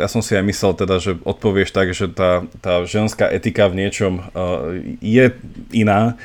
ja 0.02 0.10
som 0.10 0.26
si 0.26 0.34
aj 0.34 0.42
myslel 0.50 0.74
teda, 0.74 0.98
že 0.98 1.14
odpovieš 1.22 1.70
tak, 1.70 1.94
že 1.94 2.10
tá, 2.10 2.42
tá 2.58 2.90
ženská 2.90 3.30
etika 3.30 3.70
v 3.70 3.86
niečom 3.86 4.26
je 4.98 5.30
iná, 5.78 6.18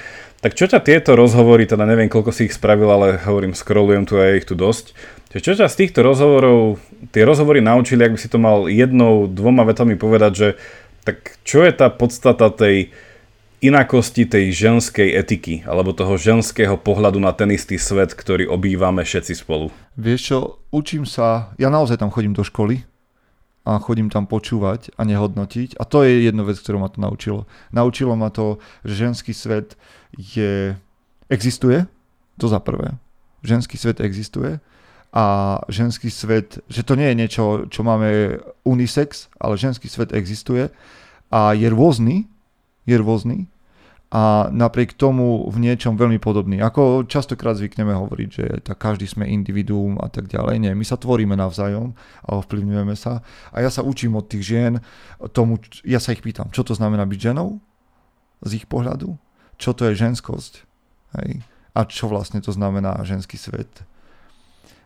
tak 0.42 0.58
čo 0.58 0.66
ťa 0.66 0.82
tieto 0.82 1.14
rozhovory, 1.14 1.70
teda 1.70 1.86
neviem 1.86 2.10
koľko 2.10 2.34
si 2.34 2.50
ich 2.50 2.58
spravil, 2.58 2.90
ale 2.90 3.22
hovorím, 3.22 3.54
scrollujem 3.54 4.04
tu 4.04 4.18
a 4.18 4.26
je 4.26 4.42
ich 4.42 4.48
tu 4.50 4.58
dosť, 4.58 4.90
čo 5.32 5.56
ťa 5.56 5.70
z 5.70 5.78
týchto 5.78 6.04
rozhovorov, 6.04 6.82
tie 7.14 7.24
rozhovory 7.24 7.64
naučili, 7.64 8.04
ak 8.04 8.12
by 8.12 8.20
si 8.20 8.28
to 8.28 8.36
mal 8.36 8.68
jednou, 8.68 9.30
dvoma 9.30 9.64
vetami 9.64 9.96
povedať, 9.96 10.32
že 10.34 10.48
tak 11.06 11.40
čo 11.46 11.64
je 11.64 11.72
tá 11.72 11.88
podstata 11.88 12.52
tej, 12.52 12.92
inakosti 13.62 14.26
tej 14.26 14.50
ženskej 14.50 15.14
etiky, 15.14 15.62
alebo 15.64 15.94
toho 15.94 16.18
ženského 16.18 16.74
pohľadu 16.74 17.22
na 17.22 17.30
ten 17.30 17.48
istý 17.54 17.78
svet, 17.78 18.12
ktorý 18.12 18.50
obývame 18.50 19.06
všetci 19.06 19.38
spolu? 19.38 19.70
Vieš 19.94 20.20
čo, 20.20 20.38
učím 20.74 21.06
sa, 21.06 21.54
ja 21.56 21.70
naozaj 21.70 22.02
tam 22.02 22.10
chodím 22.10 22.34
do 22.34 22.42
školy 22.42 22.82
a 23.62 23.78
chodím 23.78 24.10
tam 24.10 24.26
počúvať 24.26 24.90
a 24.98 25.06
nehodnotiť 25.06 25.78
a 25.78 25.86
to 25.86 26.02
je 26.02 26.26
jedna 26.26 26.42
vec, 26.42 26.58
ktorú 26.58 26.82
ma 26.82 26.90
to 26.90 26.98
naučilo. 26.98 27.46
Naučilo 27.70 28.18
ma 28.18 28.34
to, 28.34 28.58
že 28.82 29.06
ženský 29.06 29.30
svet 29.30 29.78
je, 30.18 30.74
existuje, 31.30 31.86
to 32.40 32.46
za 32.50 32.58
prvé. 32.58 32.98
Ženský 33.46 33.78
svet 33.78 34.02
existuje 34.02 34.58
a 35.12 35.24
ženský 35.68 36.10
svet, 36.10 36.58
že 36.66 36.82
to 36.82 36.98
nie 36.98 37.12
je 37.12 37.18
niečo, 37.18 37.44
čo 37.68 37.86
máme 37.86 38.40
unisex, 38.64 39.30
ale 39.38 39.60
ženský 39.60 39.86
svet 39.86 40.10
existuje 40.10 40.72
a 41.30 41.54
je 41.54 41.68
rôzny, 41.70 42.26
je 42.88 42.96
rôzny 42.98 43.51
a 44.12 44.52
napriek 44.52 44.92
tomu 44.92 45.48
v 45.48 45.56
niečom 45.56 45.96
veľmi 45.96 46.20
podobný. 46.20 46.60
Ako 46.60 47.08
častokrát 47.08 47.56
zvykneme 47.56 47.96
hovoriť, 47.96 48.28
že 48.28 48.46
tak 48.60 48.76
každý 48.76 49.08
sme 49.08 49.24
individuum 49.24 49.96
a 49.96 50.12
tak 50.12 50.28
ďalej. 50.28 50.60
Nie, 50.60 50.76
my 50.76 50.84
sa 50.84 51.00
tvoríme 51.00 51.32
navzájom 51.32 51.96
a 52.28 52.36
ovplyvňujeme 52.44 52.92
sa. 52.92 53.24
A 53.56 53.64
ja 53.64 53.72
sa 53.72 53.80
učím 53.80 54.20
od 54.20 54.28
tých 54.28 54.44
žien 54.44 54.84
tomu, 55.32 55.56
ja 55.80 55.96
sa 55.96 56.12
ich 56.12 56.20
pýtam, 56.20 56.52
čo 56.52 56.60
to 56.60 56.76
znamená 56.76 57.08
byť 57.08 57.32
ženou 57.32 57.56
z 58.44 58.60
ich 58.60 58.68
pohľadu, 58.68 59.16
čo 59.56 59.72
to 59.72 59.88
je 59.88 59.96
ženskosť 59.96 60.52
hej? 61.16 61.40
a 61.72 61.80
čo 61.88 62.04
vlastne 62.12 62.44
to 62.44 62.52
znamená 62.52 63.00
ženský 63.08 63.40
svet. 63.40 63.80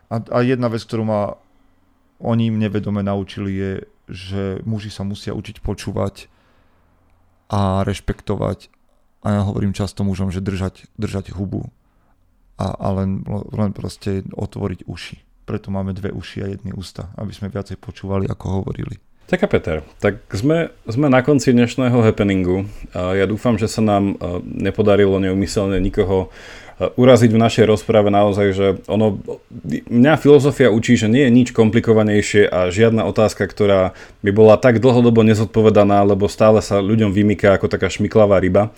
A, 0.07 0.23
a 0.23 0.39
jedna 0.39 0.71
vec, 0.71 0.87
ktorú 0.87 1.03
ma 1.03 1.35
oni 2.23 2.47
nevedome 2.47 3.03
naučili 3.03 3.51
je, 3.59 3.73
že 4.07 4.43
muži 4.63 4.87
sa 4.87 5.03
musia 5.03 5.35
učiť 5.35 5.59
počúvať 5.59 6.31
a 7.51 7.83
rešpektovať 7.83 8.76
a 9.21 9.27
ja 9.33 9.41
hovorím 9.43 9.73
často 9.73 10.05
mužom, 10.05 10.29
že 10.29 10.43
držať, 10.43 10.89
držať 10.97 11.33
hubu 11.33 11.69
a, 12.57 12.73
a 12.73 12.87
len, 13.01 13.21
len 13.53 13.71
proste 13.73 14.25
otvoriť 14.33 14.85
uši. 14.85 15.17
Preto 15.47 15.71
máme 15.71 15.95
dve 15.95 16.11
uši 16.11 16.43
a 16.43 16.47
jedny 16.51 16.75
ústa, 16.75 17.09
aby 17.15 17.31
sme 17.31 17.47
viacej 17.47 17.79
počúvali, 17.79 18.27
ako 18.27 18.61
hovorili. 18.61 18.99
Tak 19.27 19.43
a 19.43 19.47
Peter, 19.51 19.77
tak 19.99 20.23
sme, 20.31 20.71
sme 20.87 21.11
na 21.11 21.19
konci 21.19 21.51
dnešného 21.51 21.99
happeningu. 21.99 22.63
Ja 22.95 23.27
dúfam, 23.27 23.59
že 23.59 23.67
sa 23.67 23.83
nám 23.83 24.15
nepodarilo 24.43 25.19
neumyselne 25.19 25.83
nikoho 25.83 26.31
uraziť 26.77 27.33
v 27.33 27.41
našej 27.41 27.65
rozprave 27.65 28.13
naozaj, 28.13 28.47
že 28.53 28.67
ono, 28.85 29.17
mňa 29.89 30.13
filozofia 30.21 30.69
učí, 30.69 30.93
že 30.93 31.09
nie 31.09 31.25
je 31.25 31.31
nič 31.33 31.49
komplikovanejšie 31.53 32.45
a 32.45 32.69
žiadna 32.69 33.09
otázka, 33.09 33.49
ktorá 33.49 33.97
by 34.21 34.31
bola 34.31 34.61
tak 34.61 34.77
dlhodobo 34.77 35.25
nezodpovedaná, 35.25 36.05
lebo 36.05 36.29
stále 36.29 36.61
sa 36.61 36.77
ľuďom 36.77 37.09
vymyká 37.09 37.57
ako 37.57 37.65
taká 37.65 37.89
šmiklavá 37.89 38.37
ryba 38.37 38.69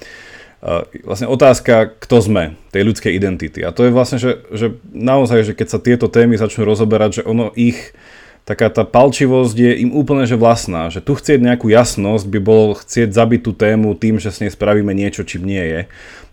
vlastne 1.07 1.31
otázka, 1.31 1.95
kto 2.03 2.19
sme, 2.19 2.43
tej 2.75 2.83
ľudskej 2.83 3.15
identity. 3.15 3.63
A 3.63 3.71
to 3.71 3.87
je 3.87 3.95
vlastne, 3.95 4.19
že, 4.19 4.43
že 4.51 4.75
naozaj, 4.91 5.47
že 5.47 5.53
keď 5.55 5.67
sa 5.71 5.79
tieto 5.79 6.11
témy 6.11 6.35
začnú 6.35 6.67
rozoberať, 6.67 7.23
že 7.23 7.27
ono 7.27 7.55
ich, 7.55 7.95
taká 8.43 8.67
tá 8.67 8.83
palčivosť 8.83 9.55
je 9.55 9.71
im 9.87 9.91
úplne 9.95 10.27
že 10.27 10.35
vlastná. 10.35 10.91
Že 10.91 10.99
tu 11.05 11.13
chcieť 11.15 11.39
nejakú 11.39 11.71
jasnosť 11.71 12.25
by 12.27 12.39
bolo 12.43 12.75
chcieť 12.75 13.15
zabiť 13.15 13.41
tú 13.45 13.51
tému 13.55 13.95
tým, 13.95 14.19
že 14.19 14.35
s 14.35 14.43
nej 14.43 14.51
spravíme 14.51 14.91
niečo, 14.91 15.23
čím 15.23 15.47
nie 15.47 15.63
je. 15.63 15.81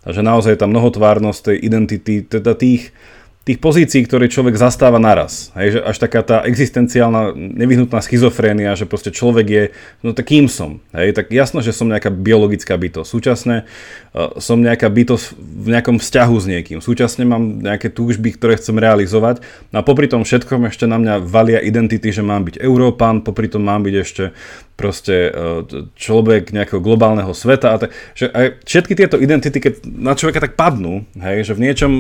A 0.07 0.15
že 0.15 0.23
naozaj 0.23 0.63
tá 0.63 0.71
mnohotvárnosť 0.71 1.41
tej 1.51 1.57
identity, 1.67 2.23
teda 2.23 2.55
tých, 2.55 2.95
tých 3.43 3.59
pozícií, 3.59 4.07
ktoré 4.07 4.31
človek 4.31 4.55
zastáva 4.55 5.03
naraz. 5.03 5.51
Hej, 5.59 5.79
že 5.79 5.81
až 5.83 5.97
taká 5.99 6.23
tá 6.23 6.37
existenciálna, 6.47 7.35
nevyhnutná 7.35 7.99
schizofrénia, 7.99 8.79
že 8.79 8.87
proste 8.87 9.11
človek 9.11 9.47
je, 9.47 9.65
no 10.07 10.15
tak 10.15 10.31
kým 10.31 10.47
som? 10.47 10.79
Hej, 10.95 11.15
tak 11.19 11.35
jasno, 11.35 11.59
že 11.59 11.75
som 11.75 11.91
nejaká 11.91 12.15
biologická 12.15 12.79
bytosť. 12.79 13.07
Súčasne 13.11 13.57
uh, 13.63 13.67
som 14.41 14.57
nejaká 14.57 14.89
bytosť 14.89 15.37
v 15.37 15.69
nejakom 15.77 16.01
vzťahu 16.01 16.37
s 16.41 16.47
niekým. 16.49 16.79
Súčasne 16.81 17.29
mám 17.29 17.61
nejaké 17.61 17.93
túžby, 17.93 18.33
ktoré 18.33 18.57
chcem 18.57 18.81
realizovať. 18.81 19.45
No 19.77 19.81
a 19.81 19.87
popri 19.87 20.09
tom 20.09 20.25
všetkom 20.25 20.73
ešte 20.73 20.89
na 20.89 20.97
mňa 20.97 21.21
valia 21.21 21.61
identity, 21.61 22.09
že 22.09 22.25
mám 22.25 22.49
byť 22.49 22.57
Európan, 22.57 23.21
popri 23.21 23.53
tom 23.53 23.69
mám 23.69 23.85
byť 23.85 23.95
ešte 24.01 24.33
proste 24.73 25.29
e, 25.29 25.31
človek 26.01 26.49
nejakého 26.53 26.81
globálneho 26.81 27.33
sveta 27.37 27.77
a 27.77 27.81
tak, 27.81 27.91
že 28.17 28.33
aj 28.33 28.65
všetky 28.65 28.93
tieto 28.97 29.17
identity, 29.21 29.61
keď 29.61 29.85
na 29.85 30.17
človeka 30.17 30.49
tak 30.49 30.57
padnú, 30.57 31.05
hej, 31.17 31.49
že 31.49 31.57
v 31.57 31.63
niečom 31.69 31.93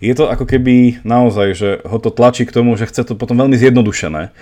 je 0.00 0.12
to 0.16 0.28
ako 0.28 0.48
keby 0.48 1.04
naozaj, 1.04 1.52
že 1.52 1.68
ho 1.84 1.96
to 2.00 2.08
tlačí 2.08 2.48
k 2.48 2.54
tomu, 2.56 2.76
že 2.80 2.88
chce 2.88 3.12
to 3.12 3.12
potom 3.12 3.36
veľmi 3.36 3.56
zjednodušené. 3.56 4.32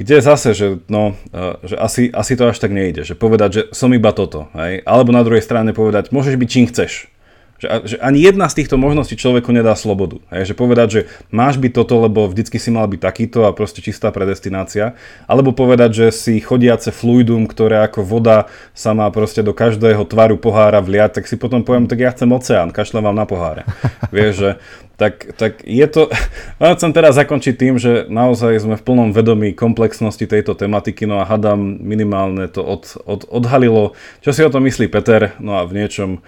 Kde 0.00 0.24
zase, 0.24 0.56
že, 0.56 0.80
no, 0.88 1.12
e, 1.30 1.68
že 1.68 1.76
asi, 1.76 2.08
asi 2.08 2.32
to 2.32 2.48
až 2.48 2.56
tak 2.56 2.72
nejde, 2.72 3.04
že 3.04 3.12
povedať, 3.12 3.50
že 3.52 3.62
som 3.76 3.92
iba 3.92 4.08
toto, 4.16 4.48
hej, 4.56 4.80
alebo 4.88 5.12
na 5.12 5.20
druhej 5.20 5.44
strane 5.44 5.76
povedať, 5.76 6.08
môžeš 6.08 6.40
byť 6.40 6.48
čím 6.48 6.64
chceš, 6.72 7.11
Že, 7.62 7.94
že 7.94 7.96
ani 8.02 8.18
jedna 8.18 8.50
z 8.50 8.58
týchto 8.58 8.74
možností 8.74 9.14
človeku 9.14 9.54
nedá 9.54 9.78
slobodu. 9.78 10.18
Hej, 10.34 10.50
že 10.50 10.54
povedať, 10.58 10.88
že 10.90 11.00
máš 11.30 11.62
byť 11.62 11.70
toto, 11.78 11.94
lebo 12.02 12.26
vždycky 12.26 12.58
si 12.58 12.74
mal 12.74 12.90
byť 12.90 12.98
takýto 12.98 13.46
a 13.46 13.54
proste 13.54 13.78
čistá 13.78 14.10
predestinácia. 14.10 14.98
Alebo 15.30 15.54
povedať, 15.54 15.94
že 15.94 16.06
si 16.10 16.42
chodiace 16.42 16.90
fluidum, 16.90 17.46
ktoré 17.46 17.86
ako 17.86 18.02
voda 18.02 18.50
sa 18.74 18.98
má 18.98 19.06
proste 19.14 19.46
do 19.46 19.54
každého 19.54 20.02
tvaru 20.10 20.42
pohára 20.42 20.82
vliať, 20.82 21.22
tak 21.22 21.30
si 21.30 21.38
potom 21.38 21.62
poviem, 21.62 21.86
tak 21.86 22.02
ja 22.02 22.10
chcem 22.10 22.26
oceán, 22.34 22.74
kašlem 22.74 23.06
vám 23.06 23.14
na 23.14 23.30
poháre. 23.30 23.62
Vieš, 24.10 24.34
že 24.34 24.50
tak, 24.98 25.34
tak 25.38 25.52
je 25.62 25.86
to... 25.86 26.10
No, 26.62 26.74
chcem 26.78 26.94
teraz 26.94 27.18
zakončiť 27.18 27.54
tým, 27.58 27.74
že 27.78 28.06
naozaj 28.06 28.54
sme 28.62 28.78
v 28.78 28.86
plnom 28.86 29.10
vedomí 29.10 29.50
komplexnosti 29.50 30.26
tejto 30.26 30.54
tematiky, 30.54 31.10
no 31.10 31.18
a 31.18 31.26
hadám 31.26 31.58
minimálne 31.58 32.46
to 32.46 32.62
od, 32.62 33.02
od, 33.02 33.26
odhalilo. 33.26 33.98
Čo 34.22 34.30
si 34.30 34.40
o 34.46 34.50
tom 34.50 34.62
myslí 34.66 34.86
Peter? 34.86 35.34
No 35.42 35.58
a 35.58 35.66
v 35.66 35.82
niečom 35.82 36.22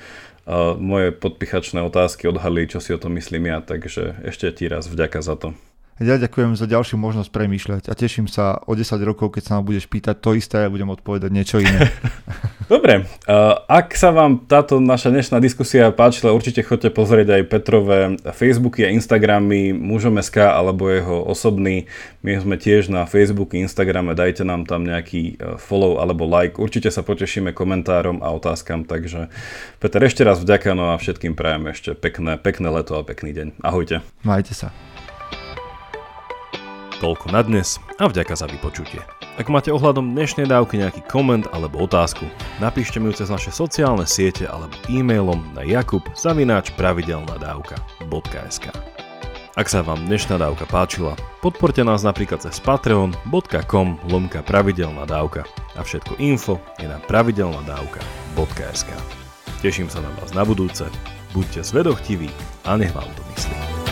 moje 0.76 1.12
podpichačné 1.16 1.80
otázky 1.80 2.28
odhalili, 2.28 2.68
čo 2.68 2.80
si 2.80 2.92
o 2.92 3.00
tom 3.00 3.16
myslím 3.16 3.48
ja, 3.48 3.58
takže 3.64 4.20
ešte 4.24 4.52
ti 4.52 4.68
raz 4.68 4.88
vďaka 4.88 5.24
za 5.24 5.36
to. 5.40 5.56
Ja 6.02 6.18
ďakujem 6.18 6.58
za 6.58 6.66
ďalšiu 6.66 6.98
možnosť 6.98 7.30
premýšľať 7.30 7.86
a 7.86 7.94
teším 7.94 8.26
sa 8.26 8.58
o 8.66 8.74
10 8.74 8.98
rokov, 9.06 9.30
keď 9.38 9.42
sa 9.46 9.52
ma 9.54 9.62
budeš 9.62 9.86
pýtať 9.86 10.18
to 10.18 10.34
isté 10.34 10.58
a 10.58 10.66
ja 10.66 10.70
budem 10.74 10.90
odpovedať 10.90 11.30
niečo 11.30 11.62
iné. 11.62 11.86
Dobre, 12.72 13.06
ak 13.70 13.94
sa 13.94 14.10
vám 14.10 14.42
táto 14.42 14.82
naša 14.82 15.14
dnešná 15.14 15.38
diskusia 15.38 15.94
páčila, 15.94 16.34
určite 16.34 16.66
chodte 16.66 16.90
pozrieť 16.90 17.38
aj 17.38 17.42
Petrové 17.46 18.18
Facebooky 18.34 18.82
a 18.82 18.90
Instagramy 18.90 19.70
mužom.sk 19.70 20.42
alebo 20.42 20.90
jeho 20.90 21.30
osobný. 21.30 21.86
My 22.26 22.42
sme 22.42 22.58
tiež 22.58 22.90
na 22.90 23.06
Facebooku, 23.06 23.54
Instagrame, 23.54 24.18
dajte 24.18 24.42
nám 24.42 24.66
tam 24.66 24.82
nejaký 24.82 25.38
e, 25.38 25.62
follow 25.62 26.02
alebo 26.02 26.26
like. 26.26 26.58
Určite 26.58 26.90
sa 26.90 27.06
potešíme 27.06 27.54
komentárom 27.54 28.18
a 28.18 28.34
otázkam, 28.34 28.82
takže 28.82 29.30
Peter, 29.78 30.02
ešte 30.02 30.26
raz 30.26 30.42
vďaka, 30.42 30.74
no 30.74 30.90
a 30.90 30.98
všetkým 30.98 31.38
prajem 31.38 31.70
ešte 31.70 31.94
pekné, 31.94 32.34
pekné 32.34 32.66
leto 32.66 32.98
a 32.98 33.06
pekný 33.06 33.30
deň. 33.30 33.62
Ahojte. 33.62 34.02
Majte 34.26 34.58
sa. 34.58 34.74
Toľko 37.04 37.36
na 37.36 37.44
dnes 37.44 37.76
a 38.00 38.08
vďaka 38.08 38.32
za 38.32 38.48
vypočutie. 38.48 39.04
Ak 39.36 39.52
máte 39.52 39.68
ohľadom 39.68 40.16
dnešnej 40.16 40.48
dávky 40.48 40.80
nejaký 40.80 41.04
koment 41.04 41.44
alebo 41.52 41.84
otázku, 41.84 42.24
napíšte 42.64 42.96
mi 42.96 43.12
ju 43.12 43.20
cez 43.20 43.28
naše 43.28 43.52
sociálne 43.52 44.08
siete 44.08 44.48
alebo 44.48 44.72
e-mailom 44.88 45.36
na 45.52 45.68
jakub 45.68 46.00
zavináč 46.16 46.72
pravidelnadavka.sk 46.80 48.72
Ak 49.52 49.68
sa 49.68 49.84
vám 49.84 50.08
dnešná 50.08 50.40
dávka 50.40 50.64
páčila, 50.64 51.12
podporte 51.44 51.84
nás 51.84 52.08
napríklad 52.08 52.40
cez 52.40 52.56
patreon.com 52.64 53.88
lomka 54.08 54.40
pravidelná 54.40 55.04
dávka 55.04 55.44
a 55.76 55.84
všetko 55.84 56.16
info 56.24 56.56
je 56.80 56.88
na 56.88 57.04
pravidelnadavka.sk 57.04 58.90
Teším 59.60 59.92
sa 59.92 60.00
na 60.00 60.08
vás 60.24 60.32
na 60.32 60.40
budúce, 60.48 60.88
buďte 61.36 61.68
zvedochtiví 61.68 62.32
a 62.64 62.80
nech 62.80 62.96
vám 62.96 63.12
to 63.12 63.20
myslí. 63.36 63.83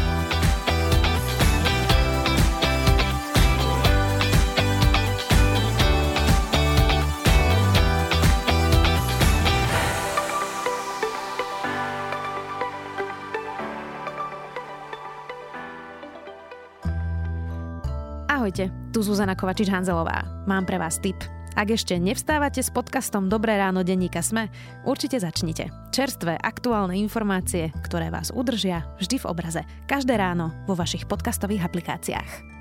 Ahojte, 18.43 18.75
tu 18.91 19.07
Zuzana 19.07 19.39
Kovačič-Hanzelová. 19.39 20.51
Mám 20.51 20.67
pre 20.67 20.75
vás 20.75 20.99
tip. 20.99 21.15
Ak 21.55 21.71
ešte 21.71 21.95
nevstávate 21.95 22.59
s 22.59 22.75
podcastom 22.75 23.31
Dobré 23.31 23.55
ráno 23.55 23.87
denníka 23.87 24.19
Sme, 24.19 24.51
určite 24.83 25.23
začnite. 25.23 25.71
Čerstvé, 25.95 26.43
aktuálne 26.43 26.99
informácie, 26.99 27.71
ktoré 27.87 28.11
vás 28.11 28.35
udržia 28.35 28.83
vždy 28.99 29.23
v 29.23 29.29
obraze. 29.31 29.63
Každé 29.87 30.19
ráno 30.19 30.51
vo 30.67 30.75
vašich 30.75 31.07
podcastových 31.07 31.71
aplikáciách. 31.71 32.52